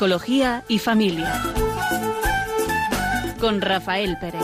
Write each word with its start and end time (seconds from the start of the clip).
Psicología 0.00 0.64
y 0.66 0.78
familia. 0.78 1.30
Con 3.38 3.60
Rafael 3.60 4.16
Pérez. 4.18 4.40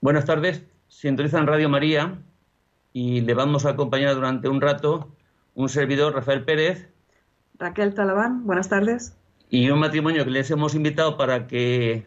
Buenas 0.00 0.24
tardes, 0.26 0.62
sintonizan 0.86 1.48
Radio 1.48 1.68
María 1.68 2.22
y 2.92 3.22
le 3.22 3.34
vamos 3.34 3.66
a 3.66 3.70
acompañar 3.70 4.14
durante 4.14 4.48
un 4.48 4.60
rato 4.60 5.08
un 5.56 5.68
servidor, 5.68 6.14
Rafael 6.14 6.44
Pérez. 6.44 6.88
Raquel 7.58 7.94
Talabán, 7.94 8.46
buenas 8.46 8.68
tardes. 8.68 9.16
Y 9.52 9.68
un 9.68 9.80
matrimonio 9.80 10.24
que 10.24 10.30
les 10.30 10.50
hemos 10.50 10.74
invitado 10.74 11.18
para 11.18 11.46
que 11.46 12.06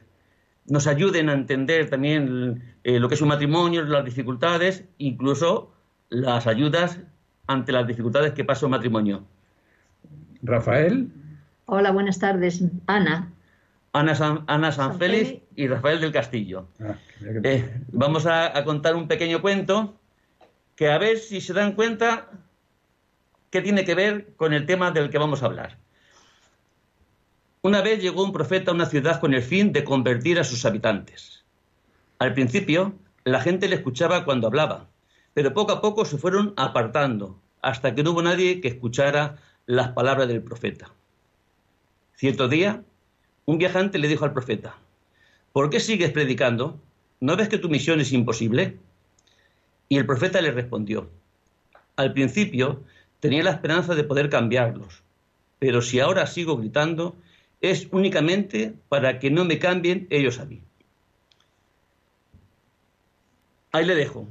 nos 0.65 0.87
ayuden 0.87 1.29
a 1.29 1.33
entender 1.33 1.91
también 1.91 2.75
eh, 2.83 2.99
lo 2.99 3.07
que 3.07 3.13
es 3.13 3.21
un 3.21 3.27
matrimonio, 3.27 3.83
las 3.83 4.03
dificultades, 4.03 4.83
incluso 4.97 5.71
las 6.09 6.47
ayudas 6.47 7.01
ante 7.45 7.71
las 7.71 7.85
dificultades 7.85 8.33
que 8.33 8.43
pasa 8.43 8.65
un 8.65 8.71
matrimonio. 8.71 9.25
Rafael. 10.41 11.07
Hola, 11.67 11.91
buenas 11.91 12.17
tardes. 12.17 12.63
Ana. 12.87 13.31
Ana, 13.93 14.15
San, 14.15 14.43
Ana 14.47 14.71
Sanfélix 14.71 15.35
y 15.55 15.67
Rafael 15.67 16.01
del 16.01 16.11
Castillo. 16.11 16.67
Ah, 16.81 16.95
Eh, 17.43 17.79
vamos 17.91 18.25
a, 18.25 18.57
a 18.57 18.63
contar 18.63 18.95
un 18.95 19.07
pequeño 19.07 19.39
cuento 19.39 19.93
que 20.75 20.89
a 20.89 20.97
ver 20.97 21.19
si 21.19 21.41
se 21.41 21.53
dan 21.53 21.73
cuenta 21.73 22.27
qué 23.51 23.61
tiene 23.61 23.85
que 23.85 23.93
ver 23.93 24.33
con 24.35 24.51
el 24.51 24.65
tema 24.65 24.89
del 24.89 25.11
que 25.11 25.19
vamos 25.19 25.43
a 25.43 25.45
hablar. 25.45 25.84
Una 27.65 27.81
vez 27.81 27.99
llegó 27.99 28.23
un 28.23 28.31
profeta 28.31 28.69
a 28.69 28.75
una 28.75 28.85
ciudad 28.85 29.19
con 29.19 29.33
el 29.33 29.41
fin 29.41 29.73
de 29.73 29.83
convertir 29.83 30.37
a 30.37 30.43
sus 30.43 30.65
habitantes. 30.65 31.43
Al 32.19 32.35
principio, 32.35 32.93
la 33.23 33.41
gente 33.41 33.67
le 33.67 33.77
escuchaba 33.77 34.23
cuando 34.23 34.45
hablaba, 34.45 34.87
pero 35.33 35.51
poco 35.51 35.71
a 35.71 35.81
poco 35.81 36.05
se 36.05 36.19
fueron 36.19 36.53
apartando, 36.57 37.41
hasta 37.63 37.95
que 37.95 38.03
no 38.03 38.11
hubo 38.11 38.21
nadie 38.21 38.61
que 38.61 38.67
escuchara 38.67 39.37
las 39.65 39.93
palabras 39.93 40.27
del 40.27 40.43
profeta. 40.43 40.91
Cierto 42.13 42.47
día, 42.47 42.83
un 43.45 43.57
viajante 43.57 43.97
le 43.97 44.09
dijo 44.09 44.25
al 44.25 44.33
profeta, 44.33 44.75
¿por 45.51 45.71
qué 45.71 45.79
sigues 45.79 46.11
predicando? 46.11 46.79
¿No 47.19 47.35
ves 47.35 47.49
que 47.49 47.57
tu 47.57 47.67
misión 47.67 47.99
es 47.99 48.13
imposible? 48.13 48.77
Y 49.89 49.97
el 49.97 50.05
profeta 50.05 50.39
le 50.39 50.51
respondió, 50.51 51.09
al 51.95 52.13
principio 52.13 52.83
tenía 53.19 53.41
la 53.41 53.53
esperanza 53.53 53.95
de 53.95 54.03
poder 54.03 54.29
cambiarlos, 54.29 55.01
pero 55.57 55.81
si 55.81 55.99
ahora 55.99 56.27
sigo 56.27 56.57
gritando, 56.57 57.15
es 57.71 57.87
únicamente 57.91 58.73
para 58.89 59.19
que 59.19 59.31
no 59.31 59.45
me 59.45 59.59
cambien 59.59 60.07
ellos 60.09 60.39
a 60.39 60.45
mí. 60.45 60.61
Ahí 63.71 63.85
le 63.85 63.95
dejo. 63.95 64.27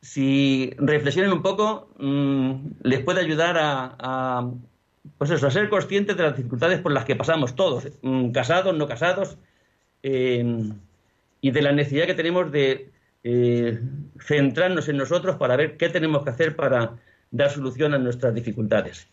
Si 0.00 0.72
reflexionen 0.78 1.32
un 1.32 1.42
poco, 1.42 1.90
mmm, 1.98 2.54
les 2.82 3.00
puede 3.00 3.20
ayudar 3.20 3.56
a, 3.58 4.50
pues 5.18 5.30
eso, 5.30 5.46
a 5.46 5.50
ser 5.50 5.68
conscientes 5.68 6.16
de 6.16 6.22
las 6.22 6.36
dificultades 6.36 6.80
por 6.80 6.92
las 6.92 7.04
que 7.04 7.16
pasamos 7.16 7.54
todos, 7.54 7.88
mmm, 8.02 8.30
casados, 8.30 8.76
no 8.76 8.86
casados, 8.86 9.36
eh, 10.02 10.44
y 11.40 11.50
de 11.50 11.62
la 11.62 11.72
necesidad 11.72 12.06
que 12.06 12.14
tenemos 12.14 12.50
de 12.52 12.90
eh, 13.24 13.80
centrarnos 14.20 14.88
en 14.88 14.96
nosotros 14.96 15.36
para 15.36 15.56
ver 15.56 15.76
qué 15.76 15.88
tenemos 15.88 16.22
que 16.22 16.30
hacer 16.30 16.56
para 16.56 16.96
dar 17.30 17.50
solución 17.50 17.92
a 17.94 17.98
nuestras 17.98 18.34
dificultades. 18.34 19.08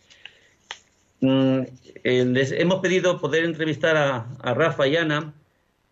Mm, 1.23 1.61
les 2.03 2.51
hemos 2.51 2.81
pedido 2.81 3.17
poder 3.21 3.45
entrevistar 3.45 3.95
a, 3.95 4.27
a, 4.41 4.53
Rafa 4.53 4.87
y 4.87 4.97
Ana 4.97 5.33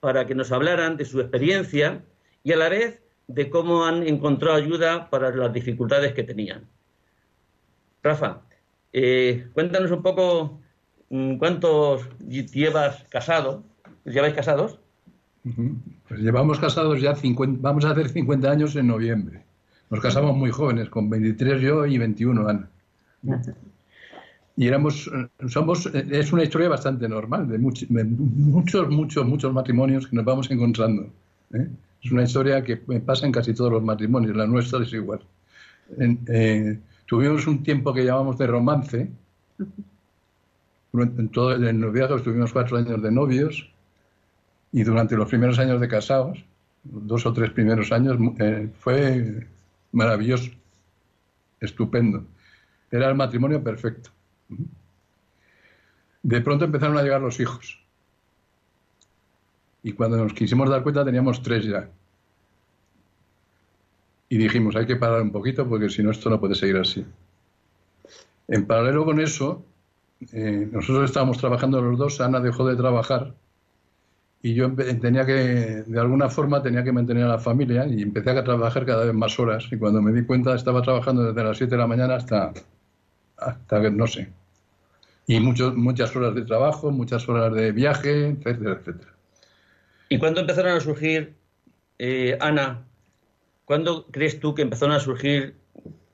para 0.01 0.27
que 0.27 0.35
nos 0.35 0.51
hablaran 0.51 0.97
de 0.97 1.05
su 1.05 1.21
experiencia 1.21 2.03
y 2.43 2.51
a 2.51 2.57
la 2.57 2.67
vez 2.67 2.99
de 3.27 3.49
cómo 3.49 3.85
han 3.85 4.03
encontrado 4.05 4.57
ayuda 4.57 5.09
para 5.09 5.33
las 5.33 5.53
dificultades 5.53 6.11
que 6.11 6.23
tenían. 6.23 6.65
Rafa, 8.03 8.41
eh, 8.91 9.47
cuéntanos 9.53 9.91
un 9.91 10.03
poco 10.03 10.59
mm, 11.09 11.37
cuántos 11.37 12.09
llevas 12.19 13.05
casado, 13.09 13.63
lleváis 14.03 14.33
casados. 14.33 14.79
Pues 16.09 16.19
llevamos 16.19 16.59
casados 16.59 16.99
ya 16.99 17.15
50, 17.15 17.59
vamos 17.61 17.85
a 17.85 17.91
hacer 17.91 18.09
50 18.09 18.51
años 18.51 18.75
en 18.75 18.87
noviembre. 18.87 19.45
Nos 19.89 20.01
casamos 20.01 20.35
muy 20.35 20.51
jóvenes, 20.51 20.89
con 20.89 21.09
23 21.09 21.61
yo 21.61 21.85
y 21.85 21.97
21 21.97 22.49
Ana. 22.49 22.69
Y 24.57 24.67
éramos, 24.67 25.09
somos, 25.47 25.85
es 25.87 26.33
una 26.33 26.43
historia 26.43 26.69
bastante 26.69 27.07
normal, 27.07 27.47
de, 27.47 27.57
much, 27.57 27.83
muchos, 27.89 28.89
muchos, 28.89 29.25
muchos 29.25 29.53
matrimonios 29.53 30.07
que 30.07 30.15
nos 30.15 30.25
vamos 30.25 30.51
encontrando. 30.51 31.07
¿eh? 31.53 31.67
Es 32.03 32.11
una 32.11 32.23
historia 32.23 32.63
que 32.63 32.77
pasa 32.77 33.25
en 33.25 33.31
casi 33.31 33.53
todos 33.53 33.71
los 33.71 33.83
matrimonios, 33.83 34.35
la 34.35 34.47
nuestra 34.47 34.83
es 34.83 34.91
igual. 34.93 35.21
En, 35.97 36.19
eh, 36.27 36.79
tuvimos 37.05 37.47
un 37.47 37.63
tiempo 37.63 37.93
que 37.93 38.03
llamamos 38.03 38.37
de 38.37 38.47
romance. 38.47 39.11
En 40.93 41.29
todo 41.29 41.53
el 41.53 41.79
noviazgo 41.79 42.17
estuvimos 42.17 42.51
cuatro 42.51 42.77
años 42.77 43.01
de 43.01 43.11
novios 43.11 43.71
y 44.73 44.83
durante 44.83 45.15
los 45.15 45.29
primeros 45.29 45.59
años 45.59 45.79
de 45.79 45.87
casados, 45.87 46.43
dos 46.83 47.25
o 47.25 47.33
tres 47.33 47.51
primeros 47.51 47.91
años, 47.91 48.17
eh, 48.39 48.69
fue 48.79 49.47
maravilloso, 49.91 50.51
estupendo. 51.59 52.25
Era 52.89 53.09
el 53.09 53.15
matrimonio 53.15 53.63
perfecto. 53.63 54.09
De 56.23 56.41
pronto 56.41 56.65
empezaron 56.65 56.97
a 56.97 57.03
llegar 57.03 57.21
los 57.21 57.39
hijos. 57.39 57.83
Y 59.83 59.93
cuando 59.93 60.17
nos 60.17 60.33
quisimos 60.33 60.69
dar 60.69 60.83
cuenta 60.83 61.03
teníamos 61.03 61.41
tres 61.41 61.65
ya. 61.65 61.89
Y 64.29 64.37
dijimos, 64.37 64.75
hay 64.75 64.85
que 64.85 64.95
parar 64.95 65.21
un 65.21 65.31
poquito 65.31 65.67
porque 65.67 65.89
si 65.89 66.03
no 66.03 66.11
esto 66.11 66.29
no 66.29 66.39
puede 66.39 66.55
seguir 66.55 66.77
así. 66.77 67.05
En 68.47 68.65
paralelo 68.65 69.03
con 69.03 69.19
eso, 69.19 69.65
eh, 70.31 70.69
nosotros 70.71 71.05
estábamos 71.05 71.37
trabajando 71.37 71.81
los 71.81 71.97
dos, 71.97 72.21
Ana 72.21 72.39
dejó 72.39 72.67
de 72.67 72.75
trabajar 72.75 73.33
y 74.43 74.55
yo 74.55 74.73
tenía 74.73 75.25
que, 75.25 75.83
de 75.85 75.99
alguna 75.99 76.29
forma, 76.29 76.63
tenía 76.63 76.83
que 76.83 76.91
mantener 76.91 77.25
a 77.25 77.29
la 77.29 77.39
familia 77.39 77.85
y 77.85 78.01
empecé 78.01 78.31
a 78.31 78.43
trabajar 78.43 78.85
cada 78.85 79.05
vez 79.05 79.13
más 79.13 79.39
horas. 79.39 79.67
Y 79.71 79.77
cuando 79.77 80.01
me 80.01 80.11
di 80.11 80.25
cuenta, 80.25 80.55
estaba 80.55 80.81
trabajando 80.81 81.23
desde 81.23 81.43
las 81.43 81.57
7 81.57 81.71
de 81.71 81.77
la 81.77 81.87
mañana 81.87 82.15
hasta, 82.15 82.51
hasta 83.37 83.89
no 83.91 84.07
sé. 84.07 84.33
Y 85.27 85.39
muchos, 85.39 85.75
muchas 85.75 86.15
horas 86.15 86.35
de 86.35 86.43
trabajo, 86.43 86.91
muchas 86.91 87.27
horas 87.29 87.53
de 87.53 87.71
viaje, 87.71 88.27
etcétera, 88.27 88.79
etcétera. 88.79 89.13
¿Y 90.09 90.17
cuándo 90.17 90.41
empezaron 90.41 90.75
a 90.75 90.79
surgir, 90.79 91.35
eh, 91.97 92.37
Ana, 92.41 92.85
cuándo 93.65 94.07
crees 94.11 94.39
tú 94.39 94.53
que 94.53 94.61
empezaron 94.61 94.95
a 94.95 94.99
surgir 94.99 95.55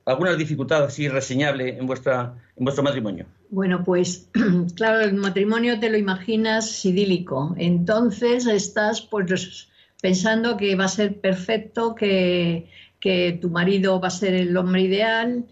alguna 0.04 0.34
dificultad 0.34 0.84
así 0.84 1.08
reseñable 1.08 1.76
en, 1.76 1.86
vuestra, 1.86 2.34
en 2.56 2.64
vuestro 2.64 2.84
matrimonio? 2.84 3.26
Bueno, 3.50 3.82
pues 3.84 4.30
claro, 4.76 5.00
el 5.00 5.14
matrimonio 5.14 5.80
te 5.80 5.90
lo 5.90 5.98
imaginas 5.98 6.84
idílico. 6.84 7.54
Entonces 7.58 8.46
estás 8.46 9.02
pues 9.02 9.68
pensando 10.00 10.56
que 10.56 10.76
va 10.76 10.84
a 10.84 10.88
ser 10.88 11.20
perfecto, 11.20 11.94
que, 11.94 12.68
que 13.00 13.38
tu 13.40 13.50
marido 13.50 14.00
va 14.00 14.08
a 14.08 14.12
ser 14.12 14.34
el 14.34 14.56
hombre 14.56 14.82
ideal. 14.82 15.44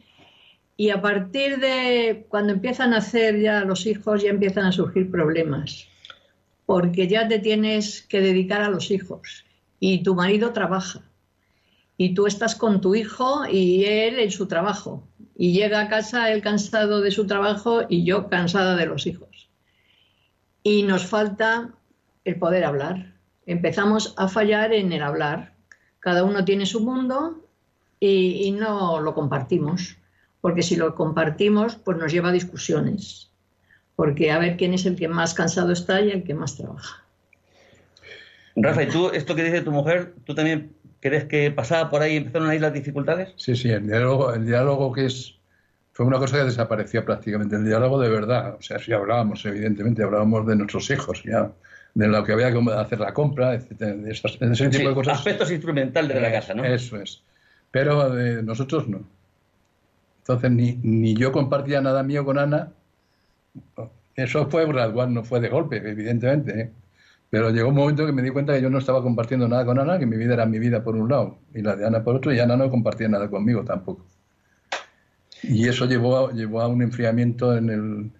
Y 0.77 0.91
a 0.91 1.01
partir 1.01 1.59
de 1.59 2.27
cuando 2.29 2.53
empiezan 2.53 2.93
a 2.93 2.97
nacer 2.97 3.41
ya 3.41 3.65
los 3.65 3.87
hijos, 3.87 4.23
ya 4.23 4.31
empiezan 4.31 4.67
a 4.67 4.73
surgir 4.73 5.11
problemas. 5.11 5.89
Porque 6.67 7.09
ya 7.09 7.29
te 7.29 7.39
tienes 7.39 8.03
que 8.03 8.21
dedicar 8.21 8.61
a 8.61 8.69
los 8.69 8.91
hijos. 8.91 9.45
Y 9.81 10.03
tu 10.03 10.15
marido 10.15 10.53
trabaja. 10.53 11.03
Y 11.97 12.15
tú 12.15 12.27
estás 12.27 12.55
con 12.55 12.81
tu 12.81 12.95
hijo 12.95 13.47
y 13.51 13.85
él 13.85 14.19
en 14.19 14.31
su 14.31 14.47
trabajo 14.47 15.07
y 15.37 15.53
llega 15.53 15.81
a 15.81 15.89
casa 15.89 16.33
él 16.33 16.41
cansado 16.41 17.01
de 17.01 17.11
su 17.11 17.27
trabajo 17.27 17.83
y 17.89 18.05
yo 18.05 18.29
cansada 18.29 18.75
de 18.75 18.87
los 18.87 19.07
hijos. 19.07 19.51
Y 20.63 20.83
nos 20.83 21.07
falta 21.07 21.75
el 22.25 22.39
poder 22.39 22.65
hablar. 22.65 23.15
Empezamos 23.45 24.15
a 24.17 24.29
fallar 24.29 24.73
en 24.73 24.93
el 24.93 25.03
hablar. 25.03 25.55
Cada 26.01 26.25
uno 26.25 26.45
tiene 26.45 26.67
su 26.67 26.81
mundo 26.81 27.45
y, 28.01 28.47
y 28.47 28.51
no 28.51 29.01
lo 29.01 29.15
compartimos, 29.15 29.97
porque 30.47 30.63
si 30.63 30.77
lo 30.77 30.95
compartimos, 30.95 31.75
pues 31.75 31.99
nos 31.99 32.13
lleva 32.13 32.29
a 32.29 32.33
discusiones. 32.33 33.33
Porque 33.97 34.31
a 34.31 34.39
ver 34.39 34.57
quién 34.57 34.75
es 34.75 34.87
el 34.87 34.95
que 34.95 35.09
más 35.09 35.35
cansado 35.35 35.73
está 35.73 36.01
y 36.03 36.13
el 36.13 36.23
que 36.23 36.35
más 36.35 36.57
trabaja. 36.57 37.03
Rafa, 38.55 38.85
¿y 38.85 38.87
tú, 38.87 39.11
esto 39.11 39.35
que 39.35 39.43
dice 39.43 39.63
tu 39.63 39.73
mujer, 39.73 40.15
tú 40.25 40.37
también 40.37 40.77
¿Crees 41.01 41.25
que 41.25 41.51
pasaba 41.51 41.91
por 41.91 42.01
ahí 42.01 42.15
y 42.15 42.17
empezaron 42.19 42.49
a 42.49 42.55
ir 42.55 42.61
las 42.61 42.73
dificultades? 42.73 43.33
Sí, 43.35 43.57
sí, 43.57 43.71
el 43.71 43.89
diálogo, 43.89 44.33
el 44.33 44.47
diálogo 44.47 44.93
que 44.93 45.07
es 45.07 45.35
fue 45.93 46.07
una 46.07 46.19
cosa 46.19 46.39
que 46.39 46.45
desaparecía 46.45 47.05
prácticamente, 47.05 47.57
el 47.57 47.65
diálogo 47.65 47.99
de 47.99 48.09
verdad. 48.09 48.55
O 48.57 48.63
sea, 48.63 48.79
sí 48.79 48.93
hablábamos, 48.93 49.45
evidentemente, 49.47 50.05
hablábamos 50.05 50.47
de 50.47 50.55
nuestros 50.55 50.89
hijos, 50.93 51.25
ya, 51.25 51.51
de 51.95 52.07
lo 52.07 52.23
que 52.23 52.35
había 52.35 52.53
que 52.53 52.61
hacer 52.73 53.01
la 53.01 53.13
compra, 53.13 53.55
etcétera, 53.55 53.95
de, 53.95 54.13
esas, 54.13 54.39
de 54.39 54.53
ese 54.53 54.69
tipo 54.69 54.79
sí, 54.79 54.87
de 54.87 54.95
cosas. 54.95 55.19
Aspectos 55.19 55.51
instrumentales 55.51 56.15
de 56.15 56.21
la 56.21 56.31
casa, 56.31 56.55
¿no? 56.55 56.65
Eso 56.65 57.01
es. 57.01 57.25
Pero 57.73 58.11
de 58.11 58.45
nosotros 58.45 58.87
no. 58.89 59.16
Entonces, 60.29 60.51
ni, 60.51 60.81
ni 60.83 61.15
yo 61.15 61.31
compartía 61.31 61.81
nada 61.81 62.03
mío 62.03 62.25
con 62.25 62.37
Ana, 62.37 62.73
eso 64.17 64.51
fue 64.51 64.67
gradual, 64.67 65.15
no 65.15 65.23
fue 65.23 65.39
de 65.39 65.49
golpe, 65.49 65.77
evidentemente. 65.77 66.61
¿eh? 66.61 66.71
Pero 67.31 67.51
llegó 67.51 67.69
un 67.69 67.77
momento 67.77 68.05
que 68.05 68.11
me 68.11 68.23
di 68.23 68.31
cuenta 68.31 68.53
que 68.53 68.61
yo 68.61 68.69
no 68.69 68.79
estaba 68.79 69.03
compartiendo 69.03 69.47
nada 69.47 69.65
con 69.65 69.79
Ana, 69.79 70.01
que 70.01 70.07
mi 70.07 70.17
vida 70.17 70.35
era 70.35 70.45
mi 70.45 70.59
vida 70.59 70.83
por 70.83 70.97
un 70.97 71.09
lado 71.09 71.39
y 71.55 71.63
la 71.63 71.77
de 71.77 71.87
Ana 71.87 72.03
por 72.03 72.17
otro, 72.17 72.35
y 72.35 72.41
Ana 72.41 72.57
no 72.57 72.69
compartía 72.69 73.09
nada 73.09 73.31
conmigo 73.31 73.63
tampoco. 73.65 74.05
Y 75.45 75.69
eso 75.69 75.87
llevó 75.87 76.29
a, 76.29 76.33
llevó 76.33 76.61
a 76.61 76.67
un 76.67 76.83
enfriamiento 76.83 77.57
en, 77.57 77.71
el, 77.71 78.11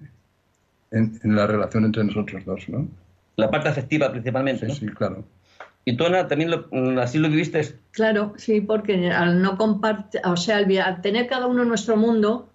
en, 0.93 1.35
la 1.35 1.49
relación 1.49 1.87
entre 1.87 2.05
nosotros 2.05 2.45
dos, 2.45 2.69
¿no? 2.69 2.87
La 3.35 3.51
parte 3.51 3.69
afectiva 3.69 4.13
principalmente, 4.13 4.69
sí, 4.69 4.77
Sí, 4.77 4.87
claro. 4.87 5.25
¿Y 5.89 5.97
tú, 5.97 6.05
Ana, 6.05 6.27
también 6.27 6.51
así 6.99 7.17
lo 7.17 7.29
viviste? 7.29 7.79
Claro, 7.93 8.35
sí, 8.37 8.61
porque 8.61 9.09
al 9.09 9.41
no 9.41 9.57
compartir, 9.57 10.21
o 10.25 10.37
sea, 10.37 10.57
al 10.57 11.01
tener 11.01 11.29
cada 11.29 11.47
uno 11.47 11.65
nuestro 11.65 11.97
mundo, 11.97 12.49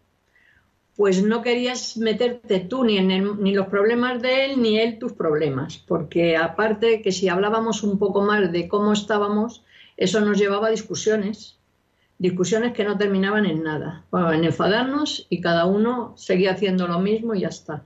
pues 0.98 1.24
no 1.24 1.42
querías 1.42 1.96
meterte 1.96 2.60
tú 2.60 2.84
ni 2.84 2.98
en 2.98 3.42
ni 3.42 3.54
los 3.56 3.68
problemas 3.68 4.22
de 4.22 4.46
él 4.46 4.62
ni 4.62 4.78
él 4.78 5.00
tus 5.00 5.14
problemas, 5.14 5.78
porque 5.78 6.36
aparte 6.36 7.02
que 7.02 7.14
si 7.14 7.30
hablábamos 7.30 7.84
un 7.84 7.98
poco 7.98 8.22
más 8.22 8.52
de 8.52 8.68
cómo 8.68 8.92
estábamos, 8.92 9.64
eso 9.96 10.20
nos 10.20 10.38
llevaba 10.38 10.68
a 10.68 10.72
discusiones, 10.72 11.58
discusiones 12.18 12.74
que 12.74 12.84
no 12.84 12.98
terminaban 12.98 13.46
en 13.46 13.64
nada, 13.64 14.04
en 14.12 14.44
enfadarnos 14.44 15.26
y 15.30 15.40
cada 15.40 15.66
uno 15.66 16.14
seguía 16.18 16.52
haciendo 16.52 16.86
lo 16.86 17.00
mismo 17.00 17.34
y 17.34 17.40
ya 17.40 17.48
está, 17.48 17.84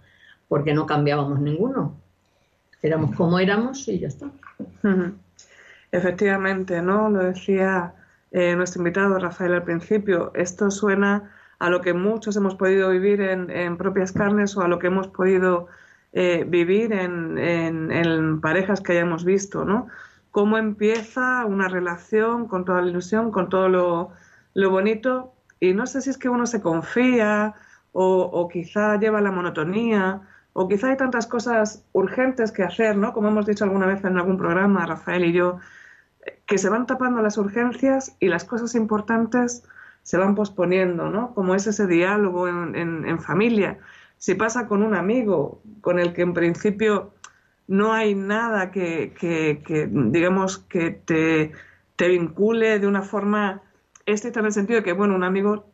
porque 0.48 0.74
no 0.74 0.88
cambiábamos 0.88 1.40
ninguno, 1.40 2.02
éramos 2.82 3.16
como 3.16 3.38
éramos 3.38 3.88
y 3.88 4.00
ya 4.00 4.08
está. 4.08 4.32
Efectivamente, 5.96 6.82
¿no? 6.82 7.10
Lo 7.10 7.24
decía 7.24 7.94
eh, 8.32 8.54
nuestro 8.58 8.82
invitado 8.82 9.18
Rafael 9.18 9.54
al 9.54 9.64
principio, 9.64 10.34
esto 10.36 10.70
suena 10.70 11.32
a 11.58 11.70
lo 11.70 11.80
que 11.80 11.94
muchos 11.94 12.36
hemos 12.36 12.56
podido 12.56 12.90
vivir 12.90 13.22
en, 13.22 13.78
propias 13.78 14.12
carnes 14.12 14.58
o 14.58 14.62
a 14.62 14.68
lo 14.68 14.78
que 14.78 14.88
hemos 14.88 15.08
podido 15.08 15.68
eh, 16.12 16.44
vivir 16.46 16.92
en, 16.92 18.42
parejas 18.42 18.82
que 18.82 18.92
hayamos 18.92 19.24
visto, 19.24 19.64
¿no? 19.64 19.88
Cómo 20.32 20.58
empieza 20.58 21.46
una 21.46 21.70
relación 21.70 22.50
con 22.50 22.66
toda 22.66 22.82
la 22.82 22.90
ilusión, 22.90 23.32
con 23.32 23.48
todo 23.48 23.70
lo, 24.54 24.70
bonito, 24.70 25.32
y 25.62 25.74
no 25.74 25.88
sé 25.88 26.02
si 26.02 26.10
es 26.10 26.18
que 26.18 26.28
uno 26.28 26.46
se 26.46 26.60
confía 26.60 27.54
o, 27.94 28.24
o, 28.24 28.50
quizá 28.50 29.00
lleva 29.00 29.22
la 29.22 29.32
monotonía 29.32 30.24
o 30.52 30.68
quizá 30.68 30.90
hay 30.90 30.98
tantas 30.98 31.26
cosas 31.26 31.86
urgentes 31.94 32.52
que 32.52 32.64
hacer, 32.64 32.98
¿no? 32.98 33.14
Como 33.14 33.30
hemos 33.30 33.46
dicho 33.46 33.64
alguna 33.64 33.86
vez 33.86 34.04
en 34.04 34.18
algún 34.18 34.38
programa, 34.38 34.86
Rafael 34.86 35.24
y 35.24 35.32
yo, 35.32 35.60
que 36.46 36.58
se 36.58 36.70
van 36.70 36.86
tapando 36.86 37.22
las 37.22 37.38
urgencias 37.38 38.16
y 38.20 38.28
las 38.28 38.44
cosas 38.46 38.76
importantes 38.76 39.64
se 40.04 40.18
van 40.18 40.36
posponiendo, 40.36 41.10
¿no? 41.10 41.34
Como 41.34 41.56
es 41.56 41.66
ese 41.66 41.88
diálogo 41.88 42.48
en, 42.48 43.20
familia. 43.20 43.80
Si 44.18 44.36
pasa 44.36 44.68
con 44.68 44.84
un 44.84 44.94
amigo 44.94 45.62
con 45.82 45.98
el 46.00 46.14
que 46.14 46.22
en 46.22 46.34
principio 46.34 47.12
no 47.68 47.94
hay 47.94 48.14
nada 48.14 48.70
que, 48.70 49.14
digamos, 49.92 50.60
que 50.60 50.92
te, 50.92 51.52
te, 51.96 52.08
vincule 52.08 52.78
de 52.78 52.86
una 52.86 53.02
forma 53.02 53.64
estricta 54.06 54.42
en 54.42 54.46
el 54.46 54.52
sentido 54.52 54.80
de 54.80 54.84
que, 54.84 54.94
bueno, 54.94 55.16
un 55.16 55.24
amigo 55.24 55.68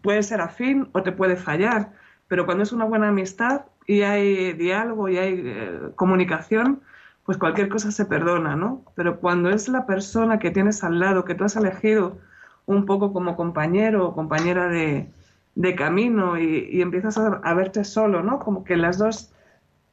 puede 0.00 0.22
ser 0.22 0.40
afín 0.40 0.88
o 0.92 1.02
te 1.02 1.12
puede 1.12 1.36
fallar, 1.36 1.92
pero 2.28 2.46
cuando 2.46 2.62
es 2.62 2.72
una 2.72 2.86
buena 2.86 3.08
amistad 3.08 3.66
y 3.86 4.02
hay 4.02 4.54
diálogo 4.54 5.08
y 5.08 5.18
hay 5.18 5.42
eh, 5.44 5.80
comunicación, 5.94 6.80
pues 7.24 7.38
cualquier 7.38 7.68
cosa 7.68 7.92
se 7.92 8.04
perdona, 8.04 8.56
¿no? 8.56 8.82
Pero 8.94 9.20
cuando 9.20 9.50
es 9.50 9.68
la 9.68 9.86
persona 9.86 10.38
que 10.38 10.50
tienes 10.50 10.82
al 10.82 10.98
lado, 10.98 11.24
que 11.24 11.34
tú 11.34 11.44
has 11.44 11.56
elegido, 11.56 12.18
un 12.66 12.86
poco 12.86 13.12
como 13.12 13.36
compañero 13.36 14.08
o 14.08 14.14
compañera 14.14 14.68
de, 14.68 15.08
camino 15.76 16.38
y, 16.38 16.80
empiezas 16.80 17.18
a, 17.18 17.54
verte 17.54 17.84
solo, 17.84 18.22
¿no? 18.22 18.38
Como 18.38 18.64
que 18.64 18.76
las 18.76 18.98
dos 18.98 19.32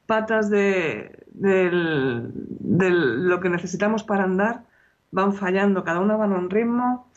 patas 0.06 0.50
de, 0.50 1.12
lo 1.40 3.40
que 3.40 3.50
necesitamos 3.50 4.04
para 4.04 4.24
andar 4.24 4.64
van 5.12 5.34
fallando, 5.34 5.84
cada 5.84 6.00
una 6.00 6.16
va 6.16 6.25
en 6.25 6.34
un 6.34 6.50
ritmo, 6.50 7.08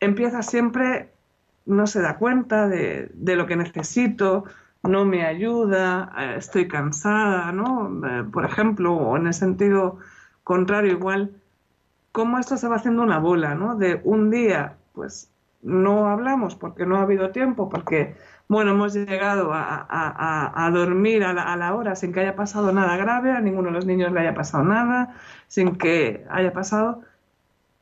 empieza 0.00 0.42
siempre, 0.42 1.10
no 1.66 1.86
se 1.86 2.00
da 2.00 2.18
cuenta 2.18 2.68
de, 2.68 3.10
lo 3.14 3.46
que 3.46 3.56
necesito, 3.56 4.44
no 4.88 5.04
me 5.04 5.24
ayuda, 5.24 6.12
eh, 6.18 6.34
estoy 6.38 6.68
cansada, 6.68 7.52
¿no? 7.52 8.06
Eh, 8.06 8.24
por 8.32 8.44
ejemplo, 8.44 8.94
o 8.94 9.16
en 9.16 9.26
el 9.26 9.34
sentido 9.34 9.98
contrario 10.44 10.92
igual, 10.92 11.32
cómo 12.12 12.38
esto 12.38 12.56
se 12.56 12.68
va 12.68 12.76
haciendo 12.76 13.02
una 13.02 13.18
bola, 13.18 13.54
¿no? 13.54 13.76
De 13.76 14.00
un 14.04 14.30
día, 14.30 14.76
pues 14.92 15.30
no 15.62 16.08
hablamos 16.08 16.54
porque 16.54 16.86
no 16.86 16.96
ha 16.96 17.02
habido 17.02 17.30
tiempo, 17.30 17.68
porque, 17.68 18.16
bueno, 18.48 18.72
hemos 18.72 18.94
llegado 18.94 19.50
a, 19.52 20.70
dormir 20.72 21.24
a 21.24 21.32
la, 21.32 21.74
hora 21.74 21.96
sin 21.96 22.12
que 22.12 22.20
haya 22.20 22.36
pasado 22.36 22.72
nada 22.72 22.96
grave, 22.96 23.32
a 23.32 23.40
ninguno 23.40 23.68
de 23.68 23.74
los 23.74 23.86
niños 23.86 24.12
le 24.12 24.20
haya 24.20 24.34
pasado 24.34 24.64
nada, 24.64 25.16
sin 25.48 25.76
que 25.76 26.24
haya 26.30 26.52
pasado. 26.52 27.02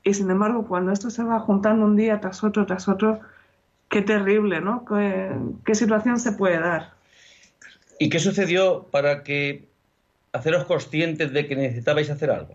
Y 0.04 0.14
sin 0.14 0.30
embargo, 0.30 0.66
cuando 0.66 0.92
esto 0.92 1.10
se 1.10 1.24
va 1.24 1.40
juntando 1.40 1.84
un 1.84 1.96
día 1.96 2.20
tras 2.20 2.44
otro, 2.44 2.66
tras 2.66 2.88
otro, 2.88 3.20
qué 3.92 4.00
terrible, 4.00 4.62
¿no? 4.62 4.86
qué 4.86 5.74
situación 5.74 6.18
se 6.18 6.32
puede 6.32 6.58
dar? 6.58 6.94
¿Y 7.98 8.08
qué 8.08 8.18
sucedió 8.18 8.88
para 8.90 9.22
que 9.22 9.68
haceros 10.32 10.64
conscientes 10.64 11.30
de 11.30 11.46
que 11.46 11.54
necesitabais 11.54 12.08
hacer 12.08 12.30
algo? 12.30 12.54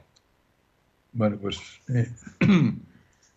Bueno, 1.13 1.38
pues 1.39 1.60
eh, 1.94 2.10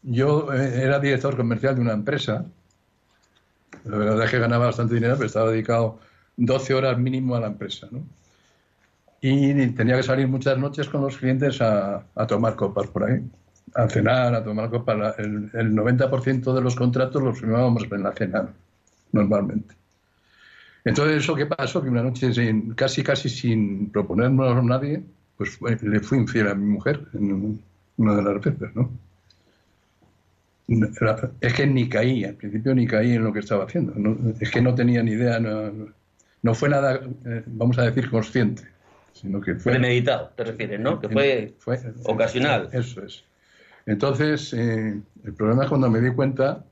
yo 0.02 0.50
eh, 0.52 0.82
era 0.82 0.98
director 0.98 1.36
comercial 1.36 1.74
de 1.74 1.82
una 1.82 1.92
empresa. 1.92 2.46
La 3.84 3.98
verdad 3.98 4.24
es 4.24 4.30
que 4.30 4.38
ganaba 4.38 4.66
bastante 4.66 4.94
dinero, 4.94 5.16
pero 5.16 5.26
estaba 5.26 5.50
dedicado 5.50 6.00
12 6.38 6.72
horas 6.72 6.98
mínimo 6.98 7.36
a 7.36 7.40
la 7.40 7.48
empresa. 7.48 7.86
¿no? 7.90 8.02
Y 9.20 9.54
tenía 9.72 9.96
que 9.96 10.02
salir 10.02 10.26
muchas 10.26 10.56
noches 10.56 10.88
con 10.88 11.02
los 11.02 11.18
clientes 11.18 11.60
a, 11.60 12.06
tomar 12.26 12.56
copas 12.56 12.86
por 12.86 13.04
ahí, 13.04 13.20
a 13.74 13.88
cenar, 13.88 14.34
a 14.34 14.44
tomar 14.44 14.70
copas. 14.70 15.18
El, 15.18 15.50
el 15.52 15.72
90% 15.72 16.54
de 16.54 16.60
los 16.60 16.74
contratos 16.74 17.22
los 17.22 17.38
firmábamos 17.38 17.84
en 17.90 18.02
la 18.02 18.12
cena, 18.12 18.48
normalmente. 19.12 19.74
Entonces, 20.84 21.22
¿eso 21.22 21.34
qué 21.34 21.46
pasó? 21.46 21.82
Que 21.82 21.88
una 21.88 22.02
noche, 22.02 22.32
sin, 22.32 22.74
casi 22.74 23.02
casi 23.02 23.28
sin 23.28 23.90
proponérnoslo 23.90 24.60
a 24.60 24.62
nadie, 24.62 25.02
pues 25.36 25.58
le 25.82 26.00
fui 26.00 26.18
infiel 26.18 26.48
a 26.48 26.54
mi 26.54 26.66
mujer 26.66 27.00
en, 27.14 27.62
una 27.96 28.16
de 28.16 28.22
las 28.22 28.42
veces, 28.42 28.74
¿no? 28.74 28.90
Es 31.40 31.52
que 31.54 31.66
ni 31.66 31.88
caí, 31.88 32.24
al 32.24 32.34
principio 32.34 32.74
ni 32.74 32.86
caí 32.86 33.12
en 33.12 33.24
lo 33.24 33.32
que 33.32 33.40
estaba 33.40 33.64
haciendo. 33.64 33.92
es 34.38 34.50
que 34.50 34.62
no 34.62 34.74
tenía 34.74 35.02
ni 35.02 35.12
idea, 35.12 35.40
no, 35.40 36.54
fue 36.54 36.68
nada, 36.68 37.00
eh, 37.26 37.42
vamos 37.46 37.76
a 37.78 37.82
decir, 37.82 38.08
consciente, 38.08 38.62
sino 39.12 39.40
que 39.40 39.56
fue... 39.56 39.72
Premeditado, 39.72 40.30
te 40.36 40.44
refieres, 40.44 40.78
¿no? 40.78 41.00
Que 41.00 41.08
fue, 41.08 41.54
ocasional. 42.04 42.68
Eso 42.72 43.04
es. 43.04 43.24
Entonces, 43.86 44.52
eh, 44.52 45.00
el 45.24 45.34
problema 45.34 45.64
es 45.64 45.68
cuando 45.68 45.90
me 45.90 46.00
di 46.00 46.10
cuenta, 46.10 46.64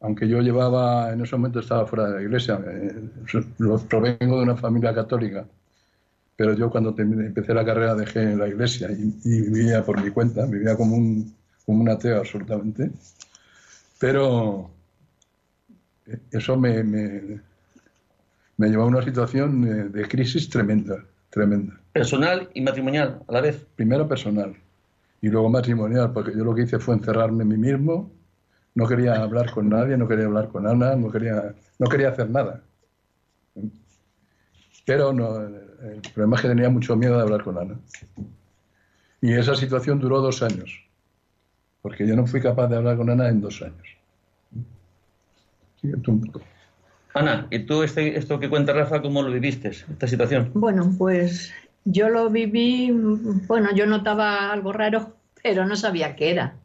aunque 0.00 0.28
yo 0.28 0.40
llevaba, 0.40 1.12
en 1.12 1.20
ese 1.22 1.36
momento 1.36 1.60
estaba 1.60 1.86
fuera 1.86 2.08
de 2.08 2.14
la 2.16 2.22
iglesia, 2.22 2.60
eh, 2.66 3.10
provengo 3.88 4.38
de 4.38 4.42
una 4.42 4.56
familia 4.56 4.94
católica, 4.94 5.46
pero 6.36 6.54
yo 6.54 6.70
cuando 6.70 6.94
empecé 6.98 7.54
la 7.54 7.64
carrera 7.64 7.94
dejé 7.94 8.36
la 8.36 8.48
iglesia 8.48 8.88
y, 8.90 9.40
vivía 9.50 9.84
por 9.84 10.02
mi 10.02 10.10
cuenta, 10.10 10.44
vivía 10.46 10.76
como 10.76 10.96
un, 10.96 11.34
como 11.64 11.90
ateo 11.90 12.18
absolutamente. 12.18 12.90
Pero 13.98 14.70
eso 16.30 16.56
me, 16.56 16.84
me, 16.84 17.40
llevó 18.68 18.82
a 18.82 18.86
una 18.86 19.02
situación 19.02 19.90
de, 19.92 20.08
crisis 20.08 20.50
tremenda, 20.50 21.02
tremenda. 21.30 21.80
¿Personal 21.94 22.50
y 22.52 22.60
matrimonial 22.60 23.22
a 23.26 23.32
la 23.32 23.40
vez? 23.40 23.66
Primero 23.74 24.06
personal 24.06 24.54
y 25.20 25.28
luego 25.28 25.48
matrimonial, 25.48 26.12
porque 26.12 26.32
yo 26.36 26.44
lo 26.44 26.54
que 26.54 26.62
hice 26.62 26.78
fue 26.78 26.94
encerrarme 26.94 27.42
en 27.42 27.48
mí 27.48 27.56
mismo, 27.56 28.10
no 28.74 28.86
quería 28.86 29.22
hablar 29.22 29.50
con 29.50 29.68
nadie, 29.68 29.96
no 29.96 30.06
quería 30.06 30.26
hablar 30.26 30.48
con 30.48 30.66
Ana, 30.66 30.94
no 30.96 31.10
quería, 31.10 31.54
no 31.78 31.86
quería 31.88 32.10
hacer 32.10 32.28
nada. 32.30 32.62
Pero 34.84 35.12
no, 35.12 35.40
el 35.40 36.00
problema 36.14 36.36
es 36.36 36.42
que 36.42 36.48
tenía 36.48 36.68
mucho 36.68 36.94
miedo 36.94 37.16
de 37.16 37.22
hablar 37.22 37.42
con 37.42 37.58
Ana. 37.58 37.74
Y 39.20 39.32
esa 39.32 39.56
situación 39.56 39.98
duró 39.98 40.20
dos 40.20 40.42
años, 40.42 40.84
porque 41.80 42.06
yo 42.06 42.14
no 42.14 42.26
fui 42.26 42.40
capaz 42.40 42.68
de 42.68 42.76
hablar 42.76 42.96
con 42.96 43.08
Ana 43.10 43.28
en 43.28 43.40
dos 43.40 43.62
años. 43.62 43.96
Ana, 47.14 47.46
¿y 47.50 47.60
tú 47.60 47.82
este, 47.82 48.18
esto 48.18 48.38
que 48.38 48.50
cuenta 48.50 48.74
Rafa, 48.74 49.00
cómo 49.00 49.22
lo 49.22 49.32
viviste, 49.32 49.68
esta 49.68 50.06
situación? 50.06 50.50
Bueno, 50.52 50.94
pues 50.98 51.50
yo 51.86 52.08
lo 52.08 52.28
viví, 52.28 52.90
bueno, 53.46 53.72
yo 53.72 53.86
notaba 53.86 54.52
algo 54.52 54.72
raro, 54.72 55.14
pero 55.42 55.64
no 55.64 55.76
sabía 55.76 56.16
qué 56.16 56.32
era. 56.32 56.56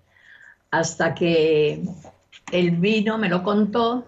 Hasta 0.72 1.14
que 1.14 1.84
el 2.52 2.72
vino 2.72 3.20
me 3.20 3.30
lo 3.30 3.44
contó 3.44 4.08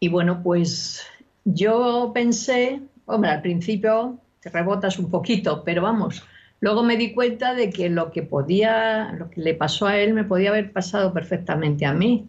y 0.00 0.08
bueno, 0.08 0.42
pues 0.42 1.06
yo 1.44 2.12
pensé, 2.14 2.80
hombre, 3.04 3.30
al 3.30 3.42
principio 3.42 4.18
te 4.40 4.48
rebotas 4.48 4.98
un 4.98 5.10
poquito, 5.10 5.64
pero 5.64 5.82
vamos, 5.82 6.24
luego 6.60 6.82
me 6.82 6.96
di 6.96 7.12
cuenta 7.12 7.52
de 7.52 7.68
que 7.68 7.90
lo 7.90 8.10
que 8.10 8.22
podía, 8.22 9.12
lo 9.12 9.28
que 9.28 9.42
le 9.42 9.54
pasó 9.54 9.86
a 9.86 9.98
él 9.98 10.14
me 10.14 10.24
podía 10.24 10.48
haber 10.48 10.72
pasado 10.72 11.12
perfectamente 11.12 11.84
a 11.84 11.92
mí. 11.92 12.26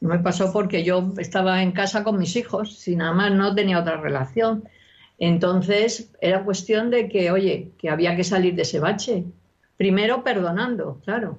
No 0.00 0.08
me 0.08 0.18
pasó 0.18 0.52
porque 0.52 0.82
yo 0.82 1.12
estaba 1.18 1.62
en 1.62 1.72
casa 1.72 2.02
con 2.02 2.18
mis 2.18 2.34
hijos, 2.34 2.76
si 2.76 2.96
nada 2.96 3.12
más 3.12 3.32
no 3.32 3.54
tenía 3.54 3.78
otra 3.78 4.00
relación. 4.00 4.68
Entonces 5.18 6.12
era 6.20 6.44
cuestión 6.44 6.90
de 6.90 7.08
que, 7.08 7.30
oye, 7.30 7.72
que 7.78 7.90
había 7.90 8.16
que 8.16 8.24
salir 8.24 8.54
de 8.54 8.62
ese 8.62 8.78
bache. 8.78 9.24
Primero 9.76 10.22
perdonando, 10.22 11.00
claro. 11.04 11.38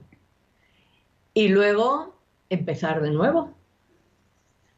Y 1.34 1.48
luego 1.48 2.18
empezar 2.50 3.02
de 3.02 3.12
nuevo. 3.12 3.56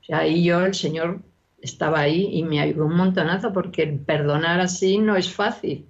O 0.02 0.04
sea, 0.04 0.20
ahí 0.20 0.44
yo, 0.44 0.64
el 0.66 0.76
Señor 0.76 1.20
estaba 1.62 2.00
ahí 2.00 2.30
y 2.32 2.44
me 2.44 2.60
ayudó 2.60 2.86
un 2.86 2.96
montonazo 2.96 3.54
porque 3.54 3.88
perdonar 3.88 4.60
así 4.60 4.98
no 4.98 5.16
es 5.16 5.32
fácil. 5.32 5.86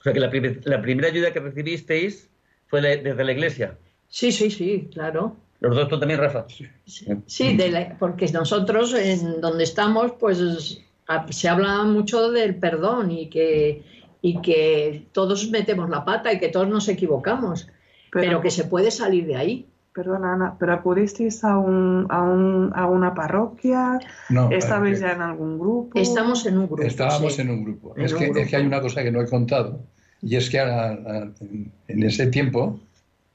O 0.00 0.02
sea, 0.02 0.12
que 0.12 0.20
la, 0.20 0.30
primera 0.30 1.08
ayuda 1.08 1.32
que 1.32 1.40
recibisteis 1.40 2.28
fue 2.66 2.80
desde 2.80 3.24
la 3.24 3.32
iglesia. 3.32 3.78
Sí, 4.08 4.32
sí, 4.32 4.50
sí, 4.50 4.88
claro. 4.92 5.36
¿Los 5.60 5.76
dos 5.76 5.88
tú 5.88 5.98
también, 5.98 6.18
Rafa? 6.18 6.46
Sí, 6.86 7.56
porque 8.00 8.26
nosotros 8.32 8.94
en 8.94 9.40
donde 9.40 9.62
estamos, 9.62 10.12
pues 10.18 10.82
se 11.30 11.48
habla 11.48 11.84
mucho 11.84 12.30
del 12.30 12.54
perdón 12.56 13.10
y 13.10 13.28
que, 13.28 13.82
y 14.20 14.40
que 14.40 15.06
todos 15.12 15.50
metemos 15.50 15.90
la 15.90 16.04
pata 16.04 16.32
y 16.32 16.38
que 16.38 16.48
todos 16.48 16.68
nos 16.68 16.88
equivocamos, 16.88 17.68
pero 18.10 18.40
que 18.40 18.50
se 18.50 18.64
puede 18.64 18.90
salir 18.90 19.26
de 19.26 19.36
ahí. 19.36 19.66
Perdona, 19.94 20.32
Ana, 20.32 20.56
¿pero 20.58 20.72
acudisteis 20.72 21.44
a, 21.44 21.58
un, 21.58 22.06
a, 22.08 22.22
un, 22.22 22.72
a 22.74 22.86
una 22.86 23.12
parroquia? 23.12 24.00
No. 24.30 24.50
¿Estabais 24.50 25.00
ya 25.00 25.12
en 25.12 25.20
algún 25.20 25.58
grupo? 25.58 25.98
Estamos 25.98 26.46
en 26.46 26.56
un 26.56 26.66
grupo. 26.66 26.82
Estábamos 26.82 27.38
en 27.38 27.50
un 27.50 27.62
grupo. 27.62 27.94
es, 27.98 28.14
que, 28.14 28.30
es 28.34 28.48
que 28.48 28.56
hay 28.56 28.64
una 28.64 28.80
cosa 28.80 29.02
que 29.02 29.12
no 29.12 29.20
he 29.20 29.28
contado, 29.28 29.80
y 30.22 30.36
es 30.36 30.48
que 30.48 30.60
en 30.60 32.02
ese 32.02 32.28
tiempo 32.28 32.80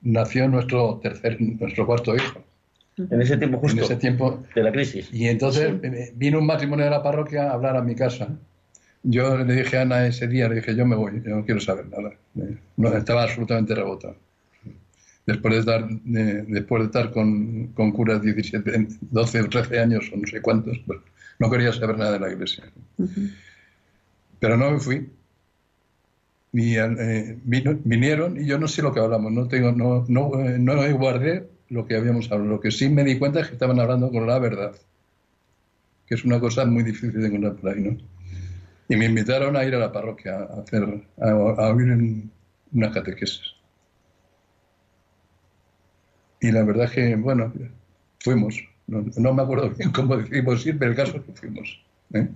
nació 0.01 0.47
nuestro 0.47 0.99
tercer, 1.03 1.37
nuestro 1.39 1.85
cuarto 1.85 2.15
hijo. 2.15 2.39
En 2.97 3.21
ese 3.21 3.37
tiempo 3.37 3.59
justo. 3.59 3.77
En 3.77 3.83
ese 3.83 3.95
tiempo. 3.95 4.43
De 4.55 4.63
la 4.63 4.71
crisis. 4.71 5.09
Y 5.13 5.27
entonces 5.27 5.73
eh, 5.83 6.13
vino 6.15 6.39
un 6.39 6.45
matrimonio 6.45 6.85
de 6.85 6.91
la 6.91 7.03
parroquia 7.03 7.49
a 7.49 7.53
hablar 7.53 7.77
a 7.77 7.81
mi 7.81 7.95
casa. 7.95 8.29
Yo 9.03 9.37
le 9.37 9.53
dije 9.53 9.77
a 9.77 9.81
Ana 9.83 10.07
ese 10.07 10.27
día, 10.27 10.49
le 10.49 10.55
dije, 10.55 10.75
yo 10.75 10.85
me 10.85 10.95
voy, 10.95 11.21
yo 11.23 11.35
no 11.35 11.45
quiero 11.45 11.61
saber 11.61 11.87
nada. 11.87 12.13
Eh, 12.35 12.57
no, 12.75 12.95
estaba 12.95 13.23
absolutamente 13.23 13.75
rebotado 13.75 14.15
después 15.27 15.53
de 15.53 15.59
estar, 15.59 15.87
después 16.47 16.81
de 16.81 16.85
estar 16.85 17.11
con, 17.11 17.67
con, 17.73 17.91
curas 17.91 18.21
17, 18.21 18.87
12 19.01 19.41
o 19.41 19.49
13 19.49 19.79
años 19.79 20.09
o 20.11 20.17
no 20.17 20.25
sé 20.25 20.41
cuántos, 20.41 20.79
pues 20.87 20.99
no 21.37 21.51
quería 21.51 21.71
saber 21.73 21.97
nada 21.97 22.13
de 22.13 22.19
la 22.19 22.31
iglesia. 22.31 22.63
Pero 24.39 24.57
no 24.57 24.71
me 24.71 24.79
fui. 24.79 25.09
Y, 26.53 26.77
eh, 26.77 27.37
vinieron 27.43 28.41
y 28.41 28.47
yo 28.47 28.57
no 28.57 28.67
sé 28.67 28.81
lo 28.81 28.93
que 28.93 29.01
hablamos, 29.01 29.31
no, 29.31 29.47
tengo, 29.47 29.73
no, 29.73 30.05
no, 30.07 30.39
eh, 30.39 30.57
no 30.57 30.97
guardé 30.97 31.47
lo 31.69 31.85
que 31.85 31.95
habíamos 31.95 32.31
hablado. 32.31 32.49
Lo 32.51 32.59
que 32.59 32.71
sí 32.71 32.89
me 32.89 33.03
di 33.03 33.17
cuenta 33.17 33.41
es 33.41 33.47
que 33.47 33.53
estaban 33.53 33.79
hablando 33.79 34.09
con 34.11 34.27
la 34.27 34.39
verdad, 34.39 34.75
que 36.05 36.15
es 36.15 36.23
una 36.23 36.39
cosa 36.39 36.65
muy 36.65 36.83
difícil 36.83 37.19
de 37.19 37.27
encontrar 37.27 37.55
por 37.55 37.69
ahí, 37.71 37.81
¿no? 37.81 37.97
Y 38.89 38.95
me 38.95 39.05
invitaron 39.05 39.57
a 39.57 39.65
ir 39.65 39.75
a 39.75 39.79
la 39.79 39.91
parroquia 39.91 40.37
a, 40.37 40.61
hacer, 40.61 41.03
a, 41.19 41.29
a 41.29 41.73
oír 41.73 42.23
una 42.71 42.91
catequesis. 42.91 43.57
Y 46.39 46.51
la 46.51 46.63
verdad 46.63 46.85
es 46.85 46.91
que, 46.91 47.15
bueno, 47.15 47.51
fuimos. 48.19 48.63
No, 48.87 49.33
me 49.33 49.43
acuerdo 49.43 49.69
bien 49.71 49.91
cómo 49.91 50.15
decidimos 50.15 50.65
ir, 50.65 50.77
pero 50.77 50.91
el 50.91 50.97
caso 50.97 51.17
es 51.17 51.23
que 51.23 51.33
fuimos. 51.33 51.81
¿eh? 52.13 52.29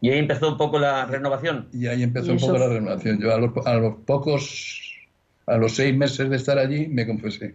Y 0.00 0.10
ahí 0.10 0.18
empezó 0.18 0.50
un 0.50 0.56
poco 0.56 0.78
la 0.78 1.06
renovación. 1.06 1.68
Y 1.72 1.86
ahí 1.86 2.02
empezó 2.02 2.32
un 2.32 2.38
poco 2.38 2.58
la 2.58 2.68
renovación. 2.68 3.20
Yo 3.20 3.32
a 3.32 3.38
los, 3.38 3.66
a 3.66 3.74
los, 3.74 3.96
pocos, 4.04 4.80
a 5.46 5.56
los 5.56 5.76
seis 5.76 5.96
meses 5.96 6.28
de 6.28 6.36
estar 6.36 6.58
allí, 6.58 6.88
me 6.88 7.06
confesé. 7.06 7.54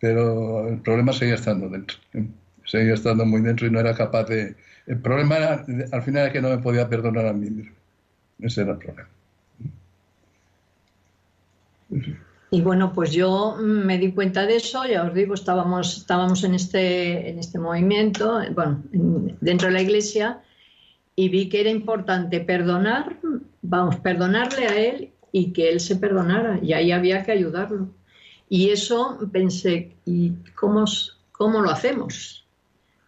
Pero 0.00 0.68
el 0.68 0.78
problema 0.78 1.12
seguía 1.12 1.34
estando 1.34 1.68
dentro. 1.68 1.98
Seguía 2.64 2.94
estando 2.94 3.24
muy 3.24 3.42
dentro 3.42 3.66
y 3.66 3.70
no 3.70 3.80
era 3.80 3.94
capaz 3.94 4.24
de... 4.24 4.56
El 4.86 4.98
problema 4.98 5.36
era, 5.36 5.66
al 5.92 6.02
final 6.02 6.26
es 6.26 6.32
que 6.32 6.40
no 6.40 6.48
me 6.48 6.58
podía 6.58 6.88
perdonar 6.88 7.26
a 7.26 7.32
mí 7.32 7.50
mismo. 7.50 7.74
Ese 8.40 8.62
era 8.62 8.72
el 8.72 8.78
problema. 8.78 9.08
Y 12.52 12.62
bueno, 12.62 12.92
pues 12.92 13.12
yo 13.12 13.56
me 13.60 13.98
di 13.98 14.12
cuenta 14.12 14.46
de 14.46 14.56
eso, 14.56 14.84
ya 14.84 15.04
os 15.04 15.14
digo, 15.14 15.34
estábamos, 15.34 15.98
estábamos 15.98 16.42
en, 16.42 16.54
este, 16.54 17.30
en 17.30 17.38
este 17.38 17.58
movimiento, 17.58 18.40
bueno, 18.54 18.82
dentro 19.40 19.68
de 19.68 19.74
la 19.74 19.82
iglesia, 19.82 20.40
y 21.14 21.28
vi 21.28 21.48
que 21.48 21.60
era 21.60 21.70
importante 21.70 22.40
perdonar, 22.40 23.18
vamos, 23.62 23.96
perdonarle 23.96 24.66
a 24.66 24.76
él 24.76 25.10
y 25.30 25.52
que 25.52 25.68
él 25.68 25.78
se 25.78 25.96
perdonara, 25.96 26.58
y 26.60 26.72
ahí 26.72 26.90
había 26.90 27.22
que 27.22 27.32
ayudarlo. 27.32 27.88
Y 28.50 28.70
eso 28.70 29.16
pensé, 29.32 29.92
¿y 30.04 30.32
cómo, 30.56 30.84
cómo 31.30 31.62
lo 31.62 31.70
hacemos? 31.70 32.44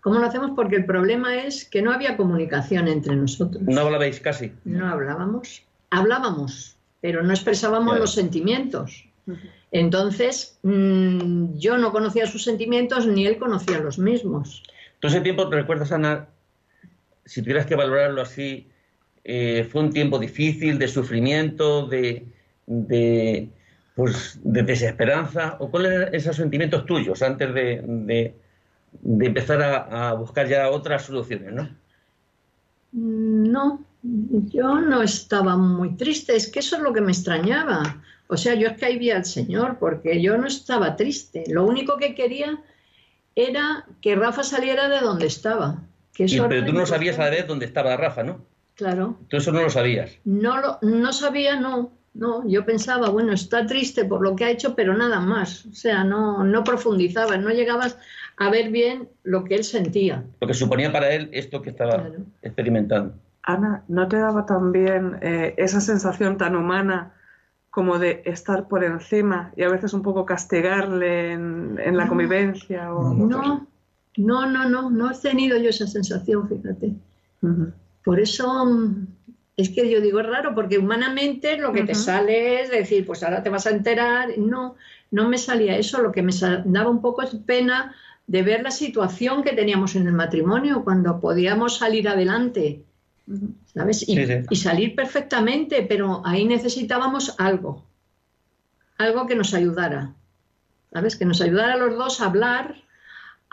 ¿Cómo 0.00 0.20
lo 0.20 0.26
hacemos? 0.26 0.52
Porque 0.54 0.76
el 0.76 0.86
problema 0.86 1.44
es 1.44 1.64
que 1.64 1.82
no 1.82 1.92
había 1.92 2.16
comunicación 2.16 2.86
entre 2.86 3.16
nosotros. 3.16 3.62
No 3.64 3.80
hablabais 3.80 4.20
casi. 4.20 4.52
No 4.64 4.88
hablábamos. 4.88 5.62
Hablábamos, 5.90 6.76
pero 7.00 7.24
no 7.24 7.32
expresábamos 7.32 7.98
los 7.98 8.14
sentimientos. 8.14 9.04
Entonces, 9.72 10.58
mm, 10.62 11.58
yo 11.58 11.76
no 11.76 11.90
conocía 11.90 12.26
sus 12.26 12.44
sentimientos 12.44 13.06
ni 13.06 13.26
él 13.26 13.38
conocía 13.38 13.80
los 13.80 13.98
mismos. 13.98 14.62
¿Tú 15.00 15.08
ese 15.08 15.20
tiempo 15.22 15.48
te 15.48 15.56
recuerdas, 15.56 15.90
Ana, 15.90 16.28
si 17.24 17.42
tuvieras 17.42 17.66
que 17.66 17.74
valorarlo 17.74 18.22
así, 18.22 18.68
eh, 19.24 19.68
fue 19.70 19.82
un 19.82 19.92
tiempo 19.92 20.20
difícil, 20.20 20.78
de 20.78 20.86
sufrimiento, 20.86 21.86
de, 21.86 22.26
de, 22.66 23.48
pues, 23.94 24.38
de 24.42 24.62
desesperanza? 24.62 25.56
¿O 25.58 25.70
cuáles 25.70 25.92
eran 25.92 26.14
esos 26.14 26.36
sentimientos 26.36 26.86
tuyos 26.86 27.22
antes 27.22 27.52
de, 27.54 28.34
de 29.00 29.26
empezar 29.26 29.62
a, 29.62 30.10
a, 30.10 30.14
buscar 30.14 30.48
ya 30.48 30.70
otras 30.70 31.04
soluciones? 31.04 31.52
¿no? 31.52 31.68
no, 32.92 33.84
yo 34.02 34.80
no 34.80 35.02
estaba 35.02 35.56
muy 35.56 35.96
triste, 35.96 36.36
es 36.36 36.50
que 36.50 36.60
eso 36.60 36.76
es 36.76 36.82
lo 36.82 36.92
que 36.92 37.00
me 37.00 37.12
extrañaba. 37.12 38.02
O 38.28 38.36
sea, 38.36 38.54
yo 38.54 38.68
es 38.68 38.78
que 38.78 38.86
ahí 38.86 38.98
vi 38.98 39.10
al 39.10 39.24
Señor, 39.24 39.78
porque 39.78 40.22
yo 40.22 40.36
no 40.38 40.46
estaba 40.46 40.96
triste. 40.96 41.44
Lo 41.48 41.64
único 41.64 41.96
que 41.98 42.14
quería 42.14 42.58
era 43.34 43.86
que 44.00 44.14
Rafa 44.14 44.42
saliera 44.42 44.88
de 44.88 45.00
donde 45.00 45.26
estaba. 45.26 45.82
Que 46.14 46.26
pero 46.48 46.64
tú 46.64 46.72
no 46.72 46.86
sabías 46.86 47.18
a 47.18 47.24
la 47.24 47.30
vez 47.30 47.46
dónde 47.46 47.66
estaba 47.66 47.96
Rafa, 47.96 48.22
¿no? 48.22 48.44
Claro. 48.74 49.18
Tú 49.28 49.36
eso 49.36 49.52
no 49.52 49.62
lo 49.62 49.70
sabías. 49.70 50.12
No, 50.24 50.60
lo, 50.60 50.78
no 50.82 51.12
sabía, 51.12 51.58
no. 51.60 51.92
No, 52.14 52.46
yo 52.46 52.64
pensaba, 52.66 53.08
bueno, 53.08 53.32
está 53.32 53.66
triste 53.66 54.04
por 54.04 54.22
lo 54.22 54.36
que 54.36 54.44
ha 54.44 54.50
hecho, 54.50 54.74
pero 54.74 54.94
nada 54.94 55.20
más. 55.20 55.64
O 55.66 55.74
sea, 55.74 56.04
no, 56.04 56.44
no 56.44 56.62
profundizaba, 56.62 57.36
no 57.38 57.50
llegabas 57.50 57.96
a 58.36 58.50
ver 58.50 58.70
bien 58.70 59.08
lo 59.22 59.44
que 59.44 59.54
él 59.54 59.64
sentía. 59.64 60.24
Lo 60.40 60.46
que 60.46 60.54
suponía 60.54 60.92
para 60.92 61.10
él 61.10 61.30
esto 61.32 61.62
que 61.62 61.70
estaba 61.70 62.10
experimentando. 62.42 63.14
Ana, 63.44 63.82
¿no 63.88 64.06
te 64.08 64.18
daba 64.18 64.46
también 64.46 65.18
eh, 65.22 65.54
esa 65.56 65.80
sensación 65.80 66.36
tan 66.36 66.54
humana 66.54 67.12
como 67.70 67.98
de 67.98 68.22
estar 68.26 68.68
por 68.68 68.84
encima 68.84 69.52
y 69.56 69.62
a 69.62 69.70
veces 69.70 69.94
un 69.94 70.02
poco 70.02 70.26
castigarle 70.26 71.32
en, 71.32 71.96
la 71.96 72.06
convivencia? 72.06 72.94
O... 72.94 73.14
No, 73.14 73.66
no, 74.16 74.46
no, 74.46 74.68
no, 74.68 74.90
no 74.90 75.10
he 75.10 75.18
tenido 75.18 75.56
yo 75.58 75.70
esa 75.70 75.86
sensación, 75.86 76.48
fíjate. 76.48 76.92
Por 78.04 78.20
eso 78.20 78.66
mm, 78.66 79.06
es 79.56 79.70
que 79.70 79.90
yo 79.90 80.00
digo 80.00 80.20
es 80.20 80.26
raro, 80.26 80.54
porque 80.54 80.78
humanamente 80.78 81.56
lo 81.58 81.72
que 81.72 81.84
te 81.84 81.94
sale 81.94 82.62
es 82.62 82.70
decir, 82.70 83.04
pues 83.06 83.22
ahora 83.22 83.42
te 83.42 83.50
vas 83.50 83.66
a 83.66 83.70
enterar. 83.70 84.30
No, 84.38 84.76
no 85.10 85.28
me 85.28 85.38
salía 85.38 85.76
eso, 85.76 86.00
lo 86.00 86.12
que 86.12 86.22
me 86.22 86.32
daba 86.64 86.90
un 86.90 87.02
poco 87.02 87.22
es 87.22 87.34
pena 87.46 87.94
de 88.26 88.42
ver 88.42 88.62
la 88.62 88.70
situación 88.70 89.42
que 89.42 89.52
teníamos 89.52 89.94
en 89.94 90.06
el 90.06 90.12
matrimonio 90.12 90.84
cuando 90.84 91.20
podíamos 91.20 91.78
salir 91.78 92.08
adelante 92.08 92.82
¿sabes? 93.74 94.08
Y, 94.08 94.56
salir 94.56 94.94
perfectamente, 94.94 95.82
pero 95.82 96.22
ahí 96.24 96.44
necesitábamos 96.44 97.34
algo, 97.38 97.84
algo 98.98 99.26
que 99.26 99.34
nos 99.34 99.54
ayudara, 99.54 100.14
¿sabes? 100.92 101.16
Que 101.16 101.24
nos 101.24 101.40
ayudara 101.40 101.74
a 101.74 101.76
los 101.76 101.96
dos 101.96 102.20
a 102.20 102.26
hablar, 102.26 102.76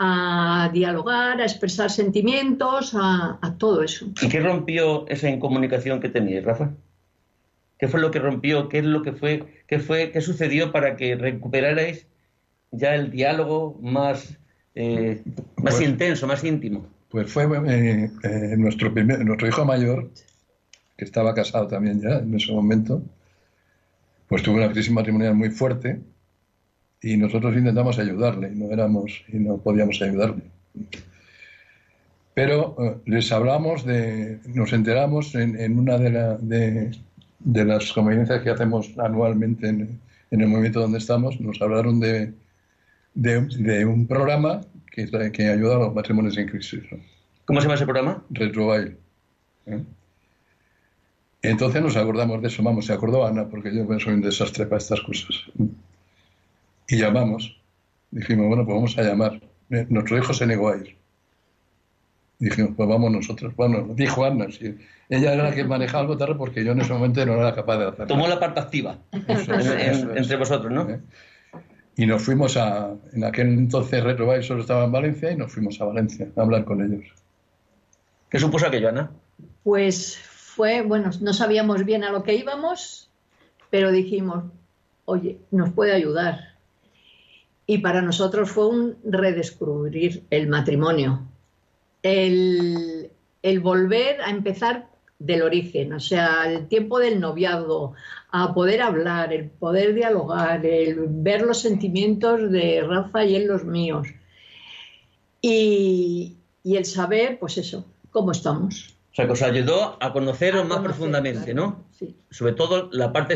a 0.02 0.70
dialogar, 0.72 1.42
a 1.42 1.44
expresar 1.44 1.90
sentimientos, 1.90 2.92
a, 2.94 3.38
todo 3.58 3.82
eso. 3.82 4.06
¿Y 4.22 4.30
qué 4.30 4.40
rompió 4.40 5.06
esa 5.08 5.28
incomunicación 5.28 6.00
que 6.00 6.08
teníais, 6.08 6.42
Rafa? 6.42 6.70
¿Qué 7.78 7.86
fue 7.86 8.00
lo 8.00 8.10
que 8.10 8.18
rompió? 8.18 8.70
¿Qué 8.70 8.78
es 8.78 8.84
lo 8.86 9.02
que 9.02 9.12
fue? 9.12 9.62
¿Qué 9.66 9.78
fue? 9.78 10.10
¿Qué 10.10 10.22
sucedió 10.22 10.72
para 10.72 10.96
que 10.96 11.16
recuperarais 11.16 12.06
ya 12.70 12.94
el 12.94 13.10
diálogo 13.10 13.78
más, 13.82 14.38
eh, 14.74 15.20
más 15.58 15.74
pues 15.74 15.82
intenso, 15.82 16.26
más 16.26 16.42
íntimo? 16.44 16.86
Pues 17.10 17.30
fue 17.30 17.44
eh, 17.44 18.10
eh, 18.22 18.54
nuestro, 18.56 18.94
primer, 18.94 19.22
nuestro 19.22 19.48
hijo 19.48 19.66
mayor, 19.66 20.10
que 20.96 21.04
estaba 21.04 21.34
casado 21.34 21.66
también 21.66 22.00
ya 22.00 22.20
en 22.20 22.34
ese 22.34 22.52
momento, 22.52 23.02
pues 24.28 24.42
tuvo 24.42 24.56
una 24.56 24.72
crisis 24.72 24.92
matrimonial 24.92 25.34
muy 25.34 25.50
fuerte 25.50 26.00
y 27.02 27.16
nosotros 27.16 27.56
intentamos 27.56 27.98
ayudarle 27.98 28.50
y 28.52 28.56
no 28.56 28.70
éramos 28.70 29.24
y 29.28 29.38
no 29.38 29.58
podíamos 29.58 30.00
ayudarle. 30.02 30.42
Pero 32.34 32.76
eh, 32.78 32.96
les 33.06 33.32
hablamos 33.32 33.84
de, 33.84 34.38
nos 34.46 34.72
enteramos 34.72 35.34
en, 35.34 35.78
una 35.78 35.98
de, 35.98 36.90
de, 37.38 37.64
las 37.64 37.92
conveniencias 37.92 38.42
que 38.42 38.50
hacemos 38.50 38.96
anualmente 38.98 39.68
en, 39.68 40.00
en, 40.30 40.40
el 40.40 40.48
movimiento 40.48 40.80
donde 40.80 40.98
estamos, 40.98 41.40
nos 41.40 41.60
hablaron 41.60 42.00
de, 42.00 42.32
de, 43.14 43.84
un 43.84 44.06
programa 44.06 44.60
que, 44.90 45.10
que 45.32 45.48
ayuda 45.48 45.76
a 45.76 45.78
los 45.80 45.94
matrimonios 45.94 46.36
en 46.38 46.48
crisis. 46.48 46.82
¿Cómo 47.44 47.60
se 47.60 47.64
llama 47.64 47.74
ese 47.74 47.84
programa? 47.84 48.24
Retrobail. 48.30 48.96
¿eh? 49.66 49.82
Entonces 51.42 51.82
nos 51.82 51.96
acordamos 51.96 52.42
de 52.42 52.48
eso, 52.48 52.62
vamos, 52.62 52.86
se 52.86 52.92
acordó 52.92 53.26
Ana, 53.26 53.48
porque 53.48 53.74
yo 53.74 53.86
soy 53.98 54.14
un 54.14 54.20
desastre 54.20 54.66
para 54.66 54.78
estas 54.78 55.00
cosas. 55.00 55.44
Y 56.90 56.96
llamamos, 56.96 57.56
dijimos, 58.10 58.48
bueno, 58.48 58.64
pues 58.64 58.74
vamos 58.74 58.98
a 58.98 59.02
llamar. 59.02 59.40
Eh, 59.70 59.86
nuestro 59.88 60.18
hijo 60.18 60.34
se 60.34 60.44
negó 60.44 60.70
a 60.70 60.76
ir. 60.76 60.96
Dijimos, 62.40 62.72
pues 62.76 62.88
vamos 62.88 63.12
nosotros. 63.12 63.54
Bueno, 63.54 63.86
dijo 63.94 64.24
Ana, 64.24 64.50
sí. 64.50 64.76
ella 65.08 65.34
era 65.34 65.44
la 65.44 65.54
que 65.54 65.62
manejaba 65.62 66.10
el 66.10 66.18
tarde 66.18 66.34
porque 66.34 66.64
yo 66.64 66.72
en 66.72 66.80
ese 66.80 66.92
momento 66.92 67.24
no 67.24 67.34
era 67.34 67.54
capaz 67.54 67.78
de 67.78 67.84
hacerlo. 67.86 68.06
Tomó 68.06 68.26
la 68.26 68.40
parte 68.40 68.60
activa 68.60 68.98
entre 69.12 70.36
vosotros, 70.36 70.72
¿no? 70.72 70.90
¿Eh? 70.90 71.00
Y 71.96 72.06
nos 72.06 72.22
fuimos 72.22 72.56
a, 72.56 72.94
en 73.12 73.24
aquel 73.24 73.48
entonces 73.48 74.02
Retrobail 74.02 74.42
solo 74.42 74.62
estaba 74.62 74.84
en 74.84 74.92
Valencia 74.92 75.30
y 75.30 75.36
nos 75.36 75.52
fuimos 75.52 75.80
a 75.80 75.84
Valencia 75.84 76.28
a 76.34 76.40
hablar 76.40 76.64
con 76.64 76.82
ellos. 76.82 77.12
¿Qué 78.28 78.38
supuso 78.38 78.66
aquello, 78.66 78.88
Ana? 78.88 79.10
Pues 79.62 80.16
fue, 80.16 80.82
bueno, 80.82 81.10
no 81.20 81.34
sabíamos 81.34 81.84
bien 81.84 82.02
a 82.02 82.10
lo 82.10 82.22
que 82.24 82.34
íbamos, 82.34 83.10
pero 83.68 83.92
dijimos, 83.92 84.44
oye, 85.04 85.38
nos 85.50 85.70
puede 85.70 85.92
ayudar. 85.92 86.49
Y 87.70 87.78
para 87.78 88.02
nosotros 88.02 88.50
fue 88.50 88.66
un 88.66 88.96
redescubrir 89.04 90.24
el 90.30 90.48
matrimonio, 90.48 91.20
el, 92.02 93.12
volver 93.62 94.20
a 94.22 94.30
empezar 94.30 94.88
del 95.20 95.42
origen, 95.42 95.92
o 95.92 96.00
sea, 96.00 96.50
el 96.50 96.66
tiempo 96.66 96.98
del 96.98 97.20
noviazgo, 97.20 97.94
a 98.32 98.52
poder 98.54 98.82
hablar, 98.82 99.32
el 99.32 99.50
poder 99.50 99.94
dialogar, 99.94 100.66
el 100.66 100.96
ver 101.10 101.42
los 101.42 101.60
sentimientos 101.60 102.50
de 102.50 102.82
Rafa 102.82 103.24
y 103.24 103.36
en 103.36 103.46
los 103.46 103.64
míos. 103.64 104.08
Y 105.40 106.34
el 106.64 106.84
saber, 106.84 107.38
pues 107.38 107.56
eso, 107.56 107.84
cómo 108.10 108.32
estamos. 108.32 108.96
O 109.12 109.14
sea, 109.14 109.26
que 109.26 109.32
os 109.32 109.42
ayudó 109.42 109.96
a 110.00 110.12
conoceros 110.12 110.66
más 110.68 110.78
profundamente, 110.78 111.52
¿no? 111.52 111.84
Sí. 111.90 112.14
Sobre 112.30 112.52
todo 112.52 112.88
la 112.92 113.12
parte 113.12 113.34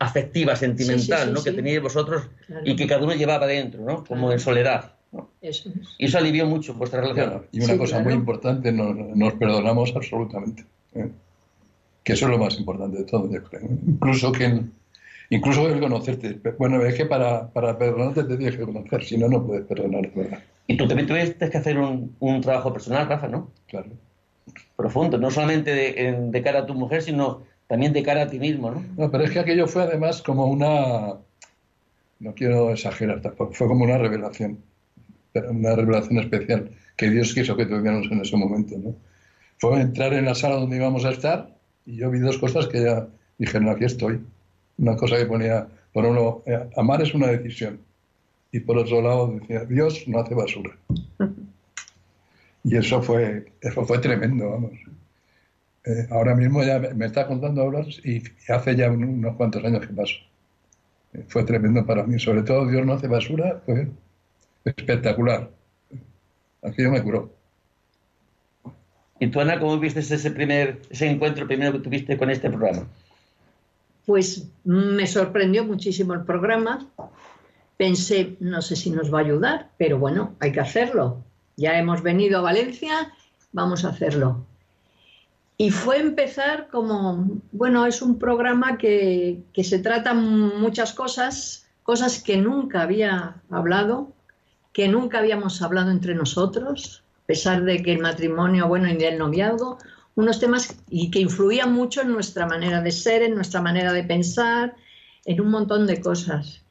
afectiva, 0.00 0.56
sentimental, 0.56 1.32
¿no? 1.32 1.42
Que 1.42 1.52
teníais 1.52 1.80
vosotros 1.80 2.28
y 2.64 2.74
que 2.74 2.88
cada 2.88 3.04
uno 3.04 3.14
llevaba 3.14 3.46
dentro, 3.46 3.84
¿no? 3.84 4.04
Como 4.04 4.32
en 4.32 4.40
soledad. 4.40 4.94
Eso 5.40 5.70
Y 5.98 6.06
eso 6.06 6.18
alivió 6.18 6.46
mucho 6.46 6.74
vuestra 6.74 7.00
relación. 7.00 7.46
Y 7.52 7.62
una 7.62 7.78
cosa 7.78 8.00
muy 8.00 8.12
importante, 8.12 8.72
nos, 8.72 9.34
perdonamos 9.34 9.92
absolutamente. 9.94 10.64
¿eh? 10.94 11.08
Que 12.02 12.14
eso 12.14 12.26
es 12.26 12.32
lo 12.32 12.38
más 12.38 12.58
importante 12.58 12.98
de 12.98 13.04
todo, 13.04 13.30
yo 13.30 13.42
creo. 13.44 13.62
Incluso 13.86 14.32
que 14.32 14.62
incluso 15.30 15.68
el 15.68 15.78
conocerte. 15.78 16.40
Bueno, 16.58 16.84
es 16.84 16.94
que 16.96 17.06
para, 17.06 17.48
para 17.50 17.78
perdonarte 17.78 18.24
te 18.24 18.36
tienes 18.36 18.56
que 18.56 18.64
conocer, 18.64 19.04
si 19.04 19.16
no, 19.16 19.28
no 19.28 19.46
puedes 19.46 19.64
perdonar, 19.64 20.10
¿verdad? 20.12 20.42
Y 20.66 20.76
tú 20.76 20.88
también 20.88 21.06
tuviste 21.06 21.48
que 21.48 21.58
hacer 21.58 21.78
un, 21.78 22.16
un 22.18 22.40
trabajo 22.40 22.72
personal, 22.72 23.08
Rafa, 23.08 23.28
¿no? 23.28 23.52
Claro 23.68 23.90
profundo, 24.76 25.18
no 25.18 25.30
solamente 25.30 25.74
de, 25.74 26.42
cara 26.42 26.60
a 26.60 26.66
tu 26.66 26.74
mujer, 26.74 27.02
sino 27.02 27.42
también 27.66 27.92
de 27.92 28.02
cara 28.02 28.22
a 28.22 28.28
ti 28.28 28.38
mismo, 28.38 28.70
¿no? 28.70 28.84
No, 28.96 29.10
pero 29.10 29.24
es 29.24 29.30
que 29.30 29.40
aquello 29.40 29.66
fue 29.66 29.82
además 29.82 30.22
como 30.22 30.46
una, 30.46 31.14
no 32.20 32.34
quiero 32.34 32.70
exagerar 32.70 33.20
fue 33.52 33.68
como 33.68 33.84
una 33.84 33.98
revelación, 33.98 34.58
una 35.34 35.74
revelación 35.74 36.18
especial 36.18 36.70
que 36.96 37.10
Dios 37.10 37.34
quiso 37.34 37.56
que 37.56 37.66
tuviéramos 37.66 38.10
en 38.10 38.20
ese 38.20 38.36
momento, 38.36 38.76
¿no? 38.78 38.94
Fue 39.58 39.80
entrar 39.80 40.12
en 40.12 40.26
la 40.26 40.34
sala 40.34 40.56
donde 40.56 40.76
íbamos 40.76 41.04
a 41.04 41.10
estar 41.10 41.54
y 41.86 41.96
yo 41.96 42.10
vi 42.10 42.18
dos 42.18 42.38
cosas 42.38 42.66
que 42.66 42.82
ya 42.82 43.08
dijeron, 43.38 43.68
aquí 43.68 43.84
estoy. 43.84 44.20
Una 44.78 44.96
cosa 44.96 45.16
que 45.16 45.26
ponía, 45.26 45.68
por 45.92 46.04
uno, 46.04 46.42
eh, 46.46 46.68
amar 46.76 47.02
es 47.02 47.14
una 47.14 47.28
decisión. 47.28 47.80
Y 48.52 48.60
por 48.60 48.78
otro 48.78 49.00
lado 49.02 49.38
decía, 49.38 49.64
Dios 49.64 50.06
no 50.06 50.20
hace 50.20 50.34
basura. 50.34 50.76
Y 52.64 52.76
eso 52.78 53.02
fue, 53.02 53.52
eso 53.60 53.84
fue 53.84 53.98
tremendo, 53.98 54.50
vamos. 54.50 54.72
Eh, 55.84 56.06
ahora 56.10 56.34
mismo 56.34 56.62
ya 56.64 56.78
me, 56.78 57.04
está 57.04 57.26
contando 57.26 57.60
ahora 57.60 57.84
y 58.02 58.22
hace 58.50 58.74
ya 58.74 58.90
unos 58.90 59.36
cuantos 59.36 59.62
años 59.62 59.86
que 59.86 59.92
pasó. 59.92 60.14
Eh, 61.12 61.24
fue 61.28 61.44
tremendo 61.44 61.84
para 61.84 62.04
mí. 62.04 62.18
Sobre 62.18 62.42
todo 62.42 62.66
Dios 62.66 62.86
no 62.86 62.94
hace 62.94 63.06
basura, 63.06 63.60
fue 63.66 63.88
espectacular. 64.64 65.50
Aquello 66.62 66.90
me 66.90 67.02
curó. 67.02 67.34
¿Y 69.20 69.28
tú, 69.28 69.40
Ana, 69.40 69.60
cómo 69.60 69.78
viste 69.78 70.00
ese 70.00 70.30
primer 70.30 70.80
ese 70.88 71.06
encuentro 71.06 71.46
primero 71.46 71.72
que 71.72 71.80
tuviste 71.80 72.16
con 72.16 72.30
este 72.30 72.48
programa? 72.48 72.88
Pues 74.06 74.48
me 74.64 75.06
sorprendió 75.06 75.64
muchísimo 75.64 76.14
el 76.14 76.24
programa. 76.24 76.88
Pensé, 77.76 78.36
no 78.40 78.62
sé 78.62 78.74
si 78.74 78.90
nos 78.90 79.12
va 79.12 79.18
a 79.18 79.22
ayudar, 79.22 79.70
pero 79.76 79.98
bueno, 79.98 80.34
hay 80.40 80.52
que 80.52 80.60
hacerlo 80.60 81.22
ya 81.56 81.78
hemos 81.78 82.02
venido 82.02 82.38
a 82.38 82.42
Valencia, 82.42 83.12
vamos 83.52 83.84
a 83.84 83.88
hacerlo. 83.88 84.46
Y 85.56 85.70
fue 85.70 86.00
empezar 86.00 86.68
como, 86.68 87.40
bueno, 87.52 87.86
es 87.86 88.02
un 88.02 88.18
programa 88.18 88.76
que, 88.76 89.44
se 89.62 89.78
tratan 89.78 90.58
muchas 90.58 90.92
cosas, 90.92 91.68
cosas 91.84 92.22
que 92.22 92.36
nunca 92.36 92.82
había 92.82 93.36
hablado, 93.50 94.12
que 94.72 94.88
nunca 94.88 95.18
habíamos 95.18 95.62
hablado 95.62 95.92
entre 95.92 96.16
nosotros, 96.16 97.04
a 97.22 97.26
pesar 97.26 97.62
de 97.62 97.82
que 97.82 97.92
el 97.92 98.00
matrimonio, 98.00 98.66
bueno, 98.66 98.88
y 98.88 99.04
el 99.04 99.18
noviazgo, 99.18 99.78
unos 100.16 100.40
temas 100.40 100.76
y 100.90 101.10
que 101.10 101.20
influían 101.20 101.72
mucho 101.72 102.02
en 102.02 102.12
nuestra 102.12 102.46
manera 102.46 102.80
de 102.80 102.90
ser, 102.90 103.22
en 103.22 103.36
nuestra 103.36 103.62
manera 103.62 103.92
de 103.92 104.02
pensar, 104.02 104.74
en 105.24 105.40
un 105.40 105.50
montón 105.50 105.86
de 105.86 106.00
cosas. 106.00 106.62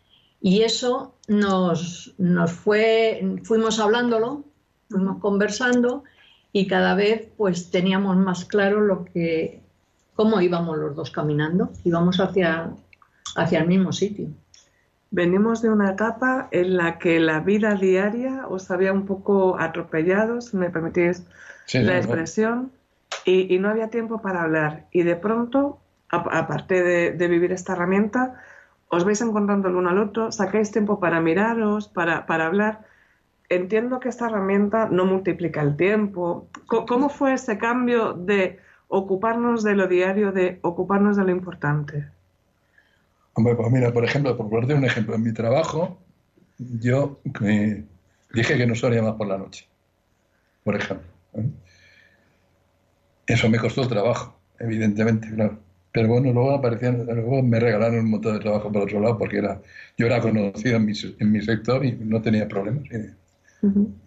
Y 0.41 0.63
eso 0.63 1.15
nos, 1.29 2.13
nos 2.17 2.51
fue, 2.51 3.39
fuimos 3.43 3.79
hablándolo 3.79 4.43
fuimos 4.93 5.19
conversando 5.19 6.03
y 6.51 6.67
cada 6.67 6.95
vez 6.95 7.27
pues 7.36 7.71
teníamos 7.71 8.15
más 8.15 8.45
claro 8.45 8.79
lo 8.79 9.06
que 9.06 9.62
cómo 10.15 10.39
íbamos 10.39 10.77
los 10.77 10.95
dos 10.95 11.12
caminando, 11.12 11.71
íbamos 11.84 12.19
hacia, 12.19 12.69
hacia 13.36 13.60
el 13.60 13.67
mismo 13.67 13.91
sitio. 13.91 14.27
Venimos 15.10 15.62
de 15.62 15.69
una 15.69 15.91
etapa 15.91 16.47
en 16.51 16.77
la 16.77 16.97
que 16.97 17.19
la 17.19 17.39
vida 17.39 17.75
diaria 17.75 18.47
os 18.47 18.71
había 18.71 18.93
un 18.93 19.06
poco 19.06 19.60
atropellado, 19.60 20.41
si 20.41 20.58
me 20.58 20.69
permitís 20.69 21.23
la 21.73 21.97
expresión, 21.97 22.71
y, 23.25 23.58
no 23.60 23.69
había 23.69 23.89
tiempo 23.89 24.21
para 24.21 24.41
hablar. 24.41 24.86
Y 24.91 25.03
de 25.03 25.15
pronto, 25.15 25.79
aparte 26.10 26.84
de, 27.12 27.27
vivir 27.27 27.51
esta 27.51 27.73
herramienta, 27.73 28.41
os 28.89 29.06
vais 29.06 29.21
encontrando 29.21 29.69
el 29.69 29.75
uno 29.75 29.89
al 29.89 29.99
otro, 29.99 30.32
sacáis 30.32 30.71
tiempo 30.71 30.99
para 30.99 31.21
miraros, 31.21 31.88
para, 31.88 32.25
para 32.25 32.47
hablar 32.47 32.86
entiendo 33.55 33.99
que 33.99 34.09
esta 34.09 34.27
herramienta 34.27 34.87
no 34.89 35.05
multiplica 35.05 35.61
el 35.61 35.75
tiempo. 35.75 36.47
¿Cómo 36.67 37.09
fue 37.09 37.33
ese 37.33 37.57
cambio 37.57 38.13
de 38.13 38.59
ocuparnos 38.87 39.63
de 39.63 39.75
lo 39.75 39.87
diario, 39.87 40.31
de 40.31 40.59
ocuparnos 40.61 41.17
de 41.17 41.23
lo 41.23 41.31
importante? 41.31 42.07
Hombre, 43.33 43.55
pues 43.55 43.71
mira, 43.71 43.91
por 43.91 44.05
ejemplo, 44.05 44.37
por 44.37 44.49
ponerte 44.49 44.75
un 44.75 44.85
ejemplo, 44.85 45.15
en 45.15 45.23
mi 45.23 45.33
trabajo 45.33 45.99
yo 46.57 47.19
dije 47.23 48.57
que 48.57 48.67
no 48.67 48.75
salía 48.75 49.01
más 49.01 49.15
por 49.15 49.27
la 49.27 49.37
noche, 49.37 49.67
por 50.63 50.75
ejemplo. 50.75 51.07
¿eh? 51.33 51.49
Eso 53.25 53.49
me 53.49 53.57
costó 53.57 53.81
el 53.81 53.87
trabajo, 53.87 54.37
evidentemente, 54.59 55.29
claro. 55.33 55.57
Pero 55.91 56.07
bueno, 56.07 56.33
luego 56.33 56.55
aparecían, 56.55 57.05
luego 57.05 57.43
me 57.43 57.59
regalaron 57.59 57.99
un 57.99 58.11
montón 58.11 58.33
de 58.33 58.39
trabajo 58.39 58.71
por 58.71 58.81
otro 58.81 58.99
lado 58.99 59.17
porque 59.17 59.37
era, 59.37 59.61
yo 59.97 60.07
era 60.07 60.19
conocido 60.19 60.77
en 60.77 60.85
mi, 60.85 60.93
en 61.19 61.31
mi 61.31 61.41
sector 61.41 61.85
y 61.85 61.91
no 61.93 62.21
tenía 62.21 62.47
problemas. 62.47 62.83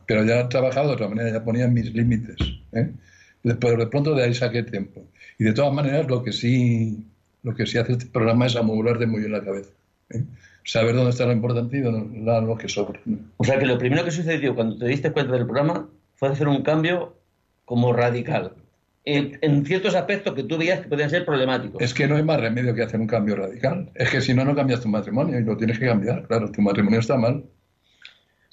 Pero 0.07 0.25
ya 0.25 0.41
he 0.41 0.45
trabajado 0.45 0.89
de 0.89 0.95
otra 0.95 1.09
manera, 1.09 1.31
ya 1.31 1.45
ponía 1.45 1.67
mis 1.69 1.93
límites. 1.95 2.37
¿eh? 2.73 2.93
Pero 3.43 3.77
de 3.77 3.87
pronto 3.87 4.15
de 4.15 4.25
ahí 4.25 4.35
saqué 4.35 4.63
tiempo. 4.63 5.05
Y 5.39 5.45
de 5.45 5.53
todas 5.53 5.73
maneras, 5.73 6.07
lo 6.09 6.23
que 6.23 6.33
sí, 6.33 7.07
lo 7.43 7.55
que 7.55 7.67
sí 7.67 7.79
hace 7.79 7.93
este 7.93 8.07
programa 8.07 8.47
es 8.47 8.57
amobularte 8.57 9.07
muy 9.07 9.21
bien 9.21 9.33
la 9.33 9.45
cabeza. 9.45 9.71
¿eh? 10.11 10.23
Saber 10.65 10.95
dónde 10.95 11.11
está 11.11 11.27
lo 11.27 11.33
importante 11.33 11.79
y 11.79 11.81
dónde 11.81 12.21
lo 12.23 12.57
que 12.59 12.69
sobra. 12.69 13.01
O 13.37 13.45
sea 13.45 13.59
que 13.59 13.67
lo 13.67 13.79
primero 13.79 14.05
que 14.05 14.11
sucedió 14.11 14.55
cuando 14.55 14.77
te 14.79 14.87
diste 14.87 15.13
cuenta 15.13 15.33
del 15.33 15.45
programa 15.45 15.89
fue 16.17 16.29
hacer 16.29 16.49
un 16.49 16.63
cambio 16.63 17.17
como 17.65 17.93
radical. 17.93 18.53
En, 19.05 19.39
en, 19.41 19.65
ciertos 19.65 19.95
aspectos 19.95 20.35
que 20.35 20.43
tú 20.43 20.59
veías 20.59 20.81
que 20.81 20.89
podían 20.89 21.11
ser 21.11 21.25
problemáticos. 21.25 21.81
Es 21.81 21.95
que 21.95 22.09
no 22.09 22.17
hay 22.17 22.25
más 22.25 22.41
remedio 22.41 22.75
que 22.75 22.83
hacer 22.83 22.99
un 22.99 23.07
cambio 23.07 23.37
radical. 23.37 23.89
Es 23.95 24.11
que 24.11 24.21
si 24.21 24.35
no, 24.35 24.45
no 24.45 24.57
cambias 24.57 24.81
tu 24.81 24.89
matrimonio 24.89 25.39
y 25.39 25.45
lo 25.45 25.57
tienes 25.57 25.79
que 25.79 25.87
cambiar. 25.87 26.27
Claro, 26.27 26.51
tu 26.51 26.61
matrimonio 26.61 26.99
está 26.99 27.17
mal. 27.17 27.45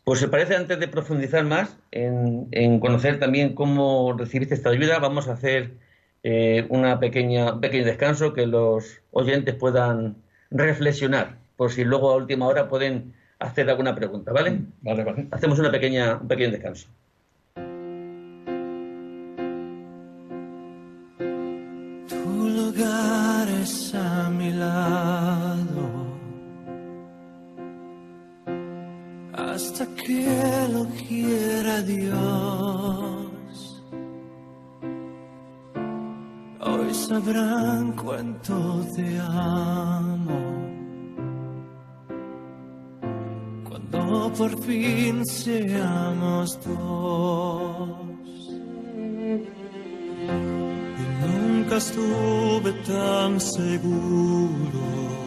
Pues 0.04 0.20
se 0.20 0.28
parece, 0.28 0.56
antes 0.56 0.80
de 0.80 0.88
profundizar 0.90 1.46
más 1.46 1.78
en, 1.92 2.80
conocer 2.80 3.20
también 3.20 3.56
cómo 3.56 4.14
recibiste 4.18 4.54
esta 4.54 4.70
ayuda, 4.70 5.00
vamos 5.00 5.30
a 5.30 5.34
hacer 5.34 5.76
eh, 6.24 6.66
una 6.70 7.00
pequeña, 7.00 7.54
un 7.54 7.62
pequeño 7.62 7.86
descanso 7.86 8.34
que 8.34 8.46
los 8.46 9.02
oyentes 9.12 9.56
puedan 9.56 10.18
reflexionar, 10.52 11.38
por 11.56 11.72
si 11.72 11.86
luego 11.86 12.12
a 12.12 12.18
última 12.18 12.48
hora 12.48 12.68
pueden 12.68 13.14
hacer 13.40 13.70
alguna 13.70 13.96
pregunta, 13.96 14.34
¿vale? 14.34 14.60
Vale, 14.82 15.04
vale. 15.06 15.28
Hacemos 15.32 15.58
una 15.60 15.72
pequeña, 15.72 16.18
un 16.18 16.28
pequeño 16.28 16.52
descanso. 16.52 16.90
Tu 22.10 22.50
lugar 22.50 23.48
es 23.62 23.96
a 23.96 24.30
mi 24.30 24.52
lado 24.52 25.13
que 30.06 30.68
lo 30.72 30.86
quiera 31.08 31.82
Dios. 31.82 33.32
Hoy 36.60 36.94
sabrán 36.94 37.94
cuánto 37.94 38.86
te 38.96 39.20
amo. 39.20 40.40
Cuando 43.68 44.32
por 44.38 44.64
fin 44.64 45.26
seamos 45.26 46.60
dos. 46.66 47.98
Y 51.00 51.02
nunca 51.26 51.78
estuve 51.78 52.72
tan 52.86 53.40
seguro 53.40 55.23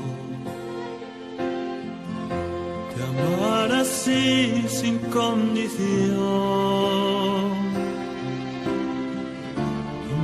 amar 3.23 3.73
así 3.73 4.65
sin 4.69 4.99
condición. 4.99 6.17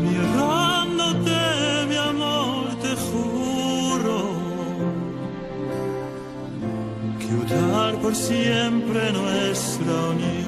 Mirándote, 0.02 1.40
mi 1.88 1.96
amor, 1.96 2.66
te 2.83 2.92
juro 3.09 4.16
que 7.18 7.35
unir 7.42 7.94
por 8.02 8.14
siempre 8.14 9.12
unión. 10.11 10.41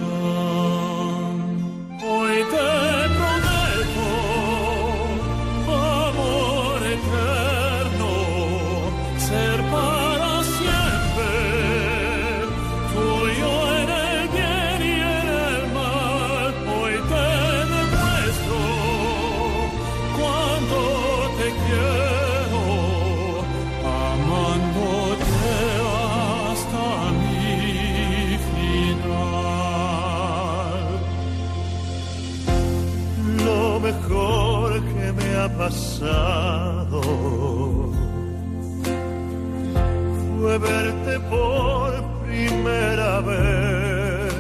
Fue 40.41 40.59
verte 40.59 41.21
por 41.31 41.91
primera 42.27 43.21
vez 43.21 44.35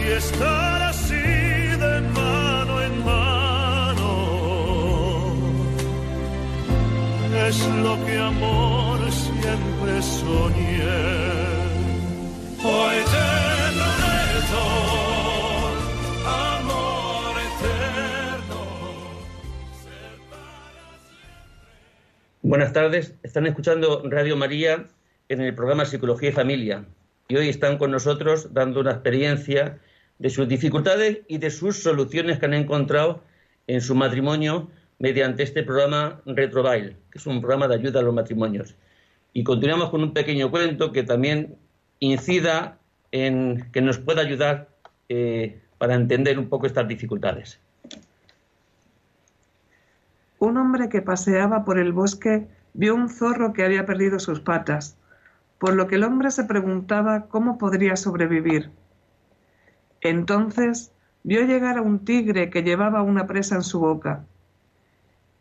y 0.00 0.12
estar 0.12 0.82
así 0.82 1.14
de 1.84 2.00
mano 2.14 2.82
en 2.82 3.04
mano 3.04 3.44
es 7.48 7.66
lo 7.82 7.94
que 8.04 8.18
amor 8.18 8.98
siempre 9.10 10.02
soñé. 10.02 11.13
Buenas 22.54 22.72
tardes, 22.72 23.16
están 23.24 23.48
escuchando 23.48 24.00
Radio 24.04 24.36
María 24.36 24.86
en 25.28 25.40
el 25.40 25.56
programa 25.56 25.86
Psicología 25.86 26.28
y 26.28 26.32
Familia 26.32 26.84
y 27.26 27.34
hoy 27.34 27.48
están 27.48 27.78
con 27.78 27.90
nosotros 27.90 28.54
dando 28.54 28.78
una 28.78 28.92
experiencia 28.92 29.80
de 30.20 30.30
sus 30.30 30.46
dificultades 30.46 31.22
y 31.26 31.38
de 31.38 31.50
sus 31.50 31.82
soluciones 31.82 32.38
que 32.38 32.46
han 32.46 32.54
encontrado 32.54 33.24
en 33.66 33.80
su 33.80 33.96
matrimonio 33.96 34.70
mediante 35.00 35.42
este 35.42 35.64
programa 35.64 36.20
Retrobail, 36.26 36.96
que 37.10 37.18
es 37.18 37.26
un 37.26 37.40
programa 37.40 37.66
de 37.66 37.74
ayuda 37.74 37.98
a 37.98 38.04
los 38.04 38.14
matrimonios. 38.14 38.76
Y 39.32 39.42
continuamos 39.42 39.90
con 39.90 40.04
un 40.04 40.12
pequeño 40.12 40.52
cuento 40.52 40.92
que 40.92 41.02
también 41.02 41.56
incida 41.98 42.78
en 43.10 43.68
que 43.72 43.80
nos 43.80 43.98
pueda 43.98 44.22
ayudar 44.22 44.68
eh, 45.08 45.58
para 45.76 45.96
entender 45.96 46.38
un 46.38 46.48
poco 46.48 46.68
estas 46.68 46.86
dificultades. 46.86 47.58
Un 50.38 50.56
hombre 50.56 50.88
que 50.88 51.02
paseaba 51.02 51.64
por 51.64 51.78
el 51.78 51.92
bosque 51.92 52.46
vio 52.74 52.94
un 52.94 53.08
zorro 53.08 53.52
que 53.52 53.64
había 53.64 53.86
perdido 53.86 54.18
sus 54.18 54.40
patas, 54.40 54.96
por 55.58 55.74
lo 55.74 55.86
que 55.86 55.94
el 55.94 56.04
hombre 56.04 56.30
se 56.30 56.44
preguntaba 56.44 57.26
cómo 57.28 57.56
podría 57.56 57.96
sobrevivir. 57.96 58.70
Entonces 60.00 60.92
vio 61.22 61.44
llegar 61.44 61.78
a 61.78 61.82
un 61.82 62.04
tigre 62.04 62.50
que 62.50 62.62
llevaba 62.62 63.02
una 63.02 63.26
presa 63.26 63.54
en 63.54 63.62
su 63.62 63.80
boca. 63.80 64.24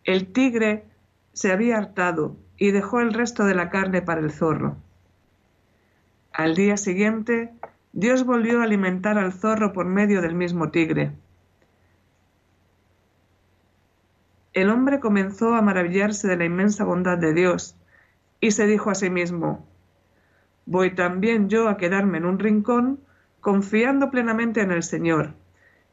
El 0.03 0.31
tigre 0.31 0.85
se 1.33 1.51
había 1.51 1.77
hartado 1.77 2.37
y 2.57 2.71
dejó 2.71 3.01
el 3.01 3.13
resto 3.13 3.45
de 3.45 3.55
la 3.55 3.69
carne 3.69 4.01
para 4.01 4.21
el 4.21 4.31
zorro. 4.31 4.77
Al 6.31 6.55
día 6.55 6.77
siguiente, 6.77 7.51
Dios 7.91 8.25
volvió 8.25 8.61
a 8.61 8.63
alimentar 8.63 9.17
al 9.17 9.33
zorro 9.33 9.73
por 9.73 9.85
medio 9.85 10.21
del 10.21 10.35
mismo 10.35 10.69
tigre. 10.69 11.11
El 14.53 14.69
hombre 14.69 14.99
comenzó 14.99 15.55
a 15.55 15.61
maravillarse 15.61 16.27
de 16.27 16.37
la 16.37 16.45
inmensa 16.45 16.83
bondad 16.83 17.17
de 17.17 17.33
Dios 17.33 17.75
y 18.39 18.51
se 18.51 18.67
dijo 18.67 18.91
a 18.91 18.95
sí 18.95 19.09
mismo, 19.09 19.65
voy 20.65 20.93
también 20.93 21.49
yo 21.49 21.69
a 21.69 21.77
quedarme 21.77 22.19
en 22.19 22.25
un 22.25 22.37
rincón 22.37 22.99
confiando 23.41 24.11
plenamente 24.11 24.61
en 24.61 24.71
el 24.71 24.83
Señor, 24.83 25.33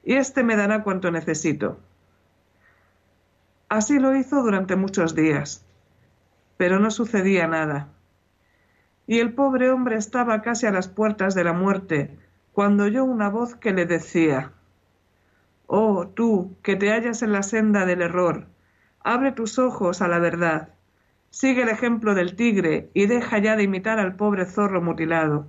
y 0.05 0.14
éste 0.14 0.42
me 0.42 0.57
dará 0.57 0.83
cuanto 0.83 1.11
necesito. 1.11 1.79
Así 3.68 3.99
lo 3.99 4.14
hizo 4.14 4.42
durante 4.42 4.77
muchos 4.77 5.14
días, 5.14 5.64
pero 6.57 6.79
no 6.79 6.90
sucedía 6.90 7.46
nada. 7.46 7.88
Y 9.07 9.20
el 9.20 9.33
pobre 9.33 9.70
hombre 9.70 9.96
estaba 9.96 10.42
casi 10.42 10.66
a 10.66 10.70
las 10.70 10.88
puertas 10.88 11.35
de 11.35 11.44
la 11.44 11.53
muerte, 11.53 12.18
cuando 12.53 12.85
oyó 12.85 13.05
una 13.05 13.31
voz 13.31 13.55
que 13.55 13.73
le 13.73 13.87
decía, 13.87 14.53
Oh, 15.72 16.09
tú, 16.09 16.56
que 16.64 16.74
te 16.74 16.90
hallas 16.90 17.22
en 17.22 17.30
la 17.30 17.44
senda 17.44 17.87
del 17.87 18.02
error, 18.02 18.48
abre 19.04 19.30
tus 19.30 19.56
ojos 19.61 20.02
a 20.02 20.09
la 20.09 20.18
verdad, 20.18 20.70
sigue 21.30 21.62
el 21.62 21.68
ejemplo 21.68 22.16
del 22.16 22.35
tigre 22.35 22.90
y 22.92 23.06
deja 23.06 23.38
ya 23.38 23.54
de 23.54 23.62
imitar 23.62 24.00
al 24.00 24.16
pobre 24.16 24.46
zorro 24.46 24.83
mutilado. 24.83 25.46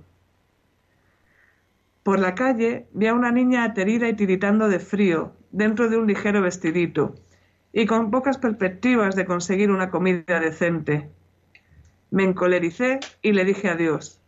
Por 2.04 2.20
la 2.20 2.36
calle 2.36 2.86
vi 2.92 3.08
a 3.08 3.14
una 3.14 3.32
niña 3.32 3.64
aterida 3.64 4.08
y 4.08 4.14
tiritando 4.14 4.68
de 4.68 4.78
frío, 4.78 5.32
dentro 5.50 5.88
de 5.88 5.96
un 5.96 6.06
ligero 6.06 6.40
vestidito, 6.40 7.16
y 7.72 7.86
con 7.86 8.12
pocas 8.12 8.38
perspectivas 8.38 9.16
de 9.16 9.26
conseguir 9.26 9.72
una 9.72 9.90
comida 9.90 10.38
decente. 10.38 11.10
Me 12.12 12.22
encolericé 12.22 13.00
y 13.22 13.32
le 13.32 13.44
dije 13.44 13.70
a 13.70 13.74
Dios, 13.74 14.22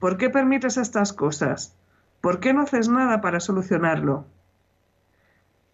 ¿por 0.00 0.16
qué 0.16 0.30
permites 0.30 0.78
estas 0.78 1.12
cosas? 1.12 1.76
¿Por 2.20 2.40
qué 2.40 2.52
no 2.52 2.62
haces 2.62 2.88
nada 2.88 3.20
para 3.20 3.38
solucionarlo? 3.38 4.26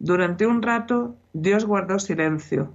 Durante 0.04 0.46
un 0.46 0.60
rato 0.60 1.16
Dios 1.32 1.64
guardó 1.64 1.98
silencio, 1.98 2.74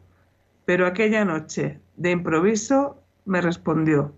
pero 0.65 0.87
aquella 0.87 1.23
noche, 1.25 1.77
de 1.95 2.09
improviso, 2.09 3.03
me 3.23 3.39
respondió, 3.39 4.15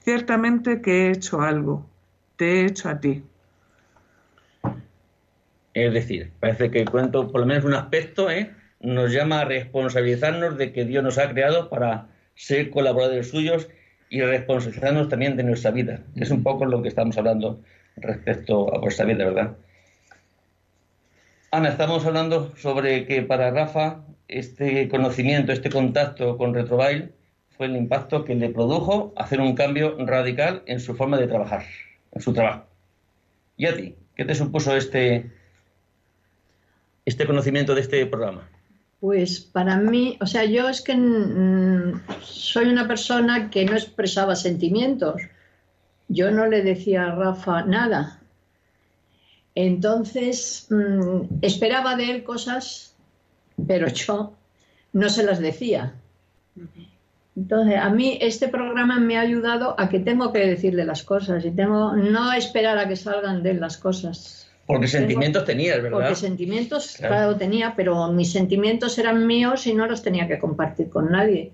ciertamente 0.00 0.82
que 0.82 1.06
he 1.06 1.10
hecho 1.12 1.42
algo, 1.42 1.86
te 2.34 2.46
he 2.46 2.66
hecho 2.66 2.88
a 2.88 2.98
ti. 2.98 3.22
Es 5.74 5.94
decir, 5.94 6.32
parece 6.40 6.72
que 6.72 6.80
el 6.80 6.90
cuento, 6.90 7.30
por 7.30 7.40
lo 7.40 7.46
menos 7.46 7.64
un 7.64 7.74
aspecto, 7.74 8.28
¿eh? 8.28 8.50
nos 8.80 9.12
llama 9.12 9.42
a 9.42 9.44
responsabilizarnos 9.44 10.58
de 10.58 10.72
que 10.72 10.84
Dios 10.84 11.04
nos 11.04 11.18
ha 11.18 11.30
creado 11.30 11.70
para 11.70 12.08
ser 12.34 12.70
colaboradores 12.70 13.30
suyos 13.30 13.68
y 14.10 14.22
responsabilizarnos 14.22 15.08
también 15.08 15.36
de 15.36 15.44
nuestra 15.44 15.70
vida. 15.70 16.00
Es 16.16 16.32
un 16.32 16.42
poco 16.42 16.66
lo 16.66 16.82
que 16.82 16.88
estamos 16.88 17.16
hablando 17.16 17.62
respecto 17.94 18.74
a 18.74 18.80
vuestra 18.80 19.06
vida, 19.06 19.24
¿verdad? 19.24 19.56
Ana, 21.54 21.68
estamos 21.68 22.04
hablando 22.04 22.52
sobre 22.56 23.06
que 23.06 23.22
para 23.22 23.52
Rafa 23.52 24.00
este 24.26 24.88
conocimiento, 24.88 25.52
este 25.52 25.70
contacto 25.70 26.36
con 26.36 26.52
Retrobail 26.52 27.12
fue 27.56 27.66
el 27.66 27.76
impacto 27.76 28.24
que 28.24 28.34
le 28.34 28.48
produjo 28.48 29.12
hacer 29.16 29.40
un 29.40 29.54
cambio 29.54 29.96
radical 30.04 30.64
en 30.66 30.80
su 30.80 30.96
forma 30.96 31.16
de 31.16 31.28
trabajar, 31.28 31.62
en 32.10 32.20
su 32.20 32.32
trabajo. 32.32 32.64
¿Y 33.56 33.66
a 33.66 33.76
ti? 33.76 33.94
¿Qué 34.16 34.24
te 34.24 34.34
supuso 34.34 34.74
este, 34.76 35.30
este 37.04 37.24
conocimiento 37.24 37.76
de 37.76 37.82
este 37.82 38.04
programa? 38.06 38.48
Pues 38.98 39.38
para 39.38 39.76
mí, 39.76 40.18
o 40.20 40.26
sea, 40.26 40.44
yo 40.46 40.68
es 40.68 40.82
que 40.82 40.96
soy 42.20 42.64
una 42.64 42.88
persona 42.88 43.48
que 43.50 43.64
no 43.64 43.74
expresaba 43.74 44.34
sentimientos. 44.34 45.22
Yo 46.08 46.32
no 46.32 46.46
le 46.46 46.62
decía 46.62 47.04
a 47.04 47.14
Rafa 47.14 47.62
nada. 47.62 48.23
Entonces, 49.54 50.66
mm, 50.70 51.38
esperaba 51.42 51.96
de 51.96 52.10
él 52.10 52.24
cosas, 52.24 52.94
pero 53.66 53.88
yo 53.88 54.32
no 54.92 55.08
se 55.08 55.22
las 55.24 55.38
decía. 55.38 55.94
Entonces, 57.36 57.76
a 57.78 57.90
mí 57.90 58.18
este 58.20 58.48
programa 58.48 58.98
me 59.00 59.16
ha 59.16 59.20
ayudado 59.22 59.74
a 59.78 59.88
que 59.88 59.98
tengo 59.98 60.32
que 60.32 60.40
decirle 60.40 60.84
las 60.84 61.02
cosas 61.02 61.44
y 61.44 61.50
tengo 61.50 61.92
no 61.94 62.32
esperar 62.32 62.78
a 62.78 62.86
que 62.88 62.96
salgan 62.96 63.42
de 63.42 63.52
él 63.52 63.60
las 63.60 63.76
cosas. 63.76 64.48
Porque 64.66 64.86
Tengo- 64.86 64.98
sentimientos 65.00 65.44
tenías, 65.44 65.82
¿verdad? 65.82 65.98
Porque 65.98 66.14
sentimientos, 66.14 66.94
Claro. 66.96 67.14
claro. 67.14 67.36
tenía, 67.36 67.74
pero 67.76 68.10
mis 68.12 68.32
sentimientos 68.32 68.96
eran 68.98 69.26
míos 69.26 69.66
y 69.66 69.74
no 69.74 69.86
los 69.86 70.02
tenía 70.02 70.26
que 70.28 70.38
compartir 70.38 70.88
con 70.90 71.10
nadie. 71.10 71.52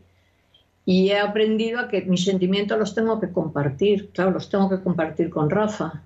Y 0.86 1.10
he 1.10 1.18
aprendido 1.18 1.80
a 1.80 1.88
que 1.88 2.02
mis 2.02 2.24
sentimientos 2.24 2.78
los 2.78 2.94
tengo 2.94 3.18
que 3.20 3.30
compartir, 3.30 4.10
claro, 4.12 4.30
los 4.30 4.48
tengo 4.48 4.68
que 4.70 4.80
compartir 4.80 5.28
con 5.30 5.50
Rafa. 5.50 6.02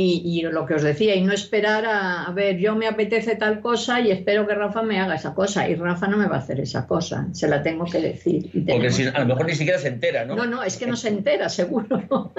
Y, 0.00 0.22
y 0.24 0.42
lo 0.42 0.64
que 0.66 0.74
os 0.74 0.82
decía, 0.82 1.14
y 1.16 1.22
no 1.22 1.32
esperar 1.32 1.84
a, 1.86 2.24
a 2.24 2.32
ver, 2.32 2.58
yo 2.58 2.76
me 2.76 2.86
apetece 2.86 3.34
tal 3.36 3.60
cosa 3.60 4.00
y 4.00 4.10
espero 4.10 4.46
que 4.46 4.54
Rafa 4.54 4.82
me 4.82 5.00
haga 5.00 5.14
esa 5.16 5.34
cosa. 5.34 5.68
Y 5.68 5.74
Rafa 5.74 6.06
no 6.06 6.16
me 6.18 6.26
va 6.26 6.36
a 6.36 6.40
hacer 6.40 6.60
esa 6.60 6.86
cosa, 6.86 7.26
se 7.32 7.48
la 7.48 7.62
tengo 7.62 7.84
que 7.86 8.00
decir. 8.00 8.50
y 8.52 8.60
Porque 8.60 8.90
si- 8.90 9.06
a 9.06 9.18
lo 9.20 9.26
mejor 9.26 9.46
ni 9.46 9.54
siquiera 9.54 9.78
se 9.78 9.88
entera, 9.88 10.24
¿no? 10.24 10.36
No, 10.36 10.46
no, 10.46 10.62
es 10.62 10.76
que 10.76 10.86
no 10.86 10.94
se 10.96 11.08
entera, 11.08 11.48
seguro. 11.60 12.32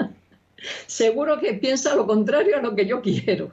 seguro 0.86 1.38
que 1.40 1.54
piensa 1.54 1.94
lo 1.96 2.06
contrario 2.06 2.56
a 2.58 2.62
lo 2.62 2.74
que 2.74 2.86
yo 2.86 3.00
quiero. 3.02 3.50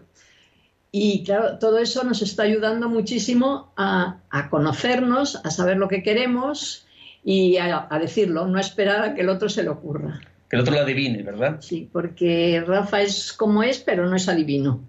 Y 0.91 1.23
claro, 1.23 1.57
todo 1.59 1.79
eso 1.79 2.03
nos 2.03 2.21
está 2.21 2.43
ayudando 2.43 2.89
muchísimo 2.89 3.71
a, 3.75 4.19
a 4.29 4.49
conocernos, 4.49 5.35
a 5.43 5.51
saber 5.51 5.77
lo 5.77 5.87
que 5.89 6.01
queremos 6.01 6.85
y 7.23 7.57
a, 7.57 7.87
a 7.89 7.99
decirlo, 7.99 8.47
no 8.47 8.57
esperar 8.59 9.01
a 9.03 9.13
que 9.15 9.21
el 9.21 9.29
otro 9.29 9.49
se 9.49 9.63
le 9.63 9.69
ocurra. 9.69 10.21
Que 10.49 10.55
el 10.55 10.62
otro 10.62 10.73
lo 10.75 10.81
adivine, 10.81 11.23
¿verdad? 11.23 11.60
Sí, 11.62 11.89
porque 11.91 12.63
Rafa 12.65 13.01
es 13.01 13.33
como 13.33 13.63
es, 13.63 13.79
pero 13.79 14.07
no 14.10 14.15
es 14.15 14.29
adivino. 14.29 14.79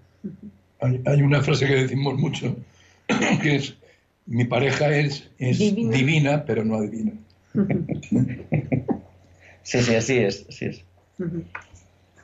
Hay, 0.81 1.01
hay 1.05 1.23
una 1.23 1.43
frase 1.43 1.67
que 1.67 1.75
decimos 1.75 2.15
mucho, 2.19 2.57
que 3.43 3.57
es, 3.57 3.75
mi 4.27 4.45
pareja 4.45 4.95
es, 4.97 5.29
es 5.39 5.59
Divina. 5.59 5.97
divina, 5.97 6.45
pero 6.45 6.65
no 6.65 6.77
adivina. 6.77 7.13
Sí, 9.63 9.83
sí, 9.83 9.95
así 9.97 10.17
es, 10.17 10.47
así 10.49 10.65
es. 10.65 10.85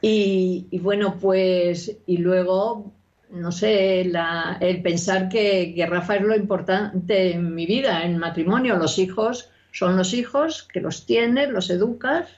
Y, 0.01 0.67
y 0.71 0.79
bueno, 0.79 1.19
pues, 1.21 1.95
y 2.07 2.17
luego, 2.19 2.91
no 3.31 3.53
sé, 3.53 4.05
la- 4.07 4.57
el 4.63 4.81
pensar 4.81 5.29
que, 5.29 5.75
que 5.75 5.85
Rafa 5.87 6.17
es 6.17 6.23
lo 6.23 6.35
importante 6.37 7.33
en 7.33 7.55
mi 7.55 7.67
vida, 7.67 8.03
en 8.05 8.17
matrimonio. 8.17 8.77
Los 8.77 8.99
hijos 8.99 9.51
son 9.73 9.97
los 9.99 10.15
hijos, 10.15 10.63
que 10.73 10.81
los 10.81 11.05
tienes, 11.05 11.51
los 11.51 11.69
educas, 11.69 12.29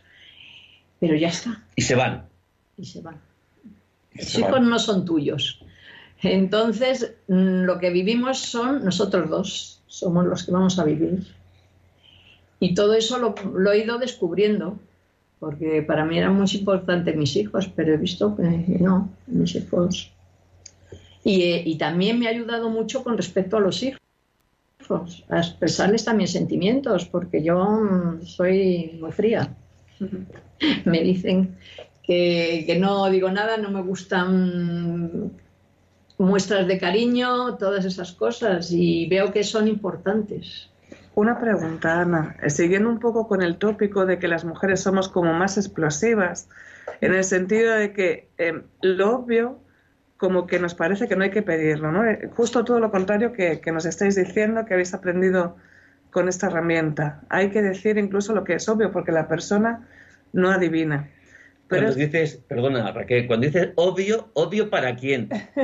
pero 1.01 1.15
ya 1.17 1.29
está, 1.29 1.63
Y 1.77 1.83
se 1.83 1.95
van. 1.95 2.27
y 2.77 2.85
se 2.85 3.01
van. 3.01 3.21
y 4.15 4.19
Los 4.19 4.29
se 4.29 4.41
hijos 4.41 4.53
van. 4.53 4.69
no 4.69 4.79
son 4.79 5.05
tuyos. 5.05 5.63
Entonces, 6.23 7.15
mm, 7.29 7.65
lo 7.65 7.79
que 7.79 7.91
vivimos 7.91 8.39
son 8.39 8.85
nosotros 8.85 9.29
dos, 9.29 9.83
somos 9.87 10.25
los 10.27 10.45
que 10.45 10.53
vamos 10.53 10.79
a 10.79 10.85
vivir. 10.85 11.27
Y 12.59 12.75
todo 12.75 12.95
eso 12.95 13.19
lo, 13.19 13.35
lo 13.55 13.73
he 13.73 13.85
ido 13.85 13.99
descubriendo, 13.99 14.79
porque 15.39 15.83
para 15.83 16.05
mí 16.07 16.19
eran 16.19 16.35
muy 16.35 16.49
importantes 16.55 17.15
mis 17.15 17.37
hijos, 17.37 17.69
pero 17.77 17.93
he 17.93 17.99
visto 17.99 18.35
que 18.35 18.43
no, 18.81 19.11
mis 19.27 19.55
hijos. 19.55 20.11
Y, 21.23 21.43
eh, 21.43 21.63
y 21.67 21.77
también 21.77 22.19
me 22.19 22.27
ha 22.29 22.31
ayudado 22.31 22.71
mucho 22.71 23.05
con 23.05 23.17
respecto 23.17 23.59
a 23.59 23.61
los 23.61 23.83
hijos, 23.83 24.01
a 25.29 25.39
expresarles 25.39 26.05
también 26.05 26.29
sentimientos, 26.29 27.05
porque 27.07 27.43
yo 27.43 27.63
mm, 27.63 28.23
soy 28.25 28.97
muy 29.01 29.13
fría. 29.13 29.55
Me 30.85 31.01
dicen 31.01 31.57
que, 32.03 32.65
que 32.67 32.79
no 32.79 33.09
digo 33.11 33.31
nada, 33.31 33.57
no 33.57 33.71
me 33.71 33.83
gustan 33.83 35.33
muestras 36.19 36.67
de 36.67 36.79
cariño, 36.79 37.57
todas 37.57 37.85
esas 37.85 38.13
cosas, 38.13 38.71
y 38.71 39.07
veo 39.09 39.33
que 39.33 39.45
son 39.45 39.69
importantes. 39.69 40.71
Una 41.15 41.39
pregunta, 41.41 42.01
Ana. 42.01 42.37
Siguiendo 42.49 42.89
un 42.89 43.01
poco 43.01 43.27
con 43.27 43.43
el 43.43 43.57
tópico 43.57 44.07
de 44.07 44.19
que 44.19 44.29
las 44.29 44.45
mujeres 44.45 44.81
somos 44.81 45.09
como 45.09 45.33
más 45.33 45.57
explosivas, 45.57 46.49
en 47.01 47.15
el 47.15 47.25
sentido 47.25 47.75
de 47.75 47.93
que 47.93 48.29
eh, 48.39 48.63
lo 48.83 49.17
obvio 49.17 49.59
como 50.17 50.47
que 50.47 50.59
nos 50.59 50.75
parece 50.75 51.09
que 51.09 51.17
no 51.17 51.25
hay 51.25 51.31
que 51.31 51.43
pedirlo, 51.43 51.93
¿no? 51.93 52.05
Eh, 52.05 52.31
Justo 52.35 52.65
todo 52.65 52.81
lo 52.81 52.91
contrario 52.91 53.33
que, 53.33 53.61
que 53.61 53.73
nos 53.73 53.85
estáis 53.85 54.15
diciendo 54.15 54.65
que 54.65 54.75
habéis 54.75 54.95
aprendido 54.95 55.57
con 56.11 56.29
esta 56.29 56.47
herramienta. 56.47 57.21
Hay 57.29 57.51
que 57.51 57.63
decir 57.63 57.99
incluso 57.99 58.33
lo 58.35 58.45
que 58.45 58.55
es 58.55 58.69
obvio 58.69 58.91
porque 58.93 59.13
la 59.13 59.29
persona 59.29 59.87
no 60.33 60.51
adivina. 60.51 61.09
Pero 61.69 61.87
Cuando 61.87 62.01
es- 62.01 62.13
dices, 62.13 62.41
perdona 62.49 62.93
Raquel, 62.93 63.27
cuando 63.27 63.47
dices 63.47 63.71
obvio, 63.75 64.29
obvio 64.35 64.71
para 64.71 64.95
quién? 64.95 65.29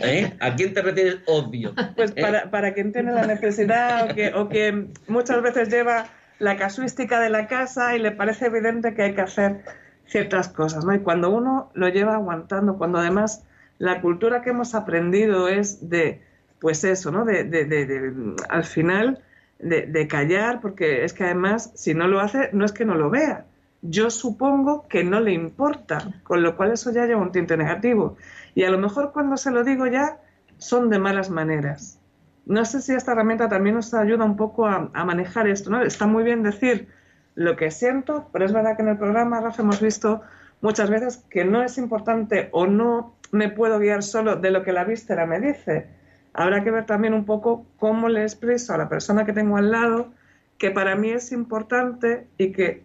¿Eh? 0.00 0.32
¿A 0.40 0.54
quién 0.56 0.72
te 0.74 0.82
refieres 0.82 1.18
obvio? 1.26 1.74
Pues 1.96 2.12
¿Eh? 2.16 2.20
para, 2.22 2.50
para 2.50 2.72
quien 2.74 2.92
tiene 2.92 3.12
la 3.12 3.26
necesidad 3.26 4.10
o 4.10 4.14
que, 4.14 4.28
o 4.34 4.48
que 4.48 4.86
muchas 5.08 5.42
veces 5.42 5.68
lleva 5.68 6.06
la 6.38 6.56
casuística 6.56 7.20
de 7.20 7.30
la 7.30 7.46
casa 7.46 7.94
y 7.96 7.98
le 8.00 8.12
parece 8.12 8.46
evidente 8.46 8.94
que 8.94 9.02
hay 9.02 9.14
que 9.14 9.20
hacer 9.20 9.60
ciertas 10.06 10.48
cosas, 10.48 10.84
¿no? 10.84 10.94
Y 10.94 11.00
cuando 11.00 11.30
uno 11.30 11.70
lo 11.74 11.88
lleva 11.88 12.14
aguantando, 12.14 12.76
cuando 12.76 12.98
además 12.98 13.44
la 13.78 14.00
cultura 14.00 14.42
que 14.42 14.50
hemos 14.50 14.74
aprendido 14.74 15.48
es 15.48 15.88
de, 15.88 16.20
pues 16.60 16.82
eso, 16.84 17.10
¿no? 17.10 17.24
De, 17.24 17.44
de- 17.44 17.64
de- 17.64 17.86
de, 17.86 18.34
al 18.48 18.64
final, 18.64 19.20
de, 19.64 20.08
callar, 20.08 20.60
porque 20.60 21.04
es 21.04 21.12
que 21.12 21.24
además, 21.24 21.72
si 21.74 21.94
no 21.94 22.06
lo 22.06 22.20
hace, 22.20 22.50
no 22.52 22.64
es 22.64 22.72
que 22.72 22.84
no 22.84 22.94
lo 22.94 23.10
vea. 23.10 23.46
Yo 23.82 24.10
supongo 24.10 24.86
que 24.88 25.04
no 25.04 25.20
le 25.20 25.32
importa, 25.32 26.12
con 26.22 26.42
lo 26.42 26.56
cual 26.56 26.72
eso 26.72 26.92
ya 26.92 27.06
lleva 27.06 27.22
un 27.22 27.32
tinte 27.32 27.56
negativo. 27.56 28.16
Y 28.54 28.64
a 28.64 28.70
lo 28.70 28.78
mejor 28.78 29.12
cuando 29.12 29.36
se 29.36 29.50
lo 29.50 29.64
digo 29.64 29.86
ya, 29.86 30.18
son 30.58 30.90
de 30.90 30.98
malas 30.98 31.30
maneras. 31.30 31.98
No 32.46 32.64
sé 32.64 32.82
si 32.82 32.92
esta 32.92 33.12
herramienta 33.12 33.48
también 33.48 33.74
nos 33.74 33.92
ayuda 33.94 34.24
un 34.24 34.36
poco 34.36 34.66
a, 34.66 34.90
a 34.92 35.04
manejar 35.04 35.48
esto, 35.48 35.70
¿no? 35.70 35.82
Está 35.82 36.06
muy 36.06 36.24
bien 36.24 36.42
decir 36.42 36.88
lo 37.34 37.56
que 37.56 37.70
siento, 37.70 38.28
pero 38.32 38.44
es 38.44 38.52
verdad 38.52 38.76
que 38.76 38.82
en 38.82 38.88
el 38.88 38.98
programa, 38.98 39.40
Rafa, 39.40 39.62
hemos 39.62 39.80
visto 39.80 40.22
muchas 40.60 40.90
veces 40.90 41.24
que 41.30 41.44
no 41.44 41.62
es 41.62 41.78
importante 41.78 42.48
o 42.52 42.66
no 42.66 43.16
me 43.32 43.48
puedo 43.48 43.78
guiar 43.78 44.02
solo 44.02 44.36
de 44.36 44.50
lo 44.50 44.62
que 44.62 44.72
la 44.72 44.84
víscera 44.84 45.26
me 45.26 45.40
dice. 45.40 45.88
Habrá 46.34 46.64
que 46.64 46.70
ver 46.70 46.84
también 46.84 47.14
un 47.14 47.24
poco 47.24 47.64
cómo 47.78 48.08
le 48.08 48.22
expreso 48.22 48.74
a 48.74 48.78
la 48.78 48.88
persona 48.88 49.24
que 49.24 49.32
tengo 49.32 49.56
al 49.56 49.70
lado 49.70 50.12
que 50.58 50.70
para 50.70 50.96
mí 50.96 51.10
es 51.10 51.32
importante 51.32 52.26
y 52.38 52.52
que 52.52 52.82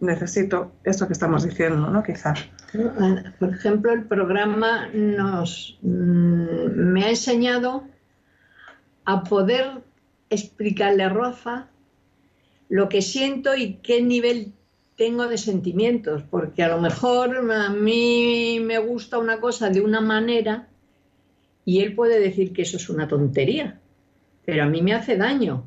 necesito 0.00 0.72
esto 0.84 1.06
que 1.06 1.12
estamos 1.12 1.44
diciendo, 1.44 1.88
¿no? 1.90 2.02
Quizá. 2.02 2.34
Por 3.38 3.50
ejemplo, 3.50 3.92
el 3.92 4.04
programa 4.04 4.88
nos 4.92 5.78
mm, 5.82 6.70
me 6.74 7.04
ha 7.04 7.10
enseñado 7.10 7.84
a 9.04 9.24
poder 9.24 9.82
explicarle 10.30 11.04
a 11.04 11.08
Rafa 11.08 11.68
lo 12.68 12.88
que 12.88 13.00
siento 13.00 13.54
y 13.54 13.74
qué 13.74 14.02
nivel 14.02 14.52
tengo 14.96 15.28
de 15.28 15.38
sentimientos, 15.38 16.22
porque 16.30 16.62
a 16.62 16.68
lo 16.68 16.80
mejor 16.80 17.36
a 17.52 17.70
mí 17.70 18.60
me 18.62 18.78
gusta 18.78 19.18
una 19.18 19.40
cosa 19.40 19.70
de 19.70 19.80
una 19.80 20.00
manera 20.00 20.68
y 21.66 21.80
él 21.80 21.94
puede 21.94 22.20
decir 22.20 22.54
que 22.54 22.62
eso 22.62 22.78
es 22.78 22.88
una 22.88 23.08
tontería, 23.08 23.78
pero 24.46 24.62
a 24.62 24.66
mí 24.66 24.80
me 24.80 24.94
hace 24.94 25.16
daño. 25.16 25.64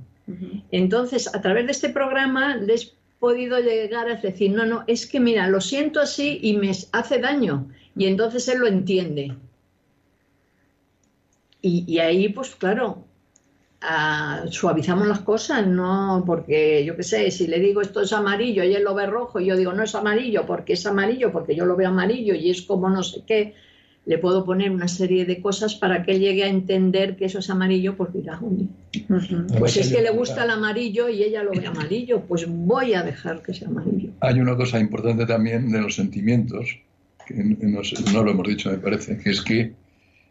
Entonces, 0.72 1.28
a 1.36 1.42
través 1.42 1.66
de 1.66 1.72
este 1.74 1.90
programa 1.90 2.56
les 2.56 2.86
he 2.86 2.92
podido 3.20 3.60
llegar 3.60 4.08
a 4.08 4.16
decir, 4.16 4.52
no, 4.52 4.66
no, 4.66 4.84
es 4.88 5.06
que 5.06 5.20
mira, 5.20 5.48
lo 5.50 5.60
siento 5.60 6.00
así 6.00 6.40
y 6.42 6.56
me 6.56 6.72
hace 6.94 7.20
daño. 7.20 7.68
Y 7.98 8.06
entonces 8.06 8.48
él 8.48 8.60
lo 8.60 8.68
entiende. 8.68 9.36
Y, 11.62 11.84
y 11.86 12.00
ahí, 12.00 12.30
pues 12.30 12.56
claro, 12.56 13.04
suavizamos 14.50 15.08
las 15.08 15.20
cosas, 15.20 15.68
¿no? 15.68 16.24
Porque 16.26 16.84
yo 16.86 16.96
qué 16.96 17.04
sé, 17.04 17.32
si 17.32 17.48
le 17.48 17.60
digo 17.60 17.82
esto 17.82 18.02
es 18.02 18.14
amarillo 18.14 18.64
y 18.64 18.74
él 18.74 18.84
lo 18.84 18.94
ve 18.94 19.06
rojo 19.06 19.40
y 19.40 19.48
yo 19.48 19.58
digo 19.58 19.74
no 19.74 19.84
es 19.84 19.96
amarillo 19.96 20.46
porque 20.46 20.74
es 20.74 20.86
amarillo, 20.86 21.32
porque 21.32 21.56
yo 21.56 21.66
lo 21.66 21.76
veo 21.76 21.90
amarillo 21.90 22.34
y 22.36 22.50
es 22.50 22.62
como 22.62 22.90
no 22.90 23.04
sé 23.04 23.24
qué, 23.26 23.56
le 24.06 24.18
puedo 24.18 24.44
poner 24.46 24.72
una 24.72 24.88
serie 24.88 25.26
de 25.26 25.40
cosas 25.42 25.76
para 25.76 26.04
que 26.04 26.14
él 26.14 26.20
llegue 26.22 26.44
a 26.44 26.48
entender 26.48 27.16
que 27.16 27.26
eso 27.26 27.40
es 27.40 27.50
amarillo, 27.50 27.96
pues 27.96 28.12
dirá, 28.14 28.40
"Oye, 28.42 28.66
pues 29.60 29.78
es 29.78 29.90
que 29.92 30.02
le 30.02 30.10
gusta 30.12 30.44
el 30.46 30.50
amarillo 30.50 31.10
y 31.10 31.24
ella 31.24 31.44
lo 31.44 31.52
ve 31.52 31.68
amarillo, 31.68 32.22
pues 32.22 32.48
voy 32.48 32.94
a 32.94 33.04
dejar 33.04 33.42
que 33.44 33.54
sea 33.54 33.68
amarillo. 33.68 34.12
Hay 34.22 34.40
una 34.40 34.56
cosa 34.56 34.80
importante 34.80 35.26
también 35.26 35.72
de 35.72 35.82
los 35.82 35.96
sentimientos, 35.96 36.80
que 37.28 37.36
no, 37.36 38.24
lo 38.24 38.32
hemos 38.32 38.48
dicho, 38.48 38.72
me 38.72 38.78
parece, 38.80 39.18
que 39.18 39.30
es 39.30 39.42
que 39.42 39.74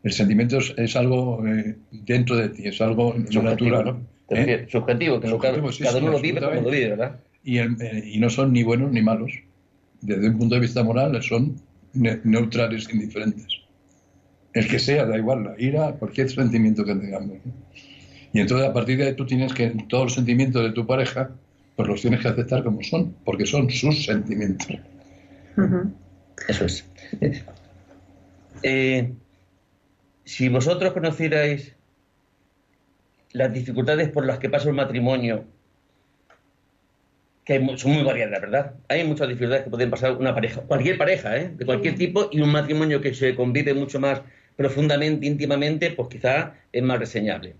el 0.02 0.12
sentimiento 0.12 0.58
es, 0.58 0.74
es 0.76 0.96
algo 0.96 1.46
eh, 1.46 1.76
dentro 1.92 2.36
de 2.36 2.48
ti, 2.48 2.62
es 2.66 2.80
algo 2.80 3.12
Subjetivo, 3.30 3.42
natural. 3.42 3.96
¿eh? 4.30 4.66
Subjetivo, 4.70 5.20
que 5.20 5.28
lo- 5.28 5.38
cada, 5.38 5.72
sí, 5.72 5.84
cada 5.84 5.98
sí, 5.98 6.04
uno 6.04 6.12
lo 6.12 6.20
vive 6.20 6.40
como 6.40 6.60
lo 6.62 6.70
vive, 6.70 6.88
¿verdad? 6.90 7.20
Y, 7.44 7.58
el- 7.58 7.80
eh, 7.80 8.02
y 8.12 8.18
no 8.18 8.28
son 8.30 8.52
ni 8.52 8.62
buenos 8.64 8.90
ni 8.90 9.02
malos. 9.02 9.32
Desde 10.00 10.28
un 10.28 10.38
punto 10.38 10.54
de 10.54 10.60
vista 10.60 10.82
moral 10.82 11.20
son 11.22 11.56
ne- 11.94 12.20
neutrales, 12.24 12.88
indiferentes. 12.92 13.46
El 14.52 14.68
que 14.68 14.78
sea, 14.78 15.04
da 15.04 15.16
igual, 15.16 15.44
la 15.44 15.54
ira, 15.58 15.92
cualquier 15.92 16.30
sentimiento 16.30 16.84
que 16.84 16.94
tengamos. 16.94 17.38
¿no? 17.44 17.52
Y 18.32 18.40
entonces 18.40 18.68
a 18.68 18.72
partir 18.72 18.98
de 18.98 19.06
ahí 19.06 19.14
tú 19.14 19.26
tienes 19.26 19.52
que, 19.52 19.68
todos 19.88 20.04
los 20.04 20.14
sentimientos 20.14 20.62
de 20.62 20.72
tu 20.72 20.86
pareja, 20.86 21.30
pues 21.76 21.88
los 21.88 22.00
tienes 22.00 22.20
que 22.20 22.28
aceptar 22.28 22.62
como 22.64 22.82
son, 22.82 23.14
porque 23.24 23.46
son 23.46 23.70
sus 23.70 24.04
sentimientos. 24.04 24.68
Eso 26.48 26.64
es. 26.64 26.84
Eh, 28.62 29.12
si 30.24 30.48
vosotros 30.48 30.92
conocierais 30.92 31.76
las 33.32 33.52
dificultades 33.52 34.08
por 34.08 34.26
las 34.26 34.40
que 34.40 34.50
pasa 34.50 34.68
un 34.68 34.76
matrimonio 34.76 35.44
que 37.48 37.54
hay 37.54 37.78
son 37.78 37.92
muy 37.92 38.02
variadas, 38.02 38.42
¿verdad? 38.42 38.74
Hay 38.88 39.04
muchas 39.04 39.26
dificultades 39.26 39.64
que 39.64 39.70
pueden 39.70 39.88
pasar 39.88 40.12
una 40.18 40.34
pareja, 40.34 40.60
cualquier 40.60 40.98
pareja, 40.98 41.34
¿eh? 41.34 41.50
de 41.56 41.64
cualquier 41.64 41.94
tipo, 41.94 42.28
y 42.30 42.42
un 42.42 42.52
matrimonio 42.52 43.00
que 43.00 43.14
se 43.14 43.34
convive 43.34 43.72
mucho 43.72 43.98
más 43.98 44.20
profundamente, 44.54 45.26
íntimamente, 45.26 45.92
pues 45.92 46.08
quizá 46.10 46.52
es 46.70 46.82
más 46.82 46.98
reseñable. 46.98 47.54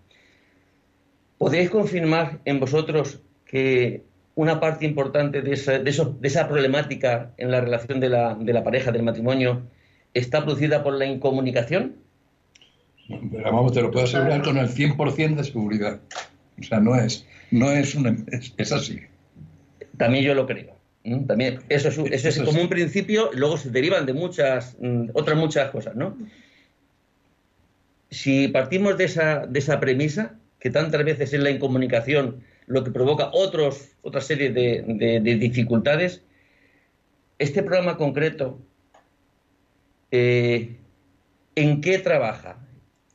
¿Podéis 1.39 1.71
confirmar 1.71 2.41
en 2.45 2.61
vosotros 2.61 3.23
que 3.47 4.03
una 4.35 4.61
parte 4.61 4.85
importante 4.85 5.41
de 5.41 5.53
esa, 5.55 5.79
de 5.79 5.89
eso- 5.89 6.15
de 6.21 6.29
esa 6.29 6.47
problemática 6.49 7.33
en 7.39 7.51
la 7.51 7.63
relación 7.63 7.99
de 7.99 8.11
la, 8.11 8.35
de 8.35 8.53
la 8.53 8.63
pareja, 8.63 8.93
del 8.93 9.05
matrimonio, 9.05 9.63
está 10.13 10.45
producida 10.45 10.83
por 10.83 10.93
la 10.99 11.07
incomunicación? 11.07 11.97
Pero 13.09 13.43
vamos, 13.43 13.73
te 13.73 13.81
lo 13.81 13.91
puedo 13.91 14.05
asegurar 14.05 14.43
con 14.43 14.59
el 14.59 14.69
100% 14.69 15.37
de 15.37 15.45
seguridad. 15.45 15.99
O 16.61 16.63
sea, 16.63 16.79
no 16.79 16.95
es, 16.95 17.27
no 17.51 17.73
es, 17.73 17.95
una, 17.95 18.15
es, 18.31 18.53
es 18.59 18.71
así. 18.71 19.01
También 19.99 20.25
yo 20.25 20.35
lo 20.35 20.47
creo. 20.47 20.77
También 21.27 21.61
eso 21.69 21.89
es, 21.89 21.99
eso 21.99 22.29
es 22.29 22.39
como 22.41 22.61
un 22.61 22.69
principio, 22.69 23.31
luego 23.33 23.57
se 23.57 23.71
derivan 23.71 24.05
de 24.05 24.13
muchas 24.13 24.77
mm, 24.81 25.11
otras 25.15 25.37
muchas 25.39 25.71
cosas, 25.71 25.95
¿no? 25.97 26.17
Si 28.11 28.49
partimos 28.49 28.97
de 28.99 29.05
esa, 29.05 29.47
de 29.47 29.59
esa 29.59 29.81
premisa, 29.81 30.35
que 30.61 30.71
tantas 30.71 31.05
veces 31.05 31.33
es 31.33 31.41
la 31.41 31.51
incomunicación 31.51 32.43
lo 32.67 32.85
que 32.85 32.91
provoca 32.91 33.31
otros, 33.33 33.91
otra 34.03 34.21
serie 34.21 34.51
de, 34.51 34.83
de- 34.87 35.21
de 35.21 35.35
dificultades, 35.37 36.23
este 37.39 37.63
programa 37.63 37.97
concreto, 37.97 38.59
eh, 40.11 40.77
¿en 41.55 41.81
qué 41.81 41.99
trabaja? 41.99 42.59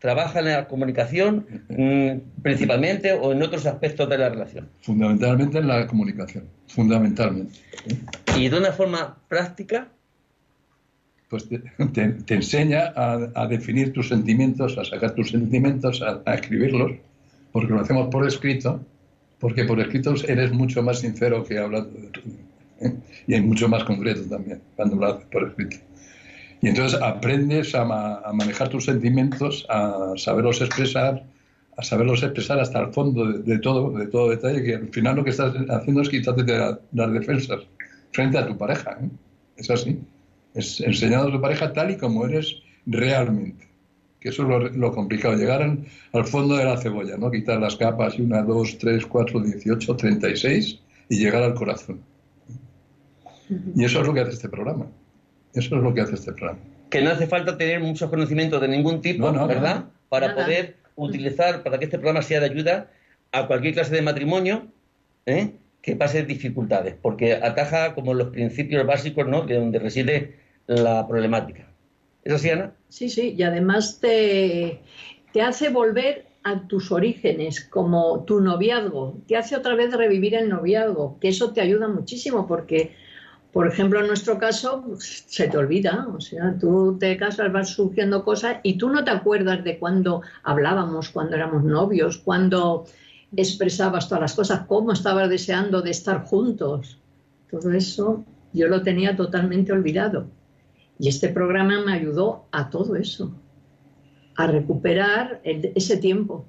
¿Trabaja 0.04 0.40
en 0.40 0.46
la 0.46 0.68
comunicación 0.68 1.46
mm, 1.70 2.42
principalmente 2.42 3.14
o 3.14 3.32
en 3.32 3.42
otros 3.42 3.66
aspectos 3.66 4.10
de 4.10 4.18
la 4.18 4.28
relación? 4.28 4.68
Fundamentalmente 4.82 5.60
en 5.60 5.68
la 5.70 5.88
comunicación. 5.88 6.44
Fundamentalmente. 6.68 7.54
Y 8.36 8.50
de 8.50 8.58
una 8.58 8.74
forma 8.74 9.18
práctica, 9.30 9.88
Pues 11.30 11.48
te, 11.48 11.60
te- 11.94 12.10
te 12.28 12.34
enseña 12.36 12.92
a, 12.98 13.30
a 13.34 13.48
definir 13.48 13.94
tus 13.94 14.10
sentimientos, 14.10 14.78
a 14.78 14.84
sacar 14.84 15.16
tus 15.16 15.30
sentimientos, 15.32 16.02
a, 16.02 16.22
a 16.30 16.34
escribirlos, 16.36 16.92
porque 17.54 17.72
lo 17.72 17.80
hacemos 17.80 18.10
por 18.10 18.28
escrito, 18.28 18.82
porque 19.40 19.64
por 19.64 19.80
escrito 19.80 20.14
eres 20.28 20.52
mucho 20.52 20.84
más 20.84 21.00
sincero 21.00 21.46
que 21.46 21.58
hablando. 21.60 21.92
¿eh? 22.82 22.94
Y 23.26 23.36
es 23.36 23.42
mucho 23.42 23.70
más 23.70 23.86
concreto 23.86 24.22
también 24.30 24.60
cuando 24.76 24.98
lo 24.98 25.06
haces 25.06 25.26
por 25.32 25.48
escrito. 25.48 25.78
Y 26.64 26.70
entonces 26.70 26.98
aprendes 27.02 27.76
a, 27.76 27.84
ma- 27.84 28.20
a 28.24 28.32
manejar 28.32 28.70
tus 28.70 28.86
sentimientos, 28.86 29.66
a 29.70 30.14
saberlos 30.16 30.62
expresar, 30.62 31.26
a 31.76 31.84
saberlos 31.84 32.24
expresar 32.24 32.58
hasta 32.60 32.80
el 32.80 32.94
fondo 32.94 33.26
de, 33.34 33.40
de 33.40 33.60
todo, 33.60 33.92
de 33.92 34.08
todo 34.08 34.30
detalle, 34.30 34.64
que 34.64 34.76
al 34.76 34.88
final 34.88 35.18
lo 35.18 35.24
que 35.26 35.32
estás 35.32 35.54
haciendo 35.70 36.02
es 36.02 36.08
quitarte 36.10 36.44
la- 36.46 36.80
las 36.94 37.12
defensas 37.12 37.60
frente 38.14 38.38
a 38.38 38.48
tu 38.48 38.58
pareja. 38.58 38.98
¿eh? 39.02 39.10
Es 39.58 39.70
así. 39.70 40.00
Es 40.54 40.80
enseñando 40.80 41.28
a 41.28 41.32
tu 41.34 41.42
pareja 41.42 41.74
tal 41.74 41.92
y 41.92 41.98
como 41.98 42.26
eres 42.26 42.56
realmente. 42.86 43.68
Que 44.22 44.30
eso 44.30 44.44
es 44.44 44.48
lo, 44.48 44.60
lo 44.70 44.92
complicado, 44.94 45.36
llegar 45.36 45.62
al, 45.62 45.86
al 46.14 46.26
fondo 46.26 46.56
de 46.56 46.64
la 46.64 46.78
cebolla, 46.78 47.18
¿no? 47.18 47.30
Quitar 47.30 47.60
las 47.60 47.76
capas 47.76 48.18
y 48.18 48.22
una, 48.22 48.42
dos, 48.42 48.78
tres, 48.78 49.06
cuatro, 49.06 49.42
dieciocho, 49.42 49.98
treinta 49.98 50.30
y 50.30 50.38
seis 50.38 50.80
y 51.10 51.18
llegar 51.20 51.44
al 51.44 51.56
corazón. 51.56 52.00
Y 53.76 53.84
eso 53.84 54.00
es 54.00 54.08
lo 54.08 54.14
que 54.14 54.22
hace 54.22 54.32
este 54.32 54.48
programa. 54.48 54.86
Eso 55.54 55.76
es 55.76 55.82
lo 55.84 55.94
que 55.94 56.02
hace 56.02 56.16
este 56.16 56.32
programa. 56.34 56.60
que 56.90 57.02
no 57.02 57.10
hace 57.12 57.28
falta 57.28 57.58
tener 57.58 57.80
muchos 57.80 58.10
conocimientos 58.10 58.62
de 58.62 58.68
ningún 58.68 59.02
tipo, 59.02 59.32
No, 59.32 59.40
no, 59.40 59.48
¿verdad? 59.48 59.76
no. 59.86 59.92
Para 60.10 60.28
Nada. 60.30 60.44
poder 60.46 60.76
utilizar, 60.96 61.64
para 61.64 61.80
que 61.80 61.86
este 61.86 61.98
programa 61.98 62.22
sea 62.22 62.40
de 62.40 62.46
ayuda 62.48 62.92
a 63.32 63.48
cualquier 63.48 63.74
clase 63.74 63.96
de 63.96 64.02
matrimonio 64.04 64.68
¿eh? 65.26 65.52
que 65.82 65.96
pase 65.96 66.24
dificultades, 66.24 66.96
porque 67.02 67.34
ataja 67.34 67.96
como 67.96 68.14
los 68.14 68.28
principios 68.30 68.86
básicos 68.86 69.28
¿no? 69.28 69.42
de 69.42 69.56
donde 69.56 69.80
reside 69.80 70.36
la 70.68 71.08
problemática. 71.08 71.68
¿Es 72.24 72.34
así, 72.34 72.50
Ana? 72.52 72.74
Sí, 72.90 73.10
sí, 73.10 73.34
y 73.38 73.42
además 73.44 74.00
te, 74.00 74.80
te 75.34 75.42
hace 75.42 75.70
volver 75.70 76.26
a 76.44 76.68
tus 76.68 76.92
orígenes, 76.92 77.62
como 77.66 78.24
tu 78.26 78.40
noviazgo, 78.40 79.18
te 79.28 79.36
hace 79.36 79.56
otra 79.56 79.76
vez 79.76 79.94
revivir 79.94 80.36
el 80.36 80.48
noviazgo, 80.50 81.18
que 81.20 81.30
eso 81.30 81.54
te 81.54 81.62
ayuda 81.62 81.88
muchísimo 81.88 82.48
porque, 82.48 82.92
por 83.54 83.68
ejemplo, 83.68 84.00
en 84.02 84.08
nuestro 84.08 84.40
caso, 84.40 84.84
se 84.98 85.48
te 85.48 85.58
olvida, 85.58 86.08
o 86.08 86.20
sea, 86.20 86.58
tú 86.60 86.98
te 87.00 87.16
casas, 87.18 87.52
van 87.54 87.66
surgiendo 87.68 88.26
cosas 88.26 88.58
y 88.64 88.80
tú 88.80 88.90
no 88.90 89.04
te 89.04 89.12
acuerdas 89.12 89.64
de 89.64 89.78
cuando 89.78 90.24
hablábamos, 90.42 91.10
cuando 91.10 91.36
éramos 91.36 91.64
novios, 91.64 92.18
cuando 92.18 92.86
expresabas 93.36 94.10
todas 94.10 94.22
las 94.22 94.34
cosas, 94.34 94.66
cómo 94.68 94.92
estabas 94.92 95.30
deseando 95.30 95.84
de 95.84 95.92
estar 95.92 96.24
juntos. 96.26 97.00
Todo 97.52 97.72
eso 97.72 98.26
yo 98.54 98.68
lo 98.68 98.82
tenía 98.82 99.16
totalmente 99.16 99.72
olvidado. 99.72 100.26
Y 100.98 101.10
este 101.10 101.30
programa 101.30 101.80
me 101.86 101.94
ayudó 101.94 102.48
a 102.52 102.72
todo 102.72 102.96
eso, 102.96 103.32
a 104.36 104.48
recuperar 104.48 105.42
el- 105.44 105.72
ese 105.76 105.98
tiempo. 105.98 106.46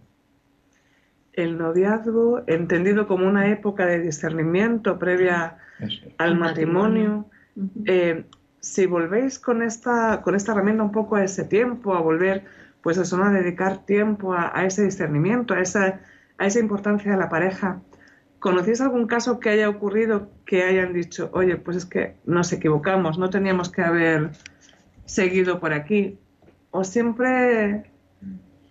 El 1.34 1.58
noviazgo, 1.58 2.44
entendido 2.46 3.06
como 3.06 3.26
una 3.26 3.50
época 3.50 3.84
de 3.84 4.00
discernimiento 4.00 4.98
previa. 4.98 5.58
Al 6.18 6.38
matrimonio, 6.38 7.26
eh, 7.86 8.24
si 8.60 8.86
volvéis 8.86 9.38
con 9.38 9.62
esta, 9.62 10.22
con 10.22 10.34
esta 10.34 10.52
herramienta 10.52 10.82
un 10.82 10.92
poco 10.92 11.16
a 11.16 11.24
ese 11.24 11.44
tiempo, 11.44 11.94
a 11.94 12.00
volver, 12.00 12.44
pues 12.82 12.96
eso, 12.98 13.16
¿no? 13.16 13.24
a 13.24 13.30
dedicar 13.30 13.84
tiempo 13.84 14.34
a, 14.34 14.58
a 14.58 14.64
ese 14.64 14.84
discernimiento, 14.84 15.54
a 15.54 15.60
esa, 15.60 16.00
a 16.38 16.46
esa 16.46 16.60
importancia 16.60 17.12
de 17.12 17.18
la 17.18 17.28
pareja, 17.28 17.80
¿conocéis 18.38 18.80
algún 18.80 19.06
caso 19.06 19.40
que 19.40 19.50
haya 19.50 19.68
ocurrido 19.68 20.28
que 20.44 20.64
hayan 20.64 20.92
dicho, 20.92 21.30
oye, 21.32 21.56
pues 21.56 21.78
es 21.78 21.86
que 21.86 22.16
nos 22.24 22.52
equivocamos, 22.52 23.18
no 23.18 23.30
teníamos 23.30 23.70
que 23.70 23.82
haber 23.82 24.30
seguido 25.04 25.60
por 25.60 25.72
aquí? 25.72 26.18
¿O 26.70 26.84
siempre 26.84 27.90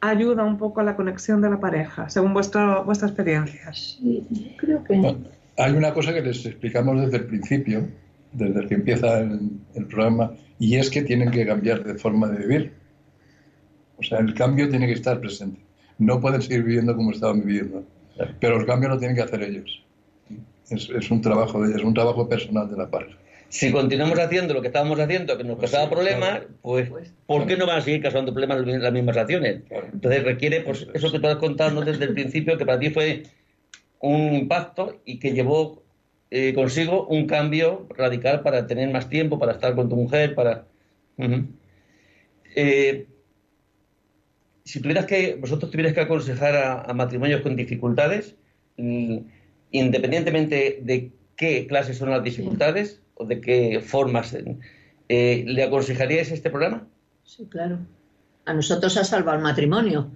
ayuda 0.02 0.44
un 0.44 0.58
poco 0.58 0.82
a 0.82 0.84
la 0.84 0.96
conexión 0.96 1.42
de 1.42 1.50
la 1.50 1.60
pareja, 1.60 2.10
según 2.10 2.34
vuestro, 2.34 2.84
vuestra 2.84 3.08
experiencia? 3.08 3.74
Sí, 3.74 4.28
yo 4.30 4.58
creo 4.58 4.84
que... 4.84 5.16
Hay 5.58 5.74
una 5.74 5.94
cosa 5.94 6.14
que 6.14 6.22
les 6.22 6.46
explicamos 6.46 7.00
desde 7.02 7.18
el 7.18 7.26
principio, 7.26 7.88
desde 8.32 8.60
el 8.62 8.68
que 8.68 8.76
empieza 8.76 9.20
el, 9.20 9.52
el 9.76 9.86
programa, 9.86 10.34
y 10.60 10.76
es 10.78 10.90
que 10.90 11.04
tienen 11.04 11.30
que 11.32 11.46
cambiar 11.46 11.84
de 11.84 11.96
forma 11.96 12.28
de 12.30 12.40
vivir. 12.46 12.74
O 13.98 14.04
sea, 14.04 14.20
el 14.20 14.34
cambio 14.34 14.70
tiene 14.70 14.88
que 14.88 14.94
estar 14.94 15.20
presente. 15.20 15.60
No 16.00 16.20
pueden 16.20 16.42
seguir 16.42 16.64
viviendo 16.64 16.96
como 16.96 17.12
estaban 17.12 17.46
viviendo, 17.46 17.86
pero 18.40 18.60
el 18.60 18.66
cambio 18.66 18.90
lo 18.90 18.98
tienen 18.98 19.16
que 19.16 19.22
hacer 19.24 19.44
ellos. 19.44 19.84
Es, 20.70 20.90
es 20.90 21.12
un 21.12 21.22
trabajo 21.22 21.62
de 21.62 21.68
ellos, 21.68 21.82
es 21.82 21.86
un 21.86 21.94
trabajo 21.94 22.28
personal 22.28 22.70
de 22.70 22.78
la 22.78 22.90
pareja. 22.90 23.18
Si 23.50 23.72
continuamos 23.72 24.18
haciendo 24.18 24.56
lo 24.56 24.62
que 24.62 24.68
estábamos 24.70 25.00
haciendo, 25.00 25.38
que 25.38 25.44
nos 25.44 25.58
Pues 25.58 25.70
causaba 25.70 25.88
sí, 25.88 25.94
problemas, 25.94 26.30
claro. 26.30 26.48
pues, 26.64 26.90
Pues- 26.90 27.14
¿por 27.28 27.46
qué 27.46 27.56
no 27.56 27.68
van 27.68 27.78
a 27.78 27.82
seguir 27.82 28.02
causando 28.02 28.34
problemas 28.34 28.66
las 28.66 28.92
mismas 28.94 29.16
acciones? 29.18 29.62
Entonces 29.94 30.24
requiere, 30.24 30.62
pues, 30.62 30.82
Eso 30.82 30.90
es. 30.90 30.96
eso 30.96 31.12
que 31.12 31.20
tú 31.20 31.28
has 31.28 31.36
contado 31.36 31.82
desde 31.82 32.06
el 32.06 32.14
principio, 32.16 32.58
que 32.58 32.66
para 32.66 32.80
ti 32.80 32.90
fue 32.90 33.22
un 34.04 34.34
impacto 34.34 35.02
y 35.06 35.20
que 35.20 35.32
llevó 35.32 35.84
eh, 36.30 36.54
consigo 36.54 37.08
un 37.08 37.26
cambio 37.26 37.88
radical 37.90 38.42
para 38.42 38.68
tener 38.68 38.92
más 38.92 39.10
tiempo, 39.10 39.40
para 39.40 39.54
estar 39.54 39.76
con 39.76 39.90
tu 39.90 39.96
mujer, 39.96 40.36
para... 40.36 40.66
Eh, 42.56 43.08
si 44.64 44.82
tuvieras 44.82 45.06
que, 45.06 45.36
vosotros 45.36 45.72
tuvierais 45.72 45.96
que 45.96 46.02
aconsejar 46.02 46.56
a, 46.56 46.82
a 46.82 46.94
matrimonios 46.94 47.42
con 47.42 47.56
dificultades, 47.56 48.36
mm, 48.78 49.18
independientemente 49.72 50.80
de 50.82 51.12
qué 51.36 51.66
clases 51.68 51.98
son 51.98 52.10
las 52.10 52.24
dificultades 52.24 53.02
o 53.16 53.26
de 53.26 53.42
qué 53.42 53.82
formas, 53.82 54.36
eh, 55.10 55.44
¿le 55.48 55.64
aconsejaríais 55.64 56.32
este 56.32 56.50
programa? 56.50 56.88
Sí, 57.24 57.48
claro. 57.50 57.80
A 58.46 58.54
nosotros 58.54 58.98
ha 58.98 59.04
salvado 59.04 59.38
el 59.38 59.44
matrimonio. 59.44 60.12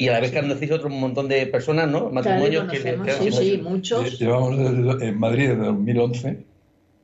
Y 0.00 0.08
a 0.08 0.12
la 0.14 0.20
vez 0.20 0.30
que 0.32 0.40
conocéis 0.40 0.70
otro 0.72 0.88
montón 0.88 1.28
de 1.28 1.46
personas, 1.46 1.88
¿no? 1.88 2.10
Matrimonios 2.10 2.64
Claro, 2.64 2.70
que, 3.04 3.04
que- 3.04 3.30
sí, 3.30 3.32
sí, 3.32 3.60
muchos. 3.62 4.18
Llevamos 4.18 4.56
desde- 4.56 5.08
en 5.08 5.18
Madrid 5.18 5.48
desde 5.50 5.64
2011, 5.64 6.44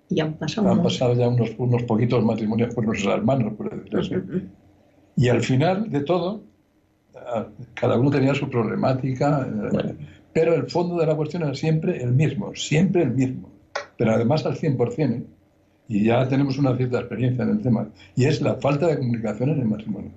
Y 0.08 0.20
han 0.20 0.34
pasado 0.34 0.70
han 0.70 0.82
pasado 0.82 1.14
ya 1.14 1.28
unos, 1.28 1.50
unos 1.58 1.82
poquitos 1.82 2.24
matrimonios 2.24 2.72
por 2.74 2.86
nuestros 2.86 3.12
hermanos, 3.12 3.52
por 3.54 3.70
decirlo 3.70 4.00
así. 4.00 4.14
Y 5.16 5.28
al 5.28 5.40
final 5.42 5.90
de 5.90 6.00
todo, 6.00 6.42
ah, 7.16 7.46
cada 7.74 7.98
uno 7.98 8.10
tenía 8.10 8.34
su 8.34 8.48
problemática, 8.48 9.46
eh, 9.46 9.68
Bueno. 9.72 9.92
pero 10.32 10.54
el 10.54 10.70
fondo 10.70 10.96
de 10.98 11.06
la 11.06 11.14
cuestión 11.16 11.42
era 11.42 11.54
siempre 11.54 12.02
el 12.02 12.12
mismo, 12.12 12.54
siempre 12.54 13.02
el 13.02 13.10
mismo. 13.10 13.50
Pero 13.98 14.12
además 14.12 14.46
al 14.46 14.56
100%, 14.56 15.12
¿eh? 15.16 15.22
y 15.88 16.04
ya 16.04 16.26
tenemos 16.28 16.56
una 16.58 16.76
cierta 16.76 16.98
experiencia 17.00 17.44
en 17.44 17.50
el 17.50 17.60
tema, 17.60 17.88
y 18.14 18.24
es 18.24 18.40
la 18.40 18.54
falta 18.54 18.86
de 18.86 18.98
comunicación 18.98 19.50
en 19.50 19.58
el 19.60 19.66
matrimonio. 19.66 20.10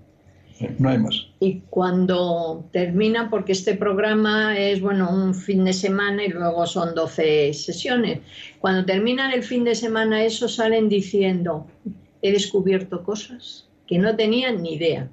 No 0.78 0.90
hay 0.90 0.98
más. 0.98 1.28
Y 1.40 1.62
cuando 1.70 2.66
termina, 2.72 3.30
porque 3.30 3.54
este 3.54 3.76
programa 3.76 4.58
es, 4.58 4.82
bueno, 4.82 5.10
un 5.10 5.34
fin 5.34 5.64
de 5.64 5.74
semana 5.74 6.26
y 6.26 6.30
luego 6.30 6.66
son 6.68 6.94
12 6.96 7.54
sesiones, 7.54 8.20
cuando 8.60 8.86
terminan 8.86 9.32
el 9.32 9.44
fin 9.44 9.64
de 9.64 9.76
semana, 9.76 10.24
eso 10.24 10.50
salen 10.50 10.90
diciendo, 10.90 11.66
he 12.22 12.32
descubierto 12.32 13.04
cosas 13.04 13.68
que 13.88 13.98
no 13.98 14.16
tenían 14.16 14.62
ni 14.62 14.74
idea. 14.74 15.10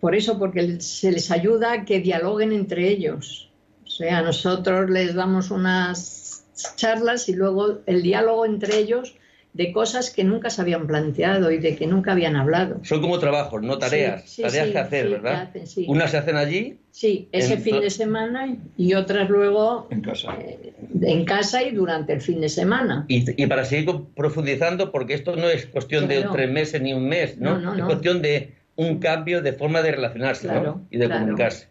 Por 0.00 0.14
eso, 0.14 0.38
porque 0.38 0.80
se 0.80 1.12
les 1.12 1.30
ayuda 1.30 1.72
a 1.72 1.84
que 1.84 2.00
dialoguen 2.00 2.52
entre 2.52 2.88
ellos. 2.88 3.50
O 3.84 3.90
sea, 3.90 4.22
nosotros 4.22 4.90
les 4.90 5.14
damos 5.14 5.50
unas 5.50 6.44
charlas 6.76 7.28
y 7.28 7.34
luego 7.34 7.80
el 7.86 8.02
diálogo 8.02 8.46
entre 8.46 8.78
ellos 8.78 9.16
de 9.54 9.70
cosas 9.72 10.10
que 10.10 10.24
nunca 10.24 10.48
se 10.48 10.62
habían 10.62 10.86
planteado 10.86 11.50
y 11.50 11.58
de 11.58 11.76
que 11.76 11.86
nunca 11.86 12.12
habían 12.12 12.36
hablado. 12.36 12.80
Son 12.84 13.00
como 13.02 13.18
trabajos, 13.18 13.60
no 13.62 13.76
tareas. 13.78 14.22
Sí, 14.22 14.36
sí, 14.36 14.42
tareas 14.42 14.66
sí, 14.66 14.72
que 14.72 14.78
hacer, 14.78 15.06
sí, 15.06 15.12
¿verdad? 15.12 15.30
que 15.52 15.58
hacen, 15.58 15.66
sí. 15.66 15.84
Unas 15.88 16.10
se 16.10 16.16
hacen 16.18 16.36
allí 16.36 16.78
Sí, 16.90 17.28
ese 17.32 17.54
En 17.54 17.62
fin 17.62 17.80
de 17.80 17.88
semana 17.90 18.54
y 18.76 18.94
otras 18.94 19.28
luego 19.30 19.88
En 19.90 20.02
casa. 20.02 20.34
eh, 20.40 20.72
en 21.02 21.24
casa 21.24 21.62
y 21.62 21.70
durante 21.70 22.12
el 22.12 22.20
fin 22.20 22.40
de 22.40 22.48
semana. 22.50 23.04
y, 23.08 23.42
y 23.42 23.46
para 23.46 23.64
seguir 23.64 23.90
profundizando, 24.14 24.90
porque 24.92 25.14
esto 25.14 25.36
no 25.36 25.48
es 25.48 25.66
cuestión 25.66 26.06
de 26.08 26.24
tres 26.32 26.50
meses 26.50 26.80
ni 26.82 26.92
un 26.94 27.08
mes, 27.08 27.38
¿no? 27.38 27.54
No, 27.58 27.60
no, 27.60 27.72
es 27.72 27.78
no. 27.78 27.86
cuestión 27.86 28.20
de 28.22 28.52
un 28.76 28.98
cambio 29.00 29.42
de 29.42 29.52
forma 29.52 29.82
de 29.82 29.92
relacionarse 29.92 30.48
y 30.90 30.96
de 30.98 31.06
claro. 31.06 31.20
comunicarse. 31.20 31.68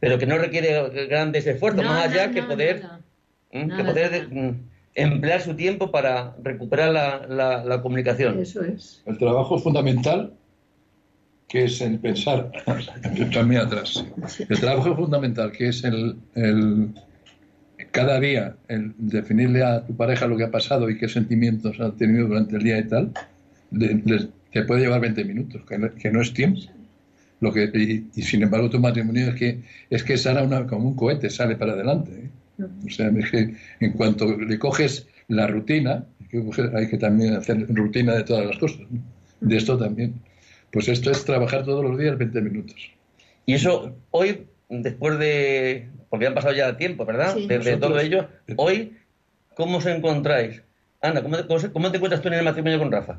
Pero 0.00 0.18
que 0.18 0.26
no 0.26 0.36
requiere 0.38 1.06
grandes 1.06 1.46
esfuerzos, 1.46 1.82
No, 1.82 1.88
más 1.90 2.06
allá 2.10 2.26
no, 2.28 2.34
que 2.34 2.42
no, 2.42 2.48
poder, 2.48 2.82
que 3.50 3.84
poder 3.84 4.28
nada. 4.32 4.48
mm, 4.50 4.60
emplear 4.96 5.40
su 5.40 5.54
tiempo 5.54 5.90
para 5.90 6.34
recuperar 6.42 6.92
la, 6.92 7.26
la- 7.28 7.64
la 7.64 7.82
comunicación. 7.82 8.40
Eso 8.40 8.62
es. 8.64 9.02
El 9.06 9.18
trabajo 9.18 9.58
fundamental, 9.58 10.32
que 11.48 11.64
es 11.64 11.80
el 11.80 11.98
pensar, 12.00 12.50
también 13.32 13.60
atrás, 13.62 14.04
el 14.48 14.58
trabajo 14.60 14.96
fundamental, 14.96 15.52
que 15.52 15.68
es 15.68 15.84
el, 15.84 16.16
el- 16.34 16.94
cada 17.92 18.18
día, 18.18 18.56
el 18.68 18.94
definirle 18.96 19.62
a 19.62 19.84
tu 19.84 19.94
pareja 19.96 20.26
lo 20.26 20.36
que 20.36 20.44
ha 20.44 20.50
pasado 20.50 20.88
y 20.90 20.98
qué 20.98 21.08
sentimientos 21.08 21.78
ha 21.78 21.92
tenido 21.92 22.26
durante 22.26 22.56
el 22.56 22.62
día 22.62 22.78
y 22.78 22.88
tal, 22.88 23.12
de- 23.70 24.28
te 24.50 24.62
puede 24.62 24.80
llevar 24.80 25.00
20 25.02 25.24
minutos, 25.24 25.62
que 25.68 25.76
no, 25.78 25.94
que 25.94 26.10
no 26.10 26.22
es 26.22 26.32
tiempo. 26.32 26.60
Lo 27.40 27.52
que, 27.52 27.64
y, 27.74 28.08
y 28.18 28.22
sin 28.22 28.42
embargo 28.42 28.70
tu 28.70 28.80
matrimonio 28.80 29.28
es 29.28 29.34
que 29.34 29.60
es 29.90 30.02
que 30.02 30.16
sale 30.16 30.42
una, 30.42 30.66
como 30.66 30.88
un 30.88 30.96
cohete, 30.96 31.28
sale 31.28 31.54
para 31.56 31.72
adelante. 31.74 32.10
¿eh? 32.12 32.30
O 32.58 32.90
sea, 32.90 33.08
es 33.08 33.30
que 33.30 33.54
en 33.80 33.92
cuanto 33.92 34.36
le 34.36 34.58
coges 34.58 35.06
la 35.28 35.46
rutina, 35.46 36.04
hay 36.74 36.88
que, 36.88 36.98
también 36.98 37.34
hacer 37.34 37.66
rutina 37.74 38.14
de 38.14 38.24
todas 38.24 38.46
las 38.46 38.58
cosas, 38.58 38.80
¿no? 38.90 39.00
de 39.40 39.56
esto 39.56 39.76
también. 39.78 40.14
Pues 40.72 40.88
esto 40.88 41.10
es 41.10 41.24
trabajar 41.24 41.64
todos 41.64 41.84
los 41.84 41.98
días 41.98 42.16
20 42.18 42.40
minutos. 42.40 42.76
Y 43.44 43.54
eso 43.54 43.94
hoy, 44.10 44.46
después 44.68 45.18
de... 45.18 45.88
porque 46.10 46.26
han 46.26 46.34
pasado 46.34 46.54
ya 46.54 46.76
tiempo, 46.76 47.04
¿verdad? 47.04 47.34
Sí. 47.34 47.46
Desde 47.46 47.72
Nosotros- 47.76 47.80
todo 47.92 48.00
ello, 48.00 48.28
hoy, 48.56 48.96
¿cómo 49.54 49.78
os 49.78 49.86
encontráis? 49.86 50.62
Ana, 51.02 51.22
¿cómo, 51.22 51.36
te- 51.36 51.46
cómo 51.46 51.58
se- 51.60 51.70
cómo 51.70 51.90
te 51.90 51.96
encuentras 51.98 52.20
tú 52.22 52.28
en 52.28 52.34
el 52.34 52.44
matrimonio 52.44 52.78
con 52.78 52.90
Rafa? 52.90 53.18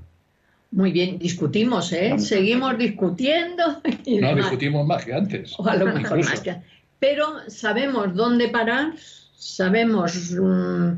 Muy 0.71 0.91
bien, 0.91 1.17
discutimos, 1.17 1.93
¿eh? 1.93 2.15
Seguimos 2.19 2.77
discutiendo. 2.77 3.81
y 4.05 4.17
No, 4.17 4.27
demás. 4.29 4.45
discutimos 4.45 4.85
más 4.85 5.05
que 5.05 5.13
antes. 5.13 5.53
O 5.57 5.65
a 5.67 5.75
lo 5.75 5.85
mejor 5.93 6.17
más 6.25 6.41
que- 6.41 6.57
Pero 6.99 7.49
sabemos 7.49 8.13
dónde 8.15 8.49
parar, 8.49 8.93
sabemos 9.37 10.31
mm, 10.31 10.91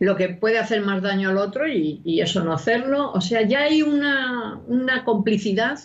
lo 0.00 0.16
que 0.16 0.28
puede 0.28 0.58
hacer 0.58 0.82
más 0.82 1.02
daño 1.02 1.30
al 1.30 1.38
otro 1.38 1.68
y, 1.68 2.00
y 2.04 2.20
eso 2.20 2.44
no 2.44 2.52
hacerlo. 2.52 3.12
O 3.12 3.20
sea, 3.20 3.42
ya 3.42 3.62
hay 3.62 3.82
una, 3.82 4.60
una 4.66 5.04
complicidad, 5.04 5.78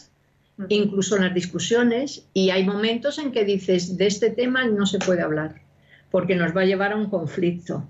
incluso 0.70 1.16
en 1.16 1.24
las 1.24 1.34
discusiones, 1.34 2.28
y 2.34 2.50
hay 2.50 2.66
momentos 2.66 3.18
en 3.18 3.32
que 3.32 3.46
dices, 3.46 3.98
de 3.98 4.08
este 4.08 4.30
tema 4.30 4.66
no 4.66 4.86
se 4.86 5.00
puede 5.00 5.22
hablar, 5.22 5.62
porque 6.10 6.36
nos 6.36 6.56
va 6.56 6.62
a 6.62 6.66
llevar 6.66 6.92
a 6.92 6.98
un 6.98 7.10
conflicto. 7.10 7.88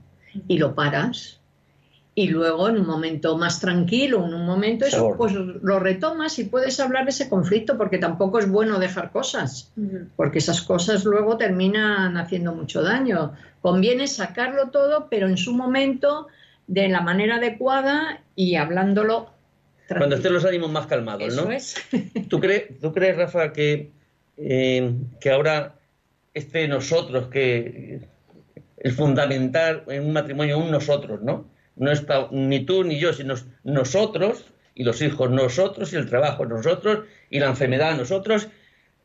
Y 0.47 0.59
lo 0.59 0.75
paras. 0.75 1.40
Y 2.13 2.27
luego, 2.27 2.67
en 2.67 2.77
un 2.77 2.85
momento 2.85 3.37
más 3.37 3.61
tranquilo, 3.61 4.25
en 4.25 4.33
un 4.33 4.45
momento 4.45 4.85
eso, 4.85 5.15
pues 5.17 5.31
lo 5.33 5.79
retomas 5.79 6.37
y 6.39 6.43
puedes 6.43 6.77
hablar 6.81 7.05
de 7.05 7.11
ese 7.11 7.29
conflicto, 7.29 7.77
porque 7.77 7.99
tampoco 7.99 8.39
es 8.39 8.49
bueno 8.49 8.79
dejar 8.79 9.11
cosas 9.11 9.71
porque 10.17 10.39
esas 10.39 10.61
cosas 10.61 11.05
luego 11.05 11.37
terminan 11.37 12.17
haciendo 12.17 12.53
mucho 12.53 12.81
daño. 12.81 13.33
Conviene 13.61 14.07
sacarlo 14.07 14.71
todo, 14.71 15.07
pero 15.09 15.27
en 15.27 15.37
su 15.37 15.53
momento, 15.53 16.27
de 16.67 16.89
la 16.89 16.99
manera 16.99 17.37
adecuada 17.37 18.21
y 18.35 18.55
hablándolo. 18.55 19.29
Cuando 19.87 20.15
estén 20.15 20.31
tranquilo. 20.31 20.33
los 20.33 20.45
ánimos 20.45 20.71
más 20.71 20.87
calmados, 20.87 21.33
Eso 21.33 21.45
¿no? 21.45 21.51
es. 21.51 21.75
¿Tú 22.27 22.41
crees, 22.41 22.79
¿Tú 22.81 22.91
crees, 22.91 23.15
Rafa, 23.15 23.53
que, 23.53 23.91
eh, 24.35 24.93
que 25.21 25.31
ahora 25.31 25.75
este 26.33 26.67
nosotros, 26.67 27.27
que 27.27 28.07
es 28.77 28.95
fundamental 28.95 29.83
en 29.87 30.05
un 30.05 30.13
matrimonio, 30.13 30.57
un 30.57 30.71
nosotros, 30.71 31.21
¿no? 31.21 31.45
No 31.81 31.91
está 31.91 32.27
ni 32.29 32.63
tú 32.63 32.83
ni 32.83 32.99
yo, 32.99 33.11
sino 33.11 33.33
nosotros 33.63 34.45
y 34.75 34.83
los 34.83 35.01
hijos, 35.01 35.31
nosotros 35.31 35.91
y 35.91 35.95
el 35.95 36.07
trabajo, 36.07 36.45
nosotros 36.45 37.05
y 37.31 37.39
la 37.39 37.47
enfermedad, 37.47 37.97
nosotros 37.97 38.49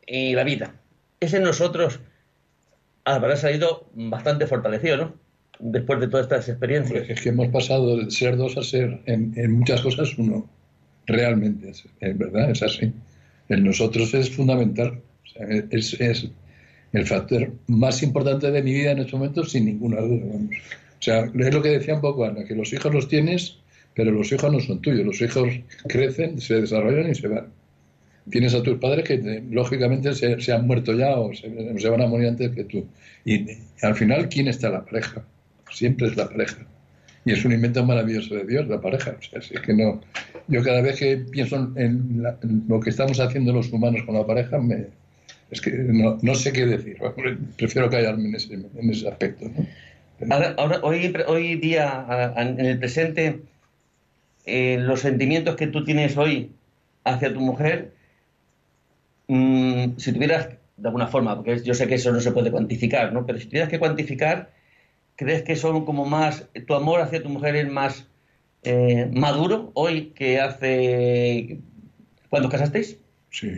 y 0.05 0.35
la 0.35 0.43
vida. 0.43 0.75
Ese 1.19 1.39
nosotros 1.39 1.99
habrá 3.03 3.35
salido 3.35 3.89
bastante 3.95 4.45
fortalecido, 4.45 4.97
¿no? 4.97 5.15
Después 5.57 5.99
de 5.99 6.07
todas 6.07 6.27
estas 6.27 6.49
experiencias. 6.49 7.09
Es 7.09 7.19
que 7.19 7.29
hemos 7.29 7.47
pasado 7.47 7.97
de 7.97 8.11
ser 8.11 8.37
dos 8.37 8.55
a 8.57 8.61
ser 8.61 9.01
en, 9.07 9.51
muchas 9.53 9.81
cosas 9.81 10.15
uno. 10.19 10.47
Realmente, 11.07 11.71
es, 11.71 11.83
es 11.99 12.15
verdad, 12.15 12.51
es 12.51 12.61
así. 12.61 12.93
El 13.49 13.63
nosotros 13.63 14.13
es 14.13 14.29
fundamental. 14.29 15.01
Es, 15.71 15.99
es 15.99 16.29
el 16.93 17.07
factor 17.07 17.51
más 17.65 18.03
importante 18.03 18.51
de 18.51 18.61
mi 18.61 18.71
vida 18.71 18.91
en 18.91 18.99
este 18.99 19.13
momento, 19.13 19.43
sin 19.45 19.65
ninguna 19.65 19.99
duda. 19.99 20.25
Vamos. 20.31 20.55
Sea, 21.07 21.25
es 21.47 21.53
lo 21.53 21.61
que 21.61 21.69
decía 21.69 21.95
un 21.95 22.01
poco 22.01 22.25
Ana, 22.25 22.43
que 22.43 22.53
los 22.55 22.73
hijos 22.73 22.93
los 22.93 23.07
tienes, 23.07 23.57
pero 23.95 24.11
los 24.11 24.29
hijos 24.31 24.51
no 24.51 24.59
son 24.59 24.81
tuyos. 24.81 25.05
Los 25.05 25.21
hijos 25.21 25.47
crecen, 25.87 26.39
se 26.41 26.61
desarrollan 26.61 27.09
y 27.09 27.15
se 27.15 27.27
van. 27.27 27.47
Tienes 28.29 28.53
a 28.53 28.61
tus 28.61 28.77
padres 28.77 29.05
que 29.07 29.17
te- 29.17 29.41
lógicamente 29.49 30.13
se, 30.13 30.39
se 30.41 30.51
han 30.51 30.67
muerto 30.67 30.93
ya 30.93 31.17
o 31.17 31.33
se, 31.33 31.49
se 31.79 31.89
van 31.89 32.01
a 32.01 32.07
morir 32.07 32.27
antes 32.27 32.51
que 32.51 32.65
tú. 32.65 32.85
Y, 33.23 33.45
al 33.81 33.95
final, 33.95 34.27
¿quién 34.27 34.49
está 34.49 34.69
la 34.69 34.83
pareja? 34.83 35.23
Siempre 35.71 36.07
es 36.07 36.17
la 36.17 36.27
pareja. 36.27 36.57
Y 37.23 37.31
es 37.31 37.45
un 37.45 37.53
invento 37.53 37.85
maravilloso 37.85 38.35
de 38.35 38.43
Dios, 38.45 38.67
la 38.67 38.81
pareja. 38.81 39.15
O 39.17 39.21
sea, 39.23 39.41
si 39.41 39.53
es 39.55 39.61
que 39.61 39.73
no. 39.73 40.01
Yo 40.49 40.61
cada 40.63 40.81
vez 40.81 40.99
que 40.99 41.17
pienso 41.17 41.71
en, 41.77 42.21
la- 42.21 42.37
en 42.43 42.65
lo 42.67 42.79
que 42.81 42.89
estamos 42.89 43.17
haciendo 43.21 43.53
los 43.53 43.71
humanos 43.71 44.03
con 44.05 44.15
la 44.15 44.25
pareja, 44.25 44.59
me, 44.59 44.87
es 45.51 45.61
que 45.61 45.71
no, 45.71 46.17
no 46.21 46.35
sé 46.35 46.51
qué 46.51 46.65
decir. 46.65 46.97
Prefiero 47.57 47.89
callarme 47.89 48.27
en 48.27 48.35
ese, 48.35 48.53
en 48.55 48.89
ese 48.89 49.07
aspecto. 49.07 49.45
¿no? 49.55 49.65
Ahora, 50.19 50.79
hoy, 50.81 51.55
día, 51.57 52.33
en 52.37 52.59
el 52.59 52.79
presente, 52.79 53.41
eh, 54.45 54.77
los 54.79 55.01
sentimientos 55.01 55.55
que 55.55 55.67
tú 55.67 55.83
tienes 55.83 56.17
hoy 56.17 56.51
hacia 57.03 57.33
tu 57.33 57.39
mujer, 57.39 57.93
mm, 59.27 59.97
si 59.97 60.13
tuvieras, 60.13 60.49
de 60.77 60.87
alguna 60.87 61.07
forma, 61.07 61.35
porque 61.35 61.61
yo 61.63 61.73
sé 61.75 61.87
que 61.87 61.95
eso 61.95 62.11
no 62.11 62.19
se 62.19 62.31
puede 62.31 62.51
cuantificar, 62.51 63.13
¿no? 63.13 63.25
Pero 63.25 63.39
si 63.39 63.45
tuvieras 63.45 63.69
que 63.69 63.79
cuantificar, 63.79 64.51
¿crees 65.15 65.43
que 65.43 65.55
son 65.55 65.85
como 65.85 66.05
más, 66.05 66.47
tu 66.65 66.73
amor 66.73 67.01
hacia 67.01 67.21
tu 67.21 67.29
mujer 67.29 67.55
es 67.55 67.69
más 67.69 68.07
eh, 68.63 69.09
maduro 69.13 69.71
hoy 69.75 70.13
que 70.15 70.39
hace, 70.39 71.59
cuando 72.29 72.49
casasteis? 72.49 72.97
Sí, 73.29 73.51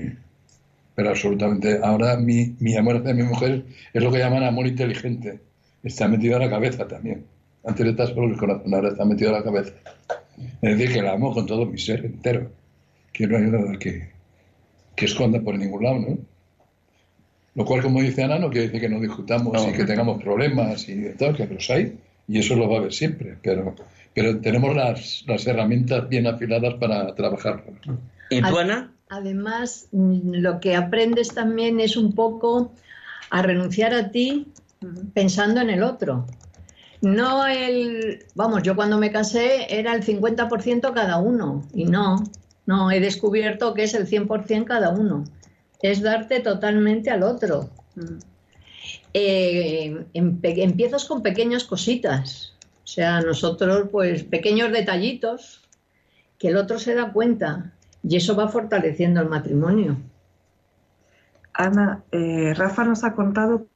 pero 0.95 1.12
absolutamente. 1.12 1.80
Ahora 1.82 2.18
mi, 2.18 2.55
mi 2.60 2.76
amor 2.76 2.97
hacia 2.97 3.14
mi 3.14 3.24
mujer 3.24 3.64
es 3.93 4.03
lo 4.03 4.12
que 4.12 4.20
llaman 4.20 4.43
amor 4.43 4.68
inteligente. 4.68 5.39
Está 5.84 6.08
metido 6.08 6.36
en 6.36 6.42
la 6.42 6.50
cabeza 6.50 6.88
también. 6.88 7.26
Antes 7.64 7.86
estaba 7.86 8.10
solo 8.10 8.28
el 8.28 8.38
corazón, 8.38 8.74
ahora 8.74 8.90
está 8.90 9.06
metido 9.06 9.30
en 9.32 9.36
la 9.38 9.44
cabeza. 9.44 9.74
Es 10.62 10.78
decir, 10.78 10.94
que 10.94 11.02
la 11.02 11.14
amo 11.14 11.34
con 11.34 11.46
todo 11.46 11.66
mi 11.66 11.78
ser 11.78 12.06
entero. 12.06 12.52
Que 13.12 13.28
no 13.28 13.38
hay 13.38 13.44
nada 13.44 13.78
que, 13.78 14.10
que 14.96 15.06
esconda 15.06 15.42
por 15.42 15.58
ningún 15.58 15.84
lado, 15.84 16.00
¿no? 16.00 16.18
Lo 17.56 17.66
cual, 17.66 17.82
como 17.82 18.02
dice 18.02 18.24
Ana, 18.24 18.40
no 18.40 18.50
quiere 18.50 18.68
decir 18.68 18.82
que 18.82 18.90
no 18.90 19.02
discutamos 19.02 19.54
No. 19.54 19.70
y 19.70 19.74
que 19.74 19.84
tengamos 19.84 20.22
problemas 20.24 20.88
y 20.88 20.96
de 20.96 21.14
todo, 21.16 21.34
que 21.34 21.48
los 21.48 21.70
hay, 21.70 21.98
y 22.28 22.40
eso 22.40 22.56
lo 22.56 22.70
va 22.70 22.76
a 22.76 22.80
haber 22.80 22.94
siempre, 22.94 23.38
pero, 23.42 23.76
pero 24.14 24.40
tenemos 24.40 24.76
las, 24.76 25.26
las 25.28 25.46
herramientas 25.48 26.08
bien 26.08 26.28
afiladas 26.28 26.76
para 26.76 27.14
trabajar. 27.16 27.64
¿Y 28.30 28.42
tú, 28.42 28.58
Ana? 28.58 28.94
Además, 29.10 29.90
lo 29.92 30.60
que 30.60 30.76
aprendes 30.76 31.34
también 31.34 31.80
es 31.80 31.98
un 31.98 32.14
poco 32.14 32.72
a 33.32 33.42
renunciar 33.42 33.94
a 33.94 34.12
ti 34.12 34.48
pensando 35.14 35.62
en 35.62 35.70
el 35.70 35.84
otro. 35.84 36.26
No 37.02 37.48
el, 37.48 38.26
vamos, 38.36 38.64
yo 38.64 38.76
cuando 38.76 38.98
me 38.98 39.12
casé 39.12 39.68
era 39.70 39.94
el 39.94 40.04
50% 40.04 40.94
cada 40.94 41.18
uno 41.18 41.64
y 41.74 41.86
no, 41.86 42.24
no, 42.66 42.92
he 42.92 43.00
descubierto 43.00 43.74
que 43.74 43.84
es 43.84 43.94
el 43.94 44.08
100% 44.08 44.66
cada 44.66 44.90
uno. 44.90 45.24
Es 45.82 46.02
darte 46.02 46.42
totalmente 46.42 47.10
al 47.10 47.24
otro. 47.24 47.70
Eh, 49.14 50.06
empiezas 50.14 51.06
con 51.06 51.22
pequeñas 51.22 51.64
cositas. 51.64 52.54
O 52.84 52.88
sea, 52.88 53.22
nosotros, 53.22 53.88
pues, 53.92 54.24
pequeños 54.24 54.72
detallitos 54.72 55.62
que 56.38 56.50
el 56.50 56.58
otro 56.58 56.80
se 56.80 56.96
da 56.96 57.14
cuenta 57.14 57.74
y 58.04 58.18
eso 58.18 58.36
va 58.36 58.48
fortaleciendo 58.48 59.22
el 59.22 59.30
matrimonio. 59.30 59.98
Ana, 61.54 62.04
eh, 62.12 62.54
Rafa 62.56 62.84
nos 62.86 63.04
ha 63.04 63.14
contado 63.14 63.68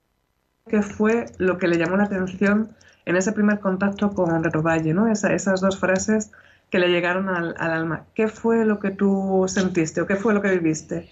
qué 0.67 0.81
fue 0.81 1.25
lo 1.37 1.57
que 1.57 1.67
le 1.69 1.77
llamó 1.77 1.97
la 1.97 2.03
atención 2.05 2.75
en 3.05 3.15
ese 3.15 3.31
primer 3.31 3.59
contacto 3.59 4.13
con 4.13 4.41
Valle, 4.41 4.93
¿no? 4.93 5.07
Esa- 5.07 5.33
esas 5.33 5.61
dos 5.61 5.79
frases 5.79 6.31
que 6.69 6.79
le 6.79 6.89
llegaron 6.89 7.29
al, 7.29 7.55
al 7.57 7.71
alma. 7.71 8.05
¿Qué 8.15 8.27
fue 8.27 8.65
lo 8.65 8.79
que 8.79 8.91
tú 8.91 9.45
sentiste 9.47 10.01
o 10.01 10.07
qué 10.07 10.15
fue 10.15 10.33
lo 10.33 10.41
que 10.41 10.51
viviste? 10.51 11.09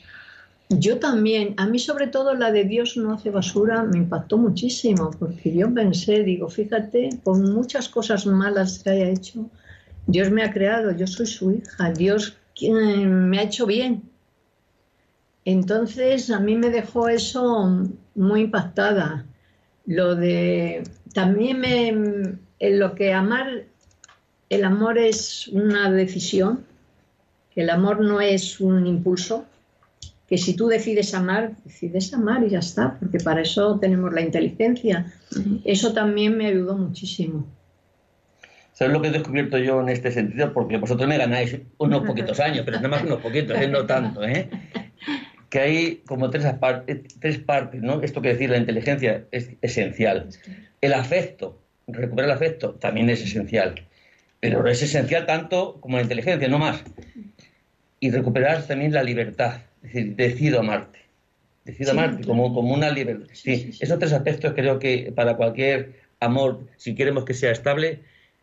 Yo 0.69 0.99
también, 0.99 1.53
a 1.57 1.67
mí 1.67 1.77
sobre 1.77 2.07
todo 2.07 2.33
la 2.33 2.51
de 2.51 2.63
Dios 2.63 2.97
no 2.97 3.13
hace 3.13 3.29
basura 3.29 3.83
me 3.83 3.99
impactó 3.99 4.37
muchísimo, 4.39 5.11
porque 5.19 5.53
yo 5.53 5.71
pensé, 5.73 6.23
digo, 6.23 6.49
fíjate, 6.49 7.09
por 7.23 7.37
muchas 7.37 7.89
cosas 7.89 8.25
malas 8.25 8.79
que 8.79 8.89
haya 8.89 9.09
hecho, 9.09 9.49
Dios 10.07 10.31
me 10.31 10.43
ha 10.43 10.51
creado, 10.53 10.91
yo 10.91 11.07
soy 11.07 11.27
su 11.27 11.51
hija, 11.51 11.91
Dios 11.91 12.37
me 12.69 13.39
ha 13.39 13.43
hecho 13.43 13.65
bien. 13.67 14.03
Entonces 15.45 16.31
a 16.31 16.39
mí 16.39 16.55
me 16.55 16.71
dejó 16.71 17.07
eso 17.07 17.69
muy 18.15 18.41
impactada. 18.41 19.25
Lo 19.85 20.15
de, 20.15 20.83
también 21.13 21.59
me, 21.59 21.87
en 21.87 22.79
lo 22.79 22.95
que 22.95 23.13
amar, 23.13 23.63
el 24.49 24.63
amor 24.63 24.97
es 24.97 25.47
una 25.47 25.91
decisión, 25.91 26.65
el 27.55 27.69
amor 27.69 28.01
no 28.01 28.21
es 28.21 28.59
un 28.59 28.87
impulso, 28.87 29.45
que 30.27 30.37
si 30.37 30.55
tú 30.55 30.67
decides 30.67 31.13
amar, 31.13 31.51
decides 31.65 32.13
amar 32.13 32.43
y 32.43 32.51
ya 32.51 32.59
está, 32.59 32.97
porque 32.97 33.17
para 33.17 33.41
eso 33.41 33.77
tenemos 33.79 34.13
la 34.13 34.21
inteligencia. 34.21 35.11
Eso 35.65 35.91
también 35.91 36.37
me 36.37 36.45
ayudó 36.45 36.77
muchísimo. 36.77 37.45
¿Sabes 38.71 38.93
lo 38.93 39.01
que 39.01 39.09
he 39.09 39.11
descubierto 39.11 39.57
yo 39.57 39.81
en 39.81 39.89
este 39.89 40.09
sentido? 40.09 40.53
Porque 40.53 40.77
vosotros 40.77 41.07
me 41.09 41.17
ganáis 41.17 41.57
unos 41.77 42.05
poquitos 42.05 42.39
años, 42.39 42.63
pero 42.63 42.77
nada 42.77 42.87
más 42.87 43.03
unos 43.03 43.21
poquitos, 43.21 43.59
¿eh? 43.59 43.67
no 43.67 43.85
tanto, 43.85 44.23
¿eh? 44.23 44.49
Que 45.51 45.59
hay 45.59 45.95
como 46.07 46.31
tres, 46.31 46.45
tres 47.19 47.37
partes, 47.37 47.83
¿no? 47.83 48.01
Esto 48.01 48.23
que 48.23 48.29
decir, 48.29 48.49
la 48.49 48.57
inteligencia 48.57 49.25
es 49.31 49.51
esencial. 49.61 50.29
El 50.81 50.93
afecto, 50.93 51.59
recuperar 51.85 52.31
el 52.31 52.35
afecto, 52.35 52.71
también 52.71 53.11
es 53.11 53.21
esencial. 53.21 53.75
Pero 54.39 54.67
es 54.67 54.81
esencial 54.81 55.27
tanto 55.27 55.77
como 55.79 55.97
la 55.97 56.03
inteligencia, 56.03 56.47
no 56.47 56.57
más. 56.57 56.83
Y 57.99 58.09
recuperar 58.09 58.65
también 58.65 58.91
la 58.91 59.03
libertad 59.03 59.61
es 59.83 59.93
decir, 59.93 60.15
decido 60.15 60.59
amarte. 60.59 60.99
Decido 61.65 61.91
amarte 61.91 62.25
como, 62.25 62.53
como 62.53 62.73
una 62.73 62.89
libertad. 62.89 63.27
Sí, 63.33 63.71
esos 63.79 63.99
tres 63.99 64.13
aspectos 64.13 64.53
creo 64.53 64.79
que 64.79 65.11
para 65.15 65.35
cualquier 65.35 65.93
amor, 66.19 66.67
si 66.77 66.95
queremos 66.95 67.25
que 67.25 67.33
sea 67.33 67.51
estable 67.51 67.99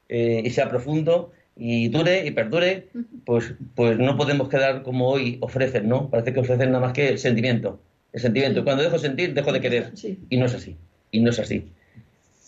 eh, 0.09 0.43
y 0.45 0.51
sea 0.51 0.69
profundo 0.69 1.33
y 1.59 1.89
dure 1.89 2.25
y 2.25 2.31
perdure, 2.31 2.89
pues, 3.27 3.53
pues 3.75 3.99
no 3.99 4.17
podemos 4.17 4.49
quedar 4.49 4.83
como 4.83 5.09
hoy 5.09 5.39
ofrecen, 5.41 5.89
¿no? 5.89 6.09
Parece 6.09 6.33
que 6.33 6.41
ofrecen 6.41 6.71
nada 6.71 6.87
más 6.87 6.93
que 6.93 7.09
el 7.09 7.19
sentimiento. 7.19 7.81
El 8.13 8.21
sentimiento. 8.21 8.65
Cuando 8.65 8.85
dejo 8.85 8.99
sentir, 8.99 9.35
dejo 9.35 9.53
de 9.53 9.61
querer. 9.61 9.93
Y 10.31 10.37
no 10.37 10.47
es 10.47 10.55
así. 10.55 10.77
Y 11.11 11.21
no 11.21 11.31
es 11.31 11.39
así. 11.39 11.69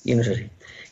Y 0.04 0.14
no 0.14 0.22
es 0.22 0.28
así. 0.28 0.48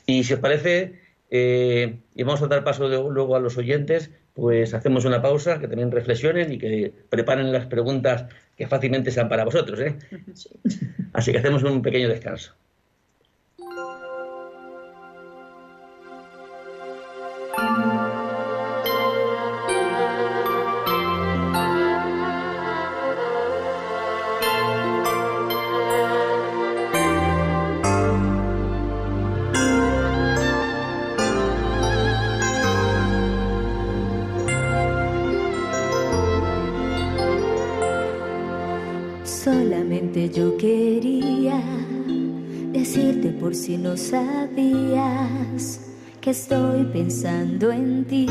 Y 0.06 0.24
si 0.24 0.34
os 0.34 0.40
parece, 0.40 0.94
eh, 1.30 1.96
y 2.14 2.22
vamos 2.24 2.42
a 2.42 2.48
dar 2.48 2.64
paso 2.64 2.88
luego 2.88 3.36
a 3.36 3.40
los 3.40 3.56
oyentes, 3.56 4.10
pues 4.34 4.74
hacemos 4.74 5.04
una 5.04 5.22
pausa, 5.22 5.60
que 5.60 5.68
también 5.68 5.90
reflexionen 5.90 6.52
y 6.52 6.58
que 6.58 6.92
preparen 7.10 7.52
las 7.52 7.66
preguntas 7.66 8.26
que 8.56 8.66
fácilmente 8.66 9.10
sean 9.12 9.28
para 9.28 9.44
vosotros. 9.44 9.78
¿eh? 9.80 9.96
Así 11.12 11.30
que 11.30 11.38
hacemos 11.38 11.62
un 11.62 11.82
pequeño 11.82 12.08
descanso. 12.08 12.52
yo 40.32 40.56
quería 40.56 41.60
decirte 42.72 43.30
por 43.30 43.54
si 43.54 43.76
no 43.76 43.96
sabías 43.96 45.80
que 46.20 46.30
estoy 46.30 46.84
pensando 46.92 47.70
en 47.72 48.04
ti 48.04 48.26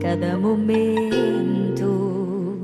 cada 0.00 0.38
momento. 0.38 2.56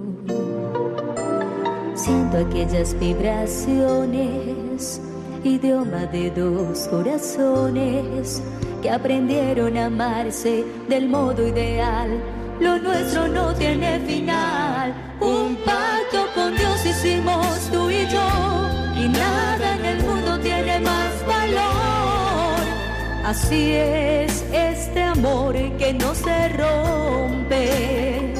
Siento 1.94 2.38
aquellas 2.38 2.98
vibraciones, 2.98 5.00
idioma 5.44 6.06
de 6.06 6.30
dos 6.30 6.88
corazones 6.88 8.42
que 8.80 8.90
aprendieron 8.90 9.76
a 9.76 9.86
amarse 9.86 10.64
del 10.88 11.08
modo 11.08 11.46
ideal. 11.46 12.10
Lo 12.60 12.78
nuestro 12.78 13.28
no 13.28 13.52
tiene 13.54 14.00
final, 14.00 14.94
un 15.20 15.56
Dios 15.56 15.91
hicimos 16.92 17.46
tú 17.72 17.90
y 17.90 18.06
yo 18.08 18.28
y 18.96 19.08
nada 19.08 19.76
en 19.76 19.84
el 19.84 20.02
mundo 20.02 20.38
tiene 20.38 20.78
más 20.80 21.12
valor. 21.26 22.60
Así 23.24 23.72
es 23.72 24.44
este 24.52 25.02
amor 25.02 25.54
que 25.78 25.94
no 25.94 26.14
se 26.14 26.48
rompe. 26.60 28.34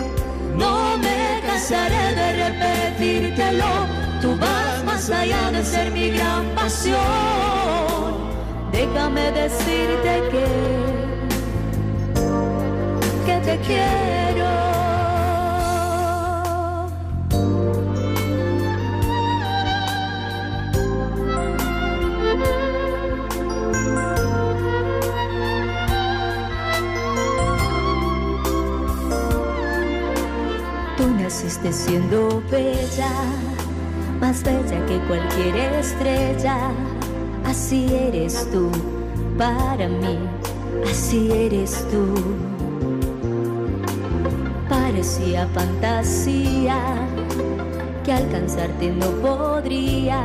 No 0.57 0.99
me 0.99 1.41
cansaré 1.47 2.05
de 2.21 2.29
repetírtelo, 2.45 3.73
tú 4.21 4.37
vas 4.39 4.85
más 4.85 5.11
allá 5.11 5.51
de 5.51 5.65
ser 5.65 5.91
mi 5.93 6.11
gran 6.11 6.45
pasión. 6.55 7.01
Déjame 8.71 9.33
decirte 9.33 10.13
que, 10.33 10.47
que 13.27 13.37
te 13.47 13.59
quiero. 13.67 14.32
Naciste 31.43 31.73
siendo 31.73 32.41
bella, 32.53 33.11
más 34.21 34.45
bella 34.45 34.87
que 34.87 34.99
cualquier 35.09 35.57
estrella. 35.57 36.57
Así 37.45 37.93
eres 37.93 38.49
tú, 38.53 38.71
para 39.37 39.89
mí, 39.89 40.21
así 40.89 41.33
eres 41.33 41.85
tú. 41.91 42.15
Parecía 44.69 45.49
fantasía 45.49 46.79
que 48.05 48.13
alcanzarte 48.13 48.93
no 48.93 49.07
podría. 49.21 50.25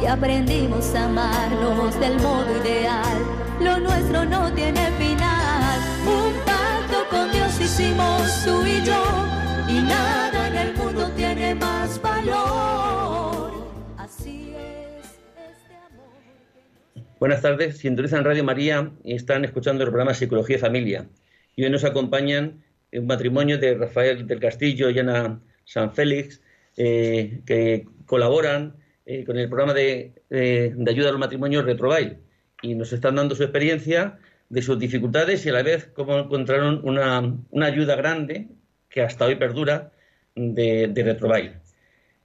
Y 0.00 0.06
aprendimos 0.06 0.94
a 0.94 1.06
amarnos 1.06 1.98
del 1.98 2.16
modo 2.20 2.46
ideal. 2.64 3.18
Lo 3.60 3.80
nuestro 3.80 4.24
no 4.24 4.52
tiene 4.52 4.90
final. 4.92 5.80
Un 6.06 6.32
pacto 6.46 7.04
con 7.10 7.32
Dios 7.32 7.60
hicimos 7.60 8.44
tú 8.44 8.64
y 8.64 8.82
yo 8.84 9.29
y 9.70 9.82
nada 9.82 10.48
en 10.48 10.56
el 10.56 10.74
mundo 10.74 11.10
tiene 11.16 11.54
más 11.54 12.00
valor. 12.02 13.52
Así 13.96 14.54
es 14.56 15.06
este 15.36 15.74
amor. 15.74 17.04
Buenas 17.20 17.42
tardes, 17.42 17.78
sintonizan 17.78 18.24
Radio 18.24 18.42
María 18.42 18.90
y 19.04 19.14
están 19.14 19.44
escuchando 19.44 19.84
el 19.84 19.90
programa 19.90 20.14
Psicología 20.14 20.56
y 20.56 20.60
Familia. 20.60 21.08
Y 21.54 21.64
hoy 21.64 21.70
nos 21.70 21.84
acompañan 21.84 22.64
un 22.92 23.06
matrimonio 23.06 23.58
de 23.58 23.74
Rafael 23.74 24.26
del 24.26 24.40
Castillo 24.40 24.90
y 24.90 24.98
Ana 24.98 25.40
San 25.64 25.92
Félix, 25.92 26.42
eh, 26.76 27.42
que 27.46 27.86
colaboran 28.06 28.74
eh, 29.06 29.24
con 29.24 29.38
el 29.38 29.48
programa 29.48 29.74
de, 29.74 30.14
ayuda 30.30 31.08
a 31.08 31.12
los 31.12 31.20
matrimonios 31.20 31.64
Retrobail 31.64 32.18
y 32.62 32.74
nos 32.74 32.92
están 32.92 33.14
dando 33.14 33.36
su 33.36 33.44
experiencia 33.44 34.18
de 34.48 34.62
sus 34.62 34.78
dificultades 34.78 35.46
y 35.46 35.50
a 35.50 35.52
la 35.52 35.62
vez 35.62 35.90
cómo 35.94 36.18
encontraron 36.18 36.80
una, 36.82 37.36
una 37.50 37.66
ayuda 37.66 37.94
grande 37.94 38.48
que 38.90 39.02
hasta 39.02 39.24
hoy 39.24 39.36
perdura 39.36 39.92
de, 40.34 40.88
de 40.88 41.02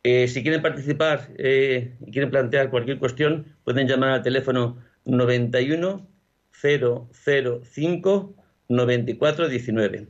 eh, 0.07 0.27
si 0.27 0.43
quieren 0.43 0.61
participar 0.61 1.29
eh, 1.39 1.93
y 2.05 2.11
quieren 2.11 2.29
plantear 2.29 2.69
cualquier 2.69 2.99
cuestión, 2.99 3.55
pueden 3.63 3.87
llamar 3.87 4.11
al 4.11 4.21
teléfono 4.21 4.77
91 5.05 6.07
005 6.51 8.35
94 8.69 9.49
19. 9.49 10.07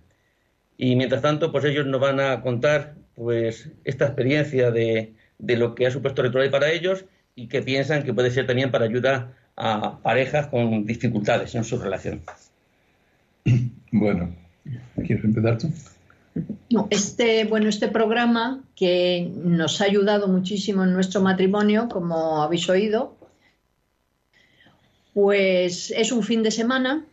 Y 0.78 0.96
mientras 0.98 1.22
tanto, 1.22 1.52
pues 1.54 1.64
ellos 1.64 1.86
nos 1.86 2.02
van 2.02 2.20
a 2.20 2.42
contar 2.42 2.96
pues 3.16 3.70
esta 3.86 4.08
experiencia 4.08 4.70
de, 4.70 5.14
de 5.40 5.56
lo 5.56 5.76
que 5.76 5.88
ha 5.88 5.92
supuesto 5.92 6.22
Retrobail 6.22 6.52
para 6.52 6.72
ellos 6.72 7.06
y 7.34 7.48
que 7.48 7.62
piensan 7.62 8.04
que 8.04 8.14
puede 8.14 8.32
ser 8.32 8.48
también 8.48 8.72
para 8.72 8.84
ayudar 8.84 9.34
a 9.56 10.00
parejas 10.00 10.48
con 10.48 10.86
dificultades 10.86 11.56
en 11.56 11.64
su 11.64 11.80
relación. 11.80 12.22
Bueno, 13.94 14.36
¿quieres 15.06 15.24
empezar 15.24 15.58
tú? 15.58 15.72
Este, 16.90 17.46
bueno, 17.46 17.70
este 17.70 17.88
programa 17.88 18.64
que 18.76 19.32
nos 19.34 19.80
ha 19.80 19.86
ayudado 19.86 20.28
muchísimo 20.28 20.84
en 20.84 20.94
nuestro 20.94 21.22
matrimonio, 21.22 21.88
como 21.88 22.42
habéis 22.42 22.68
oído, 22.70 23.16
pues 25.14 25.92
es 25.92 26.12
un 26.12 26.24
fin 26.24 26.44
de 26.44 26.52
semana 26.52 27.06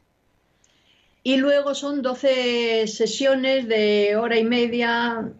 y 1.22 1.36
luego 1.36 1.74
son 1.74 2.02
12 2.02 2.88
sesiones 2.88 3.68
de 3.68 4.16
hora 4.16 4.36
y 4.38 4.44
media, 4.44 5.30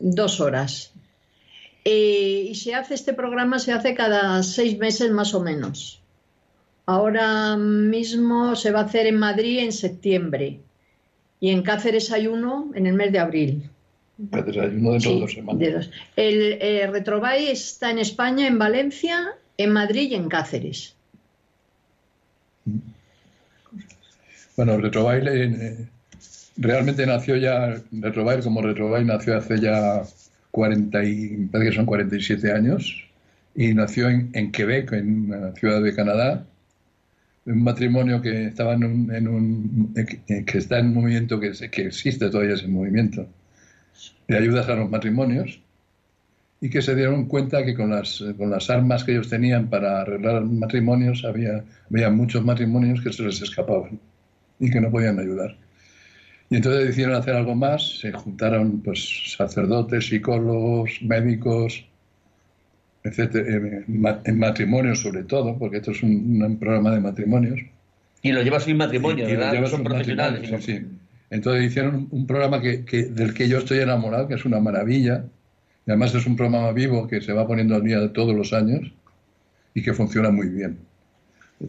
dos 0.00 0.40
horas. 0.40 0.92
Eh, 1.84 2.48
y 2.50 2.54
se 2.56 2.74
hace 2.74 2.94
este 2.94 3.14
programa, 3.14 3.60
se 3.60 3.72
hace 3.72 3.94
cada 3.94 4.42
seis 4.42 4.76
meses 4.78 5.12
más 5.12 5.32
o 5.34 5.40
menos. 5.40 6.02
Ahora 6.86 7.56
mismo 7.56 8.56
se 8.56 8.72
va 8.72 8.80
a 8.80 8.84
hacer 8.84 9.06
en 9.06 9.18
Madrid 9.18 9.60
en 9.60 9.72
septiembre 9.72 10.60
y 11.40 11.50
en 11.50 11.62
Cáceres 11.62 12.10
hay 12.12 12.26
uno 12.26 12.70
en 12.74 12.86
el 12.86 12.94
mes 12.94 13.12
de 13.12 13.18
abril. 13.18 13.70
Cáceres 14.30 14.62
hay 14.62 14.76
uno 14.76 14.92
dentro 14.92 15.14
de 15.14 15.20
dos 15.20 15.32
semanas. 15.32 15.60
de 15.60 15.72
dos. 15.72 15.90
El 16.16 16.58
eh, 16.60 16.86
Retrobay 16.86 17.48
está 17.48 17.90
en 17.90 17.98
España, 17.98 18.46
en 18.46 18.58
Valencia, 18.58 19.34
en 19.56 19.72
Madrid 19.72 20.10
y 20.10 20.14
en 20.14 20.28
Cáceres. 20.28 20.94
Bueno, 24.56 24.76
Retrobaile 24.76 25.44
eh, 25.44 25.88
realmente 26.56 27.06
nació 27.06 27.36
ya, 27.36 27.80
Retrobaile 27.92 28.42
como 28.42 28.60
Retrobaile 28.60 29.06
nació 29.06 29.36
hace 29.36 29.60
ya 29.60 30.02
40 30.50 31.04
y, 31.04 31.28
parece 31.52 31.70
que 31.70 31.76
son 31.76 31.86
47 31.86 32.52
años 32.52 33.04
y 33.54 33.72
nació 33.74 34.08
en, 34.08 34.30
en 34.32 34.50
Quebec, 34.50 34.92
en 34.92 35.30
una 35.30 35.52
ciudad 35.52 35.80
de 35.80 35.94
Canadá, 35.94 36.44
un 37.52 37.62
matrimonio 37.62 38.20
que 38.20 38.46
estaba 38.46 38.74
en 38.74 38.84
un, 38.84 39.94
que 39.94 40.58
está 40.58 40.78
en 40.78 40.88
un 40.88 40.94
movimiento 40.94 41.40
que, 41.40 41.52
que 41.70 41.86
existe 41.86 42.28
todavía 42.30 42.54
ese 42.54 42.68
movimiento 42.68 43.26
de 44.26 44.36
ayudas 44.36 44.68
a 44.68 44.74
los 44.74 44.90
matrimonios 44.90 45.60
y 46.60 46.70
que 46.70 46.82
se 46.82 46.94
dieron 46.94 47.26
cuenta 47.26 47.64
que 47.64 47.74
con 47.74 47.90
las, 47.90 48.22
con 48.36 48.50
las 48.50 48.68
armas 48.68 49.04
que 49.04 49.12
ellos 49.12 49.28
tenían 49.28 49.70
para 49.70 50.02
arreglar 50.02 50.44
matrimonios 50.44 51.24
había, 51.24 51.64
había 51.90 52.10
muchos 52.10 52.44
matrimonios 52.44 53.00
que 53.00 53.12
se 53.12 53.22
les 53.22 53.40
escapaban 53.40 53.98
y 54.58 54.70
que 54.70 54.80
no 54.80 54.90
podían 54.90 55.18
ayudar. 55.18 55.56
Y 56.50 56.56
entonces 56.56 56.86
decidieron 56.86 57.14
hacer 57.14 57.34
algo 57.34 57.54
más, 57.54 58.00
se 58.00 58.12
juntaron 58.12 58.80
pues 58.80 59.34
sacerdotes, 59.36 60.08
psicólogos, 60.08 60.90
médicos, 61.02 61.86
etcétera, 63.08 63.82
en 64.24 64.38
matrimonios 64.38 65.00
sobre 65.00 65.24
todo, 65.24 65.58
porque 65.58 65.78
esto 65.78 65.90
es 65.92 66.02
un, 66.02 66.42
un 66.42 66.58
programa 66.58 66.92
de 66.92 67.00
matrimonios. 67.00 67.60
Y 68.22 68.32
lo 68.32 68.42
lleva 68.42 68.60
sin 68.60 68.76
matrimonio, 68.76 69.28
Y- 69.28 69.32
y 69.32 69.36
lo 69.60 69.66
son 69.68 69.84
profesionales. 69.84 70.48
sí, 70.48 70.72
sí. 70.78 70.86
Entonces 71.30 71.64
hicieron 71.64 71.94
un, 71.94 72.08
un 72.10 72.26
programa 72.26 72.60
que, 72.60 72.84
que- 72.84 73.04
del 73.04 73.34
que 73.34 73.48
yo 73.48 73.58
estoy 73.58 73.78
enamorado, 73.78 74.28
que 74.28 74.34
es 74.34 74.44
una 74.44 74.60
maravilla. 74.60 75.24
Y 75.86 75.90
además 75.90 76.14
es 76.14 76.26
un 76.26 76.36
programa 76.36 76.72
vivo 76.72 77.06
que 77.06 77.20
se 77.20 77.32
va 77.32 77.46
poniendo 77.46 77.74
al 77.74 77.82
día 77.84 78.12
todos 78.12 78.34
los 78.34 78.52
años 78.52 78.92
y 79.74 79.82
que 79.82 79.92
funciona 79.94 80.30
muy 80.30 80.48
bien. 80.48 80.78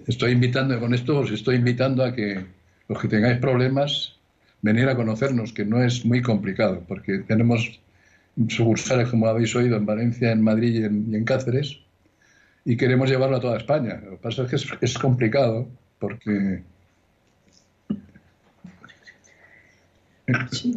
Estoy 0.08 0.32
invitando, 0.34 0.80
con 0.80 0.94
esto 0.94 1.20
os 1.20 1.32
estoy 1.32 1.56
invitando 1.56 2.04
a 2.04 2.14
que 2.14 2.46
los 2.88 3.00
que 3.02 3.08
tengáis 3.08 3.38
problemas, 3.40 4.16
venir 4.62 4.88
a 4.90 4.96
conocernos, 4.96 5.54
que 5.54 5.66
no 5.66 5.82
es 5.84 6.06
muy 6.06 6.22
complicado, 6.22 6.84
porque 6.88 7.20
tenemos 7.20 7.80
sucursales, 8.48 9.10
como 9.10 9.28
habéis 9.28 9.56
oído, 9.56 9.78
en 9.78 9.86
Valencia, 9.86 10.32
en 10.32 10.42
Madrid 10.42 10.82
y 10.82 10.84
en, 10.84 11.14
y 11.14 11.16
en 11.16 11.26
Cáceres, 11.26 11.80
y 12.66 12.78
queremos 12.78 13.10
llevarlo 13.10 13.38
a 13.38 13.42
toda 13.42 13.58
España. 13.58 14.02
Lo 14.04 14.12
que 14.12 14.18
pasa 14.18 14.44
es 14.44 14.50
que 14.50 14.56
es, 14.56 14.68
es 14.82 14.98
complicado, 14.98 15.68
porque... 16.00 16.64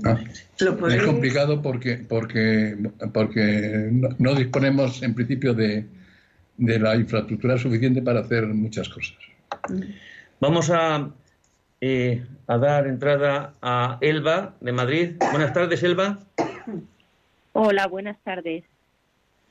Ah. 0.05 0.19
Lo 0.61 0.89
Es 0.89 1.03
complicado 1.03 1.61
porque, 1.61 1.97
porque, 2.09 2.77
porque 3.13 3.91
no, 3.93 4.09
no 4.19 4.35
disponemos 4.35 5.03
en 5.03 5.15
principio 5.15 5.53
de, 5.53 5.85
de 6.57 6.79
la 6.79 6.97
infraestructura 6.97 7.59
suficiente 7.59 8.03
para 8.03 8.21
hacer 8.21 8.47
muchas 8.47 8.89
cosas. 8.89 9.17
Vamos 10.41 10.71
a, 10.71 11.11
eh, 11.81 12.25
a 12.47 12.59
dar 12.59 12.87
entrada 12.87 13.55
a 13.61 13.99
Elba 14.01 14.55
de 14.61 14.73
Madrid. 14.73 15.17
Buenas 15.31 15.53
tardes, 15.53 15.83
Elba. 15.83 16.19
Hola, 17.53 17.87
buenas 17.87 18.19
tardes. 18.23 18.65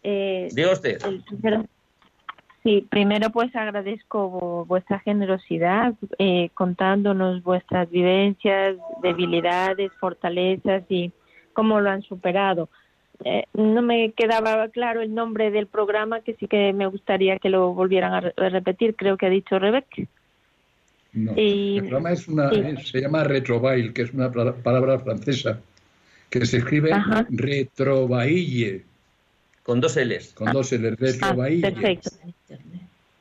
Eh, 0.03 0.49
Diga 0.51 0.71
usted. 0.73 0.97
el 1.05 1.21
primero- 1.23 1.65
sí, 2.63 2.87
primero 2.89 3.29
pues 3.29 3.55
agradezco 3.55 4.65
vuestra 4.65 4.99
generosidad 4.99 5.93
eh, 6.17 6.49
contándonos 6.53 7.43
vuestras 7.43 7.89
vivencias, 7.89 8.75
debilidades, 9.03 9.91
fortalezas 9.99 10.83
y 10.89 11.11
cómo 11.53 11.79
lo 11.79 11.89
han 11.91 12.01
superado. 12.01 12.69
Eh, 13.23 13.45
no 13.53 13.83
me 13.83 14.13
quedaba 14.13 14.67
claro 14.69 15.01
el 15.01 15.13
nombre 15.13 15.51
del 15.51 15.67
programa, 15.67 16.21
que 16.21 16.33
sí 16.35 16.47
que 16.47 16.73
me 16.73 16.87
gustaría 16.87 17.37
que 17.37 17.49
lo 17.49 17.71
volvieran 17.73 18.13
a, 18.15 18.19
re- 18.21 18.33
a 18.35 18.49
repetir, 18.49 18.95
creo 18.95 19.15
que 19.17 19.27
ha 19.27 19.29
dicho 19.29 19.59
Rebeca. 19.59 20.01
No. 21.13 21.33
Y- 21.35 21.75
el 21.77 21.81
programa 21.83 22.13
es 22.13 22.27
una, 22.27 22.49
sí. 22.49 22.63
se 22.85 23.01
llama 23.01 23.23
retrobail, 23.23 23.93
que 23.93 24.01
es 24.03 24.13
una 24.13 24.31
pala- 24.31 24.55
palabra 24.55 24.97
francesa, 24.97 25.59
que 26.31 26.45
se 26.45 26.57
escribe 26.57 26.91
Ajá. 26.93 27.27
Con 29.63 29.79
dos 29.79 29.95
L's. 29.95 30.33
con 30.33 30.51
dos 30.51 30.73
L, 30.73 30.87
Ah, 30.87 30.95
retrobaille. 30.97 31.61
perfecto, 31.61 32.09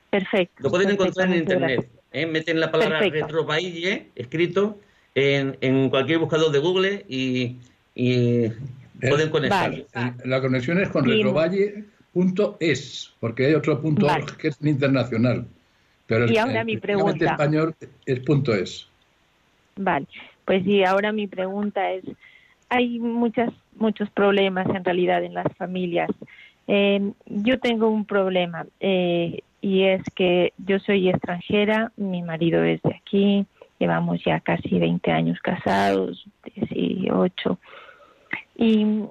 perfecto. 0.08 0.62
Lo 0.62 0.70
pueden 0.70 0.86
perfecto, 0.86 1.04
encontrar 1.04 1.28
en 1.28 1.34
internet. 1.38 1.86
¿eh? 2.12 2.24
Meten 2.26 2.58
la 2.60 2.70
palabra 2.70 2.98
Perfecto. 3.00 3.26
escrito 4.14 4.78
en, 5.14 5.58
en 5.60 5.90
cualquier 5.90 6.18
buscador 6.18 6.50
de 6.50 6.58
Google 6.60 7.04
y, 7.08 7.56
y 7.94 8.48
pueden 9.00 9.28
conectar. 9.28 9.70
Vale. 9.70 9.84
La 10.24 10.40
conexión 10.40 10.80
es 10.80 10.88
con 10.88 11.04
retrovalle.es, 11.04 13.12
porque 13.20 13.46
hay 13.46 13.54
otro 13.54 13.80
punto 13.82 14.06
Vale. 14.06 14.24
org 14.24 14.36
que 14.38 14.48
es 14.48 14.56
internacional. 14.62 15.44
Pero 16.06 16.26
Y 16.30 16.38
ahora 16.38 16.62
eh, 16.62 16.64
mi 16.64 16.78
pregunta. 16.78 17.22
español 17.24 17.74
es 18.06 18.20
punto 18.20 18.54
.es. 18.54 18.86
Vale, 19.76 20.06
pues 20.44 20.64
sí, 20.64 20.82
ahora 20.84 21.12
mi 21.12 21.26
pregunta 21.28 21.92
es, 21.92 22.02
hay 22.70 22.98
muchas, 22.98 23.50
muchos 23.76 24.08
problemas 24.10 24.66
en 24.68 24.84
realidad 24.84 25.22
en 25.22 25.34
las 25.34 25.46
familias. 25.56 26.10
Yo 27.26 27.58
tengo 27.58 27.88
un 27.88 28.04
problema 28.04 28.64
eh, 28.78 29.42
y 29.60 29.82
es 29.82 30.02
que 30.14 30.52
yo 30.58 30.78
soy 30.78 31.08
extranjera, 31.08 31.92
mi 31.96 32.22
marido 32.22 32.62
es 32.64 32.80
de 32.82 32.94
aquí, 32.94 33.46
llevamos 33.78 34.22
ya 34.24 34.40
casi 34.40 34.78
20 34.78 35.10
años 35.10 35.38
casados, 35.40 36.24
18, 36.54 37.58
y 38.56 39.04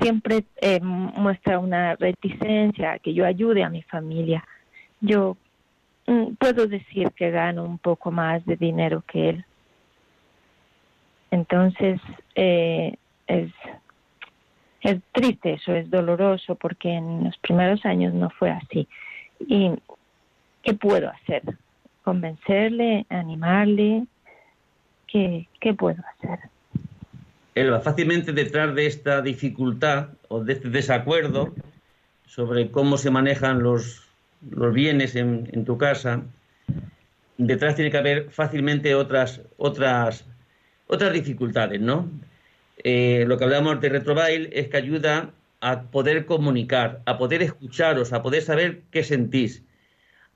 siempre 0.00 0.44
eh, 0.60 0.80
muestra 0.80 1.58
una 1.58 1.96
reticencia 1.96 2.92
a 2.92 2.98
que 2.98 3.12
yo 3.12 3.26
ayude 3.26 3.62
a 3.64 3.70
mi 3.70 3.82
familia. 3.82 4.44
Yo 5.00 5.36
mm, 6.06 6.34
puedo 6.34 6.66
decir 6.66 7.10
que 7.16 7.30
gano 7.30 7.64
un 7.64 7.78
poco 7.78 8.10
más 8.10 8.44
de 8.46 8.56
dinero 8.56 9.02
que 9.06 9.30
él. 9.30 9.44
Entonces, 11.30 12.00
eh, 12.34 12.96
es, 13.26 13.52
es 14.82 15.00
triste 15.12 15.54
eso, 15.54 15.74
es 15.74 15.90
doloroso 15.90 16.54
porque 16.54 16.90
en 16.90 17.24
los 17.24 17.36
primeros 17.38 17.84
años 17.84 18.14
no 18.14 18.30
fue 18.30 18.50
así. 18.50 18.88
¿Y 19.40 19.72
qué 20.62 20.74
puedo 20.74 21.10
hacer? 21.10 21.42
¿Convencerle? 22.02 23.06
¿Animarle? 23.08 24.06
¿Qué, 25.06 25.48
qué 25.60 25.74
puedo 25.74 26.02
hacer? 26.16 26.38
Elba, 27.54 27.80
fácilmente 27.80 28.32
detrás 28.32 28.74
de 28.74 28.86
esta 28.86 29.22
dificultad 29.22 30.10
o 30.28 30.42
de 30.42 30.54
este 30.54 30.70
desacuerdo 30.70 31.52
sobre 32.26 32.70
cómo 32.70 32.96
se 32.96 33.10
manejan 33.10 33.62
los, 33.62 34.08
los 34.50 34.72
bienes 34.72 35.16
en, 35.16 35.48
en 35.52 35.64
tu 35.64 35.76
casa, 35.76 36.22
detrás 37.36 37.74
tiene 37.74 37.90
que 37.90 37.98
haber 37.98 38.30
fácilmente 38.30 38.94
otras, 38.94 39.42
otras, 39.56 40.24
otras 40.90 41.12
dificultades, 41.12 41.80
¿no? 41.80 42.10
Eh, 42.82 43.24
lo 43.26 43.38
que 43.38 43.44
hablamos 43.44 43.80
de 43.80 43.88
Retrobail 43.88 44.50
es 44.52 44.68
que 44.68 44.76
ayuda 44.76 45.32
a 45.60 45.82
poder 45.82 46.26
comunicar, 46.26 47.02
a 47.06 47.16
poder 47.18 47.42
escucharos, 47.42 48.12
a 48.12 48.22
poder 48.22 48.42
saber 48.42 48.82
qué 48.90 49.04
sentís. 49.04 49.62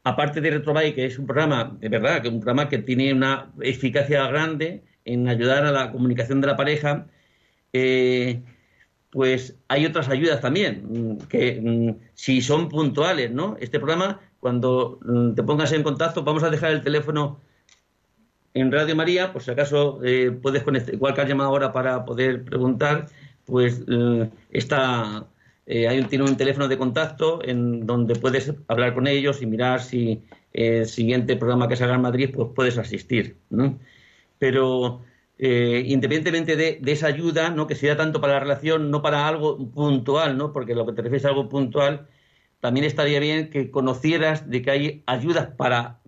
Aparte 0.04 0.40
de 0.40 0.50
Retrobail, 0.50 0.94
que 0.94 1.06
es 1.06 1.18
un 1.18 1.26
programa, 1.26 1.76
de 1.80 1.88
verdad, 1.88 2.22
que 2.22 2.28
es 2.28 2.34
un 2.34 2.40
programa 2.40 2.68
que 2.68 2.78
tiene 2.78 3.12
una 3.12 3.50
eficacia 3.60 4.26
grande 4.28 4.82
en 5.04 5.28
ayudar 5.28 5.64
a 5.64 5.72
la 5.72 5.90
comunicación 5.90 6.40
de 6.40 6.46
la 6.46 6.56
pareja, 6.56 7.06
eh, 7.72 8.42
pues 9.10 9.56
hay 9.68 9.86
otras 9.86 10.08
ayudas 10.08 10.40
también, 10.40 10.84
mm, 10.88 11.18
que 11.28 11.60
mm, 11.60 11.96
si 12.14 12.42
son 12.42 12.68
puntuales, 12.68 13.30
¿no? 13.30 13.56
Este 13.60 13.78
programa, 13.78 14.20
cuando 14.40 14.98
mm, 15.02 15.34
te 15.34 15.42
pongas 15.42 15.72
en 15.72 15.82
contacto, 15.82 16.22
vamos 16.22 16.42
a 16.44 16.50
dejar 16.50 16.72
el 16.72 16.82
teléfono 16.82 17.40
en 18.54 18.70
Radio 18.72 18.96
María, 18.96 19.32
por 19.32 19.42
si 19.42 19.50
acaso 19.50 20.00
eh, 20.04 20.30
puedes 20.30 20.62
conectar, 20.62 20.94
igual 20.94 21.14
que 21.14 21.20
has 21.20 21.28
llamado 21.28 21.50
ahora 21.50 21.72
para 21.72 22.04
poder 22.04 22.44
preguntar, 22.44 23.06
pues 23.44 23.82
eh, 23.88 24.30
está, 24.50 25.26
eh, 25.66 26.04
tiene 26.08 26.24
un 26.24 26.36
teléfono 26.36 26.68
de 26.68 26.78
contacto 26.78 27.40
en 27.44 27.86
donde 27.86 28.14
puedes 28.16 28.52
hablar 28.68 28.94
con 28.94 29.06
ellos 29.06 29.42
y 29.42 29.46
mirar 29.46 29.82
si 29.82 30.22
eh, 30.52 30.78
el 30.78 30.86
siguiente 30.86 31.36
programa 31.36 31.68
que 31.68 31.76
se 31.76 31.84
haga 31.84 31.94
en 31.94 32.02
Madrid, 32.02 32.30
pues 32.34 32.48
puedes 32.54 32.78
asistir. 32.78 33.36
Pero 34.38 35.02
independientemente 35.36 36.56
de, 36.56 36.78
de 36.80 36.92
esa 36.92 37.08
ayuda, 37.08 37.50
¿no? 37.50 37.66
que 37.66 37.74
sea 37.74 37.96
tanto 37.96 38.20
para 38.20 38.34
la 38.34 38.40
relación, 38.40 38.90
no 38.90 39.02
para 39.02 39.26
algo 39.26 39.58
puntual, 39.72 40.38
¿no? 40.38 40.52
porque 40.52 40.74
lo 40.74 40.86
que 40.86 40.92
te 40.92 41.02
refieres 41.02 41.24
a 41.24 41.28
algo 41.28 41.48
puntual, 41.48 42.06
también 42.60 42.86
estaría 42.86 43.20
bien 43.20 43.50
que 43.50 43.70
conocieras 43.70 44.48
de 44.48 44.62
que 44.62 44.70
hay 44.70 45.02
ayudas 45.06 45.48
para 45.56 46.00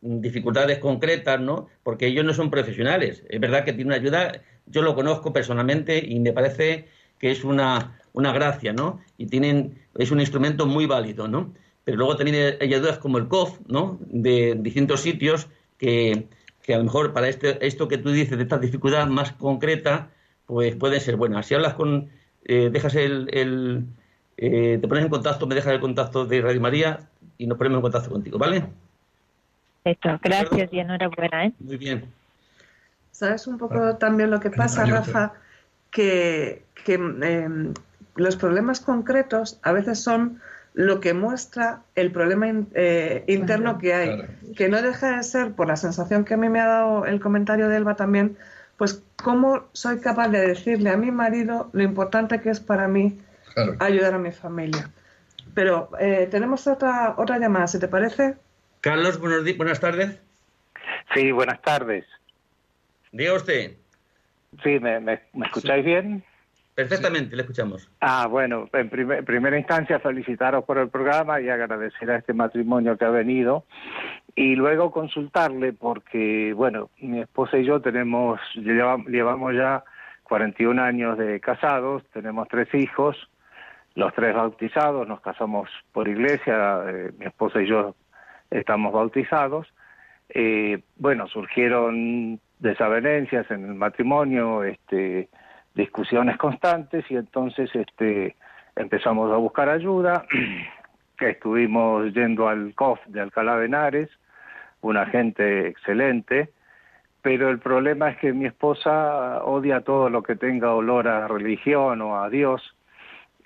dificultades 0.00 0.78
concretas, 0.78 1.40
¿no? 1.40 1.68
Porque 1.82 2.06
ellos 2.06 2.24
no 2.24 2.34
son 2.34 2.50
profesionales. 2.50 3.24
Es 3.28 3.40
verdad 3.40 3.64
que 3.64 3.72
tiene 3.72 3.88
una 3.88 3.96
ayuda, 3.96 4.42
yo 4.66 4.82
lo 4.82 4.94
conozco 4.94 5.32
personalmente 5.32 5.98
y 5.98 6.20
me 6.20 6.32
parece 6.32 6.88
que 7.18 7.30
es 7.30 7.44
una, 7.44 8.00
una 8.12 8.32
gracia, 8.32 8.72
¿no? 8.72 9.00
Y 9.16 9.26
tienen, 9.26 9.78
es 9.96 10.10
un 10.10 10.20
instrumento 10.20 10.66
muy 10.66 10.86
válido, 10.86 11.28
¿no? 11.28 11.52
Pero 11.84 11.96
luego 11.96 12.16
también 12.16 12.56
hay 12.60 12.74
ayudas 12.74 12.98
como 12.98 13.18
el 13.18 13.28
COF, 13.28 13.58
¿no? 13.66 13.98
De 14.00 14.56
distintos 14.58 15.00
sitios 15.00 15.48
que, 15.78 16.28
que 16.62 16.74
a 16.74 16.78
lo 16.78 16.84
mejor 16.84 17.12
para 17.12 17.28
este, 17.28 17.66
esto 17.66 17.88
que 17.88 17.98
tú 17.98 18.10
dices 18.10 18.36
de 18.36 18.42
esta 18.42 18.58
dificultad 18.58 19.06
más 19.08 19.32
concreta, 19.32 20.10
pues 20.46 20.76
pueden 20.76 21.00
ser 21.00 21.16
buenas. 21.16 21.46
Si 21.46 21.54
hablas 21.54 21.74
con, 21.74 22.10
eh, 22.44 22.70
dejas 22.70 22.94
el, 22.94 23.28
el 23.32 23.86
eh, 24.36 24.78
te 24.80 24.86
pones 24.86 25.04
en 25.04 25.10
contacto, 25.10 25.46
me 25.46 25.54
dejas 25.54 25.72
el 25.72 25.80
contacto 25.80 26.24
de 26.24 26.40
Radio 26.40 26.60
María 26.60 27.10
y 27.38 27.46
nos 27.46 27.58
ponemos 27.58 27.78
en 27.78 27.82
contacto 27.82 28.10
contigo, 28.10 28.38
¿vale? 28.38 28.64
Perfecto, 29.96 30.20
gracias 30.22 30.72
y 30.72 30.78
enhorabuena, 30.80 31.46
¿eh? 31.46 31.52
Muy 31.60 31.76
bien. 31.78 32.12
¿Sabes 33.10 33.46
un 33.46 33.56
poco 33.58 33.96
también 33.96 34.30
lo 34.30 34.38
que 34.40 34.50
pasa, 34.50 34.84
Rafa? 34.84 35.32
Que, 35.90 36.64
que 36.84 36.94
em, 36.94 37.72
los 38.16 38.36
problemas 38.36 38.80
concretos 38.80 39.58
a 39.62 39.72
veces 39.72 40.00
son 40.02 40.40
lo 40.74 41.00
que 41.00 41.14
muestra 41.14 41.80
el 41.94 42.12
problema 42.12 42.48
in- 42.48 42.68
eh, 42.74 43.24
interno 43.28 43.78
que 43.78 43.94
hay, 43.94 44.08
Claro. 44.08 44.28
que 44.54 44.68
no 44.68 44.82
deja 44.82 45.16
de 45.16 45.22
ser, 45.22 45.52
por 45.52 45.66
la 45.68 45.76
sensación 45.76 46.24
que 46.26 46.34
a 46.34 46.36
mí 46.36 46.48
me 46.50 46.60
ha 46.60 46.66
dado 46.66 47.06
el 47.06 47.18
comentario 47.20 47.68
de 47.68 47.78
Elba 47.78 47.96
también, 47.96 48.36
pues 48.76 49.02
cómo 49.24 49.64
soy 49.72 50.00
capaz 50.00 50.28
de 50.28 50.46
decirle 50.46 50.90
a 50.90 50.96
mi 50.98 51.10
marido 51.10 51.70
lo 51.72 51.82
importante 51.82 52.40
que 52.42 52.50
es 52.50 52.60
para 52.60 52.86
mí 52.88 53.18
Claro. 53.54 53.74
ayudar 53.78 54.12
a 54.14 54.18
mi 54.18 54.30
familia. 54.32 54.90
Pero 55.54 55.90
eh, 55.98 56.28
tenemos 56.30 56.66
otra 56.66 57.14
otra 57.16 57.38
llamada, 57.38 57.66
si 57.66 57.78
te 57.80 57.88
parece. 57.88 58.36
Carlos, 58.80 59.18
buenos 59.20 59.44
buenas 59.56 59.80
tardes. 59.80 60.20
Sí, 61.14 61.32
buenas 61.32 61.60
tardes. 61.62 62.04
Diga 63.12 63.34
usted. 63.34 63.76
Sí, 64.62 64.78
¿me, 64.80 65.00
me, 65.00 65.20
me 65.34 65.46
escucháis 65.46 65.84
bien? 65.84 66.24
Perfectamente, 66.74 67.34
le 67.34 67.42
escuchamos. 67.42 67.90
Ah, 68.00 68.26
bueno, 68.28 68.68
en 68.72 68.88
primer- 68.88 69.24
primera 69.24 69.58
instancia 69.58 69.98
felicitaros 69.98 70.64
por 70.64 70.78
el 70.78 70.88
programa 70.88 71.40
y 71.40 71.48
agradecer 71.48 72.10
a 72.10 72.16
este 72.18 72.32
matrimonio 72.32 72.96
que 72.96 73.04
ha 73.04 73.10
venido 73.10 73.64
y 74.36 74.54
luego 74.54 74.92
consultarle 74.92 75.72
porque, 75.72 76.52
bueno, 76.54 76.90
mi 77.00 77.20
esposa 77.20 77.58
y 77.58 77.64
yo 77.64 77.80
tenemos, 77.80 78.40
lleva- 78.54 79.02
llevamos 79.08 79.54
ya 79.56 79.82
41 80.22 80.78
años 80.80 81.18
de 81.18 81.40
casados, 81.40 82.04
tenemos 82.12 82.46
tres 82.48 82.72
hijos, 82.74 83.16
los 83.96 84.14
tres 84.14 84.34
bautizados, 84.34 85.08
nos 85.08 85.20
casamos 85.20 85.68
por 85.92 86.06
iglesia, 86.06 86.82
eh, 86.86 87.10
mi 87.18 87.26
esposa 87.26 87.60
y 87.60 87.66
yo 87.66 87.96
estamos 88.50 88.92
bautizados. 88.92 89.66
Eh, 90.28 90.80
bueno, 90.96 91.26
surgieron 91.28 92.40
desavenencias 92.58 93.50
en 93.50 93.64
el 93.64 93.74
matrimonio, 93.74 94.64
este, 94.64 95.28
discusiones 95.74 96.36
constantes 96.36 97.04
y 97.10 97.16
entonces 97.16 97.70
este, 97.74 98.36
empezamos 98.76 99.32
a 99.32 99.36
buscar 99.36 99.68
ayuda, 99.68 100.24
estuvimos 101.20 102.12
yendo 102.12 102.48
al 102.48 102.74
COF 102.74 103.00
de 103.06 103.20
Alcalá 103.20 103.56
de 103.56 103.66
Henares, 103.66 104.10
una 104.80 105.06
gente 105.06 105.68
excelente, 105.68 106.50
pero 107.22 107.50
el 107.50 107.58
problema 107.58 108.10
es 108.10 108.18
que 108.18 108.32
mi 108.32 108.46
esposa 108.46 109.42
odia 109.44 109.80
todo 109.82 110.08
lo 110.10 110.22
que 110.22 110.36
tenga 110.36 110.74
olor 110.74 111.08
a 111.08 111.26
religión 111.26 112.00
o 112.02 112.20
a 112.20 112.28
Dios, 112.28 112.76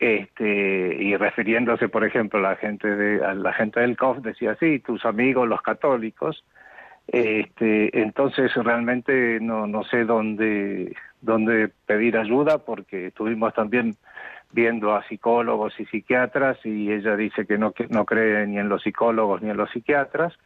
este, 0.02 0.96
y 0.98 1.16
refiriéndose, 1.16 1.88
por 1.88 2.04
ejemplo, 2.04 2.40
a 2.40 2.42
la 2.42 2.56
gente 2.56 2.88
de, 2.88 3.24
a 3.24 3.34
la 3.34 3.52
gente 3.52 3.78
del 3.78 3.96
COF 3.96 4.18
decía 4.18 4.56
sí, 4.58 4.80
tus 4.80 5.04
amigos 5.04 5.48
los 5.48 5.62
católicos, 5.62 6.44
este, 7.06 7.96
entonces 7.96 8.52
realmente 8.56 9.38
no, 9.40 9.68
no 9.68 9.84
sé 9.84 10.04
dónde, 10.04 10.96
dónde 11.20 11.70
pedir 11.86 12.18
ayuda 12.18 12.58
porque 12.58 13.06
estuvimos 13.06 13.54
también 13.54 13.94
viendo 14.50 14.92
a 14.92 15.04
psicólogos 15.04 15.78
y 15.78 15.86
psiquiatras 15.86 16.58
y 16.66 16.90
ella 16.90 17.14
dice 17.14 17.46
que 17.46 17.56
no, 17.56 17.70
que 17.70 17.86
no 17.86 18.04
cree 18.04 18.44
ni 18.48 18.58
en 18.58 18.68
los 18.68 18.82
psicólogos 18.82 19.40
ni 19.40 19.50
en 19.50 19.56
los 19.56 19.70
psiquiatras. 19.70 20.36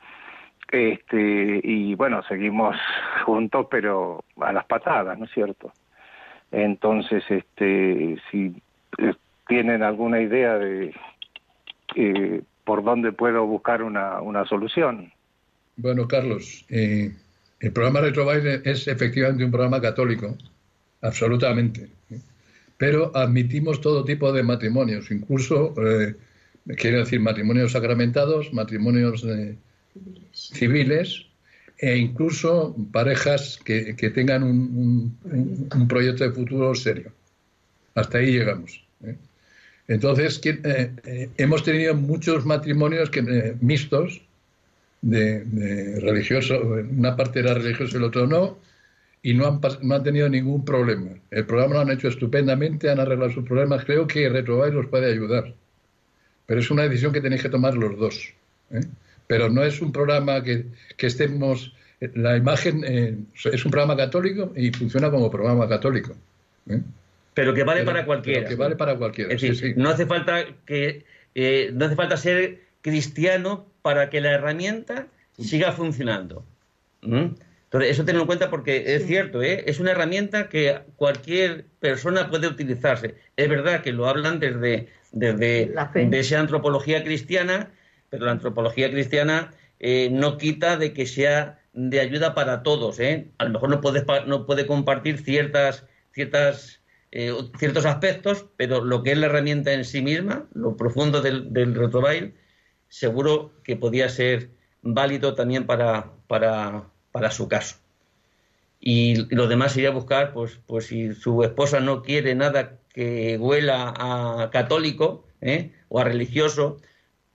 Este, 0.70 1.62
y 1.64 1.94
bueno, 1.94 2.22
seguimos 2.24 2.76
juntos 3.24 3.68
pero 3.70 4.22
a 4.38 4.52
las 4.52 4.66
patadas, 4.66 5.18
¿no 5.18 5.24
es 5.24 5.30
cierto? 5.30 5.72
Entonces, 6.52 7.24
este, 7.30 8.18
si 8.30 8.62
eh, 8.98 9.14
tienen 9.46 9.82
alguna 9.82 10.20
idea 10.20 10.58
de 10.58 10.94
eh, 11.94 12.42
por 12.64 12.82
dónde 12.84 13.12
puedo 13.12 13.46
buscar 13.46 13.82
una, 13.82 14.44
solución. 14.48 15.12
Bueno, 15.76 16.08
Carlos, 16.08 16.64
eh, 16.68 17.12
el 17.60 17.72
programa 17.72 18.00
Retrobaile 18.00 18.62
es 18.64 18.88
efectivamente 18.88 19.44
un 19.44 19.50
programa 19.50 19.80
católico, 19.80 20.36
absolutamente. 21.02 21.88
¿eh? 22.10 22.18
Pero 22.76 23.12
admitimos 23.14 23.80
todo 23.80 24.04
tipo 24.04 24.32
de 24.32 24.42
matrimonios, 24.42 25.10
incluso, 25.10 25.74
eh, 25.82 26.16
quiero 26.76 26.98
decir, 26.98 27.20
matrimonios 27.20 27.72
sacramentados, 27.72 28.52
matrimonios 28.52 29.24
civiles 30.32 31.26
e 31.78 31.96
incluso 31.96 32.74
parejas 32.92 33.58
que, 33.64 33.94
que 33.96 34.10
tengan 34.10 34.42
un, 34.42 35.16
un- 35.24 35.88
proyecto 35.88 36.24
de 36.24 36.30
futuro 36.32 36.74
serio. 36.74 37.12
Hasta 37.94 38.18
ahí 38.18 38.32
llegamos. 38.32 38.82
Entonces, 39.88 40.38
¿quién- 40.38 40.60
eh, 40.64 40.90
eh, 41.04 41.30
hemos 41.36 41.62
tenido 41.62 41.94
muchos 41.94 42.44
matrimonios 42.44 43.10
que, 43.10 43.20
eh, 43.20 43.54
mixtos, 43.60 44.22
de, 45.02 45.44
de 45.44 46.00
religioso, 46.00 46.60
una 46.60 47.14
parte 47.16 47.40
era 47.40 47.54
religioso 47.54 47.96
y 47.96 47.98
el 47.98 48.04
otro 48.04 48.26
no, 48.26 48.58
y 49.22 49.34
no 49.34 49.46
han, 49.46 49.60
no 49.82 49.94
han 49.94 50.02
tenido 50.02 50.28
ningún 50.28 50.64
problema. 50.64 51.10
El 51.30 51.46
programa 51.46 51.74
lo 51.74 51.80
han 51.80 51.90
hecho 51.90 52.08
estupendamente, 52.08 52.90
han 52.90 53.00
arreglado 53.00 53.30
sus 53.32 53.44
problemas. 53.44 53.84
Creo 53.84 54.06
que 54.06 54.28
Retrobail 54.28 54.74
los 54.74 54.86
puede 54.86 55.12
ayudar. 55.12 55.54
Pero 56.46 56.60
es 56.60 56.70
una 56.70 56.84
decisión 56.84 57.12
que 57.12 57.20
tenéis 57.20 57.42
que 57.42 57.48
tomar 57.48 57.74
los 57.74 57.96
dos. 57.98 58.32
¿eh? 58.70 58.80
Pero 59.26 59.48
no 59.48 59.64
es 59.64 59.80
un 59.82 59.92
programa 59.92 60.42
que, 60.42 60.66
que 60.96 61.06
estemos. 61.08 61.72
La 62.14 62.36
imagen 62.36 62.84
es 62.84 63.64
un 63.64 63.70
programa 63.70 63.96
católico 63.96 64.52
y 64.54 64.70
funciona 64.70 65.10
como 65.10 65.30
programa 65.30 65.68
católico. 65.68 66.14
Pero 67.36 67.52
que 67.54 67.64
vale 67.64 67.80
Pero- 67.80 67.92
para 67.92 68.04
cualquiera. 68.06 68.40
pero 68.40 68.48
que 68.48 68.56
vale 68.56 68.76
para 68.76 68.96
cualquiera. 68.96 69.32
Es 69.34 69.40
sí, 69.42 69.48
decir, 69.50 69.74
sí. 69.74 69.80
no 69.80 69.90
hace 69.90 70.06
falta 70.06 70.44
que 70.64 71.04
eh, 71.34 71.70
no 71.74 71.84
hace 71.84 71.94
falta 71.94 72.16
ser 72.16 72.62
cristiano 72.80 73.66
para 73.82 74.08
que 74.10 74.20
la 74.22 74.32
herramienta 74.32 75.06
siga 75.38 75.72
funcionando. 75.72 76.44
¿Mm? 77.02 77.34
Entonces, 77.64 77.90
eso 77.90 78.04
tenlo 78.06 78.22
en 78.22 78.26
cuenta 78.26 78.48
porque 78.48 78.94
es 78.96 79.06
cierto, 79.06 79.42
¿eh? 79.42 79.64
es 79.66 79.80
una 79.80 79.90
herramienta 79.90 80.48
que 80.48 80.78
cualquier 80.96 81.66
persona 81.80 82.30
puede 82.30 82.46
utilizarse. 82.46 83.16
Es 83.36 83.48
verdad 83.50 83.82
que 83.82 83.92
lo 83.92 84.08
hablan 84.08 84.40
desde, 84.40 84.88
desde 85.12 85.66
La 85.74 85.88
fe. 85.88 86.06
de 86.06 86.20
esa 86.20 86.40
antropología 86.40 87.04
cristiana, 87.04 87.70
pero 88.08 88.24
la 88.24 88.32
antropología 88.32 88.90
cristiana 88.90 89.52
eh, 89.78 90.08
no 90.10 90.38
quita 90.38 90.78
de 90.78 90.94
que 90.94 91.04
sea 91.06 91.58
de 91.74 92.00
ayuda 92.00 92.34
para 92.34 92.62
todos. 92.62 92.98
¿eh? 93.00 93.26
A 93.38 93.44
lo 93.44 93.50
mejor 93.50 93.68
no, 93.68 93.80
puedes 93.82 94.04
pa- 94.04 94.24
no 94.24 94.46
puede 94.46 94.64
compartir 94.66 95.18
ciertas, 95.18 95.84
ciertas, 96.14 96.80
eh, 97.12 97.32
ciertos 97.58 97.86
aspectos, 97.86 98.46
pero 98.56 98.84
lo 98.84 99.02
que 99.02 99.12
es 99.12 99.18
la 99.18 99.26
herramienta 99.26 99.72
en 99.72 99.84
sí 99.84 100.02
misma, 100.02 100.46
lo 100.54 100.76
profundo 100.76 101.22
del, 101.22 101.52
del 101.52 101.74
seguro 102.88 103.52
que 103.64 103.76
podía 103.76 104.08
ser 104.08 104.50
válido 104.82 105.34
también 105.34 105.66
para, 105.66 106.12
para, 106.26 106.84
para 107.12 107.30
su 107.30 107.48
caso. 107.48 107.76
Y 108.80 109.34
lo 109.34 109.48
demás 109.48 109.72
sería 109.72 109.90
buscar, 109.90 110.32
pues, 110.32 110.60
pues 110.66 110.86
si 110.86 111.12
su 111.14 111.42
esposa 111.42 111.80
no 111.80 112.02
quiere 112.02 112.34
nada 112.34 112.78
que 112.92 113.36
huela 113.38 113.94
a 113.96 114.50
católico 114.52 115.26
¿eh? 115.40 115.72
o 115.88 115.98
a 115.98 116.04
religioso, 116.04 116.80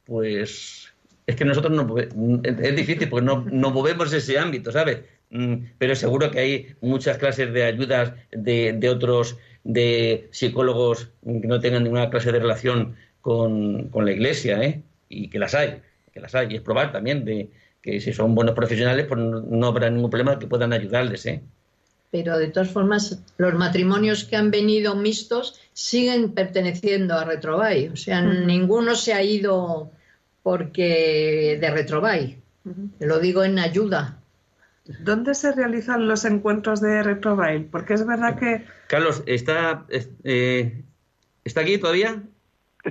pues 0.05 0.93
es 1.27 1.35
que 1.35 1.45
nosotros 1.45 1.73
no 1.73 1.97
es 1.97 2.75
difícil 2.75 3.09
porque 3.09 3.25
no, 3.25 3.45
no 3.51 3.71
movemos 3.71 4.11
ese 4.13 4.37
ámbito, 4.39 4.71
¿sabes? 4.71 5.01
Mm, 5.29 5.55
Pero 5.77 5.95
seguro 5.95 6.29
que 6.31 6.39
hay 6.39 6.75
muchas 6.81 7.17
clases 7.17 7.53
de 7.53 7.63
ayudas 7.63 8.13
de, 8.31 8.73
de 8.73 8.89
otros, 8.89 9.37
de 9.63 10.27
psicólogos 10.31 11.09
que 11.23 11.47
no 11.47 11.59
tengan 11.59 11.83
ninguna 11.83 12.09
clase 12.09 12.31
de 12.31 12.39
relación 12.39 12.95
con, 13.21 13.89
con 13.89 14.05
la 14.05 14.11
iglesia, 14.11 14.61
¿eh? 14.63 14.81
Y 15.09 15.29
que 15.29 15.39
las 15.39 15.53
hay, 15.53 15.81
que 16.13 16.19
las 16.19 16.33
hay. 16.35 16.47
Y 16.51 16.55
es 16.55 16.61
probar 16.61 16.91
también 16.91 17.25
de 17.25 17.49
que 17.81 17.99
si 17.99 18.13
son 18.13 18.35
buenos 18.35 18.55
profesionales, 18.55 19.05
pues 19.07 19.19
no, 19.19 19.41
no 19.41 19.67
habrá 19.67 19.89
ningún 19.89 20.09
problema 20.09 20.39
que 20.39 20.47
puedan 20.47 20.73
ayudarles, 20.73 21.25
¿eh? 21.25 21.41
Pero 22.11 22.37
de 22.37 22.49
todas 22.49 22.69
formas, 22.69 23.21
los 23.37 23.53
matrimonios 23.53 24.25
que 24.25 24.35
han 24.35 24.51
venido 24.51 24.95
mixtos 24.95 25.61
siguen 25.71 26.33
perteneciendo 26.33 27.15
a 27.15 27.23
Retrobay. 27.23 27.87
O 27.87 27.95
sea, 27.95 28.21
ninguno 28.21 28.95
se 28.95 29.13
ha 29.13 29.23
ido 29.23 29.89
porque 30.43 31.57
de 31.59 31.71
Retrobay. 31.71 32.37
Te 32.99 33.05
lo 33.07 33.19
digo 33.19 33.45
en 33.45 33.59
ayuda. 33.59 34.20
¿Dónde 34.99 35.33
se 35.35 35.51
realizan 35.53 36.07
los 36.07 36.25
encuentros 36.25 36.81
de 36.81 37.03
Retrobail? 37.03 37.65
Porque 37.65 37.93
es 37.93 38.05
verdad 38.05 38.37
que 38.37 38.65
Carlos, 38.87 39.23
¿está, 39.25 39.85
es- 39.89 40.11
eh, 40.23 40.83
¿está 41.43 41.61
aquí 41.61 41.77
todavía? 41.77 42.21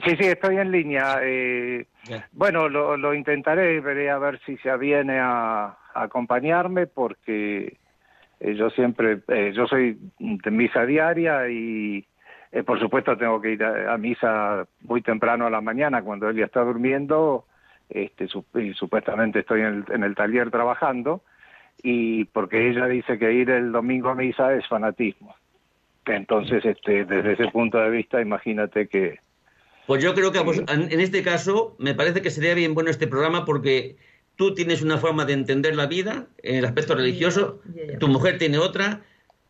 Sí, 0.05 0.17
sí, 0.17 0.25
estoy 0.27 0.57
en 0.57 0.71
línea. 0.71 1.19
eh, 1.23 1.87
bueno, 2.33 2.69
lo, 2.69 2.97
lo 2.97 3.13
intentaré, 3.15 3.81
veré 3.81 4.11
a 4.11 4.19
ver 4.19 4.41
si 4.47 4.57
se 4.59 4.71
aviene 4.71 5.19
a, 5.19 5.65
a 5.95 6.03
acompañarme 6.03 6.87
porque 6.87 7.77
eh, 8.41 8.55
yo 8.55 8.71
siempre, 8.71 9.21
eh, 9.29 9.53
yo 9.55 9.67
soy 9.67 9.99
de 10.19 10.51
misa 10.51 10.85
diaria 10.87 11.49
y 11.49 12.07
Eh, 12.53 12.65
por 12.65 12.81
supuesto, 12.81 13.17
tengo 13.17 13.41
que 13.41 13.53
ir 13.53 13.63
a, 13.63 13.95
a 13.95 13.97
misa 13.97 14.67
muy 14.81 15.03
temprano 15.03 15.47
a 15.47 15.51
la 15.51 15.61
mañana 15.61 16.03
cuando 16.03 16.29
él 16.29 16.37
ya 16.37 16.47
está 16.47 16.63
durmiendo. 16.65 17.45
Este, 17.89 18.27
su- 18.27 18.45
y 18.55 18.75
supuestamente 18.75 19.39
estoy 19.41 19.61
en 19.61 19.67
el, 19.67 19.85
en 19.95 20.03
el 20.03 20.17
taller 20.17 20.51
trabajando 20.51 21.23
y 21.83 22.25
porque 22.27 22.71
ella 22.71 22.87
dice 22.87 23.19
que 23.19 23.33
ir 23.33 23.51
el 23.51 23.73
domingo 23.73 24.09
a 24.11 24.15
misa 24.15 24.55
es 24.55 24.67
fanatismo. 24.69 25.35
Entonces, 26.07 26.65
este, 26.65 27.05
desde 27.05 27.33
ese 27.35 27.49
punto 27.49 27.79
de 27.79 27.91
vista, 27.91 28.21
imagínate 28.21 28.89
que 28.89 29.19
Pues 29.87 30.03
yo 30.03 30.15
creo 30.15 30.31
que 30.33 30.39
a 30.39 30.43
vos- 30.43 30.63
en 30.69 31.01
este 31.01 31.23
caso 31.23 31.77
me 31.79 31.95
parece 31.95 32.23
que 32.23 32.31
sería 32.31 32.55
bien 32.55 32.75
bueno 32.75 32.91
este 32.91 33.07
programa 33.07 33.45
porque 33.45 33.97
tú 34.37 34.55
tienes 34.55 34.83
una 34.83 34.99
forma 34.99 35.25
de 35.25 35.33
entender 35.35 35.75
la 35.77 35.87
vida 35.87 36.27
en 36.43 36.57
el 36.57 36.65
aspecto 36.65 36.95
religioso, 36.95 37.61
tu 37.99 38.09
mujer 38.09 38.39
tiene 38.39 38.59
otra, 38.59 39.03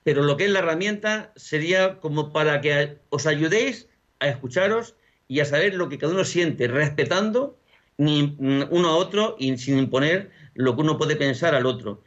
pero 0.02 0.22
lo 0.22 0.36
que 0.36 0.46
es 0.46 0.50
la 0.50 0.60
herramienta 0.60 1.32
sería 1.36 1.98
como 2.00 2.32
para 2.32 2.60
que 2.60 2.96
os 3.10 3.26
ayudéis 3.26 3.88
a 4.18 4.28
escucharos 4.28 4.96
y 5.28 5.40
a 5.40 5.44
saber 5.44 5.74
lo 5.74 5.88
que 5.88 5.98
cada 5.98 6.12
uno 6.14 6.24
siente, 6.24 6.66
respetando 6.68 7.56
ni 7.98 8.22
mm, 8.38 8.64
uno 8.70 8.88
a 8.88 8.96
otro 8.96 9.36
y 9.38 9.56
sin 9.58 9.78
imponer 9.78 10.30
lo 10.54 10.74
que 10.74 10.80
uno 10.82 10.96
puede 10.98 11.16
pensar 11.16 11.54
al 11.54 11.66
otro. 11.66 12.02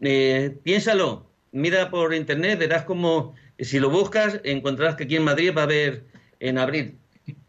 Eh, 0.00 0.56
piénsalo, 0.62 1.26
mira 1.52 1.90
por 1.90 2.14
internet, 2.14 2.58
verás 2.58 2.84
como 2.84 3.34
si 3.58 3.78
lo 3.78 3.90
buscas 3.90 4.40
encontrarás 4.44 4.96
que 4.96 5.04
aquí 5.04 5.16
en 5.16 5.24
Madrid 5.24 5.52
va 5.56 5.62
a 5.62 5.64
haber 5.64 6.04
en 6.40 6.56
abril 6.58 6.96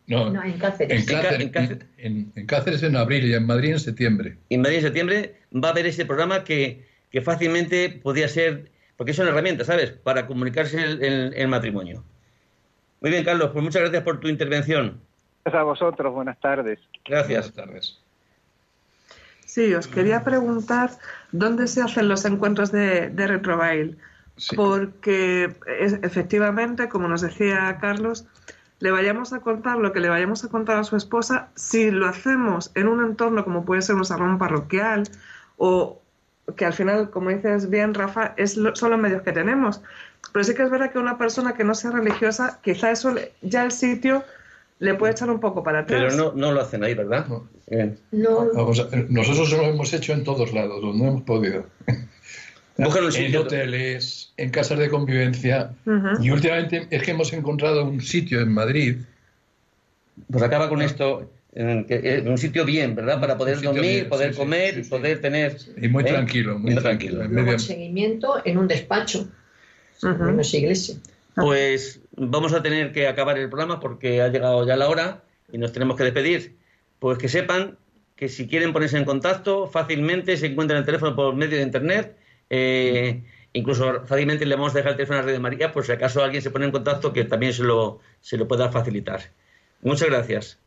No, 0.08 0.30
No, 0.30 0.44
en 0.44 0.58
Cáceres. 0.60 1.08
en, 1.10 1.16
Cáceres, 1.16 1.40
En 1.42 1.50
Cáceres. 1.50 1.86
en- 1.98 2.32
en 2.36 2.46
Cáceres 2.46 2.84
en 2.84 2.98
abril 2.98 3.26
y 3.26 3.34
en 3.34 3.46
Madrid 3.46 3.72
en 3.72 3.80
septiembre. 3.80 4.38
y 4.50 4.56
en 4.56 4.62
Madrid 4.62 4.78
en 4.78 4.82
septiembre 4.84 5.36
va 5.56 5.70
a 5.70 5.72
haber 5.72 5.86
ese 5.86 6.06
programa 6.06 6.44
que, 6.44 6.86
que 7.12 7.22
fácilmente 7.22 7.90
podría 8.04 8.28
ser, 8.28 8.70
porque 8.98 9.12
es 9.12 9.20
una 9.20 9.30
herramienta, 9.30 9.64
¿sabes?, 9.64 9.92
para 9.92 10.28
comunicarse 10.28 10.84
el, 10.84 11.02
el- 11.04 11.34
el 11.34 11.48
matrimonio. 11.48 12.04
Muy 13.00 13.10
bien, 13.12 13.24
Carlos, 13.24 13.52
pues 13.54 13.64
muchas 13.64 13.82
gracias 13.84 14.04
por 14.04 14.20
tu 14.20 14.28
intervención. 14.28 15.00
gracias 15.46 15.62
a 15.62 15.64
vosotros, 15.64 16.14
buenas 16.14 16.40
tardes. 16.42 16.80
Gracias. 17.06 17.52
Buenas 17.52 17.54
tardes. 17.54 18.00
Sí, 19.54 19.74
os 19.76 19.86
quería 19.86 20.24
preguntar 20.24 20.92
dónde 21.34 21.68
se 21.68 21.82
hacen 21.82 22.08
los 22.08 22.24
encuentros 22.24 22.72
de, 22.72 23.10
de 23.10 23.28
Retrobail. 23.28 23.98
Sí. 24.38 24.56
Porque 24.56 25.54
es- 25.78 26.00
efectivamente, 26.04 26.88
como 26.88 27.10
nos 27.10 27.20
decía 27.20 27.78
Carlos, 27.82 28.24
le 28.80 28.92
vayamos 28.92 29.34
a 29.34 29.42
contar 29.42 29.78
lo 29.78 29.92
que 29.92 30.00
le 30.00 30.08
vayamos 30.08 30.46
a 30.46 30.48
contar 30.48 30.78
a 30.78 30.86
su 30.86 30.96
esposa, 30.96 31.50
si 31.56 31.92
lo 31.92 32.08
hacemos 32.08 32.72
en 32.76 32.88
un 32.88 33.04
entorno 33.04 33.44
como 33.44 33.66
puede 33.66 33.82
ser 33.82 33.96
un 33.96 34.06
salón 34.06 34.38
parroquial 34.38 35.04
o 35.58 36.00
que 36.56 36.64
al 36.66 36.74
final, 36.74 37.10
como 37.10 37.30
dices 37.30 37.70
bien, 37.70 37.94
Rafa, 37.94 38.34
es 38.38 38.56
lo- 38.56 38.74
son 38.78 38.92
los 38.92 39.00
medios 39.02 39.22
que 39.22 39.34
tenemos. 39.34 39.82
Pero 40.32 40.46
sí 40.46 40.54
que 40.56 40.64
es 40.64 40.70
verdad 40.70 40.92
que 40.94 41.00
una 41.00 41.18
persona 41.18 41.56
que 41.56 41.66
no 41.66 41.76
sea 41.76 41.92
religiosa, 41.92 42.60
quizá 42.64 42.90
eso 42.92 43.12
le- 43.12 43.34
ya 43.42 43.64
el 43.66 43.74
sitio 43.74 44.24
le 44.82 44.96
puede 44.96 45.14
echar 45.14 45.30
un 45.30 45.40
poco 45.40 45.64
para 45.64 45.80
atrás. 45.80 46.14
Pero 46.14 46.16
no, 46.16 46.34
no 46.36 46.52
lo 46.52 46.60
hacen 46.62 46.84
ahí, 46.84 46.94
¿verdad? 46.94 47.26
No. 47.28 47.48
Bien. 47.70 47.98
No, 48.12 48.48
Vamos 48.54 48.80
a- 48.80 48.90
nosotros 49.10 49.50
lo 49.54 49.64
hemos 49.64 49.94
hecho 49.94 50.12
en 50.12 50.24
todos 50.26 50.52
lados, 50.54 50.82
donde 50.82 51.08
hemos 51.08 51.22
podido. 51.24 51.66
En 52.78 53.12
sitio. 53.12 53.42
hoteles, 53.42 54.34
en 54.38 54.50
casas 54.50 54.80
de 54.80 54.90
convivencia. 54.90 55.72
Y 56.20 56.32
últimamente 56.32 56.88
es 56.90 57.04
que 57.04 57.12
hemos 57.12 57.32
encontrado 57.32 57.86
un 57.86 58.02
sitio 58.02 58.42
en 58.42 58.52
Madrid 58.52 58.96
Pues 60.32 60.42
acaba 60.44 60.68
con 60.68 60.82
esto, 60.82 61.30
en 61.54 61.86
que- 61.86 62.16
en 62.18 62.28
un 62.28 62.38
sitio 62.40 62.66
bien, 62.66 62.96
¿verdad? 62.96 63.20
Para 63.22 63.38
poder 63.38 63.62
dormir, 63.62 63.82
bien, 63.84 64.10
poder 64.10 64.34
sí, 64.34 64.40
comer, 64.40 64.76
sí, 64.76 64.84
sí. 64.86 64.90
poder 64.90 65.22
tener... 65.22 65.58
y 65.80 65.88
muy 65.90 66.04
¿eh? 66.04 66.08
tranquilo, 66.08 66.58
muy, 66.58 66.74
Muy 66.74 66.82
tranquilo. 66.82 67.18
tranquilo. 67.20 67.40
en 67.40 67.46
medio- 67.46 67.60
seguimiento 67.60 68.42
en 68.46 68.58
un 68.58 68.68
despacho, 68.68 69.28
Ujú. 70.02 70.30
en 70.30 70.40
esa 70.40 70.58
iglesia. 70.58 70.96
Pues 71.36 72.00
vamos 72.12 72.54
a 72.54 72.62
tener 72.62 72.92
que 72.92 73.08
acabar 73.08 73.38
el 73.38 73.50
programa 73.50 73.80
porque 73.80 74.22
ha 74.22 74.30
llegado 74.30 74.66
ya 74.66 74.76
la 74.76 74.90
hora 74.90 75.24
y 75.52 75.58
nos 75.58 75.72
tenemos 75.72 75.98
que 75.98 76.04
despedir. 76.04 76.58
Pues 77.00 77.18
que 77.18 77.30
sepan 77.30 77.78
que 78.16 78.30
si 78.30 78.48
quieren 78.48 78.74
ponerse 78.74 78.98
en 78.98 79.06
contacto, 79.06 79.68
fácilmente 79.68 80.38
se 80.38 80.48
encuentran 80.48 80.80
el 80.80 80.86
teléfono 80.86 81.16
por 81.16 81.36
medio 81.36 81.58
de 81.58 81.64
internet. 81.64 82.18
eh, 82.50 83.24
incluso 83.54 84.06
fácilmente 84.06 84.46
le 84.46 84.56
vamos 84.56 84.74
a 84.74 84.78
dejar 84.78 84.92
el 84.92 84.98
teléfono 84.98 85.20
a 85.20 85.24
Radio 85.24 85.40
María 85.40 85.72
por 85.72 85.86
si 85.86 85.92
acaso 85.92 86.24
alguien 86.24 86.42
se 86.42 86.52
pone 86.52 86.66
en 86.66 86.72
contacto 86.72 87.12
que 87.12 87.26
también 87.26 87.54
se 87.54 87.64
lo, 87.64 88.00
se 88.22 88.38
lo 88.38 88.48
pueda 88.48 88.72
facilitar. 88.72 89.22
Muchas 89.82 90.10
gracias. 90.10 90.60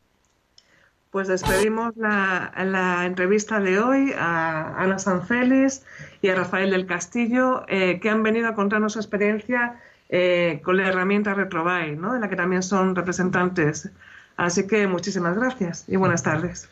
Pues 1.11 1.29
despedimos 1.29 1.95
la, 1.95 3.03
entrevista 3.05 3.61
de 3.61 3.79
hoy 3.79 4.13
a 4.17 4.75
Ana 4.77 4.99
Sanfélix 4.99 5.85
y 6.21 6.27
a 6.27 6.35
Rafael 6.35 6.71
del 6.71 6.85
Castillo, 6.85 7.63
eh, 7.69 8.01
que 8.01 8.09
han 8.09 8.21
venido 8.21 8.49
a 8.49 8.53
contarnos 8.53 8.93
su 8.93 8.99
experiencia 8.99 9.79
eh, 10.09 10.61
con 10.63 10.77
la 10.77 10.87
herramienta 10.87 11.33
Retrobay, 11.33 11.95
¿no? 11.95 12.13
de 12.13 12.19
la 12.19 12.29
que 12.29 12.35
también 12.35 12.63
son 12.63 12.95
representantes. 12.95 13.89
Así 14.37 14.67
que 14.67 14.87
muchísimas 14.87 15.35
gracias 15.35 15.85
y 15.87 15.95
buenas 15.95 16.23
tardes. 16.23 16.69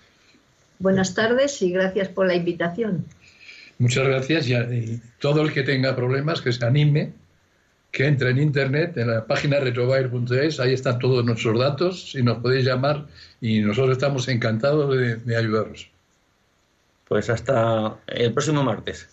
Buenas 0.79 1.13
tardes 1.15 1.61
y 1.61 1.71
gracias 1.71 2.09
por 2.09 2.27
la 2.27 2.35
invitación. 2.35 3.05
Muchas 3.79 4.05
gracias 4.07 4.47
y, 4.47 4.53
y 4.53 5.01
todo 5.19 5.41
el 5.41 5.53
que 5.53 5.63
tenga 5.63 5.95
problemas 5.95 6.41
que 6.41 6.51
se 6.51 6.65
anime, 6.65 7.13
que 7.91 8.05
entre 8.07 8.31
en 8.31 8.39
internet, 8.39 8.97
en 8.97 9.09
la 9.09 9.25
página 9.25 9.59
retrobair.es, 9.59 10.59
ahí 10.59 10.73
están 10.73 10.99
todos 10.99 11.23
nuestros 11.25 11.57
datos 11.57 12.15
y 12.15 12.23
nos 12.23 12.39
podéis 12.39 12.65
llamar 12.65 13.07
y 13.39 13.61
nosotros 13.61 13.93
estamos 13.93 14.27
encantados 14.27 14.95
de, 14.97 15.15
de 15.15 15.37
ayudaros. 15.37 15.89
Pues 17.07 17.29
hasta 17.29 17.95
el 18.07 18.33
próximo 18.33 18.63
martes. 18.63 19.12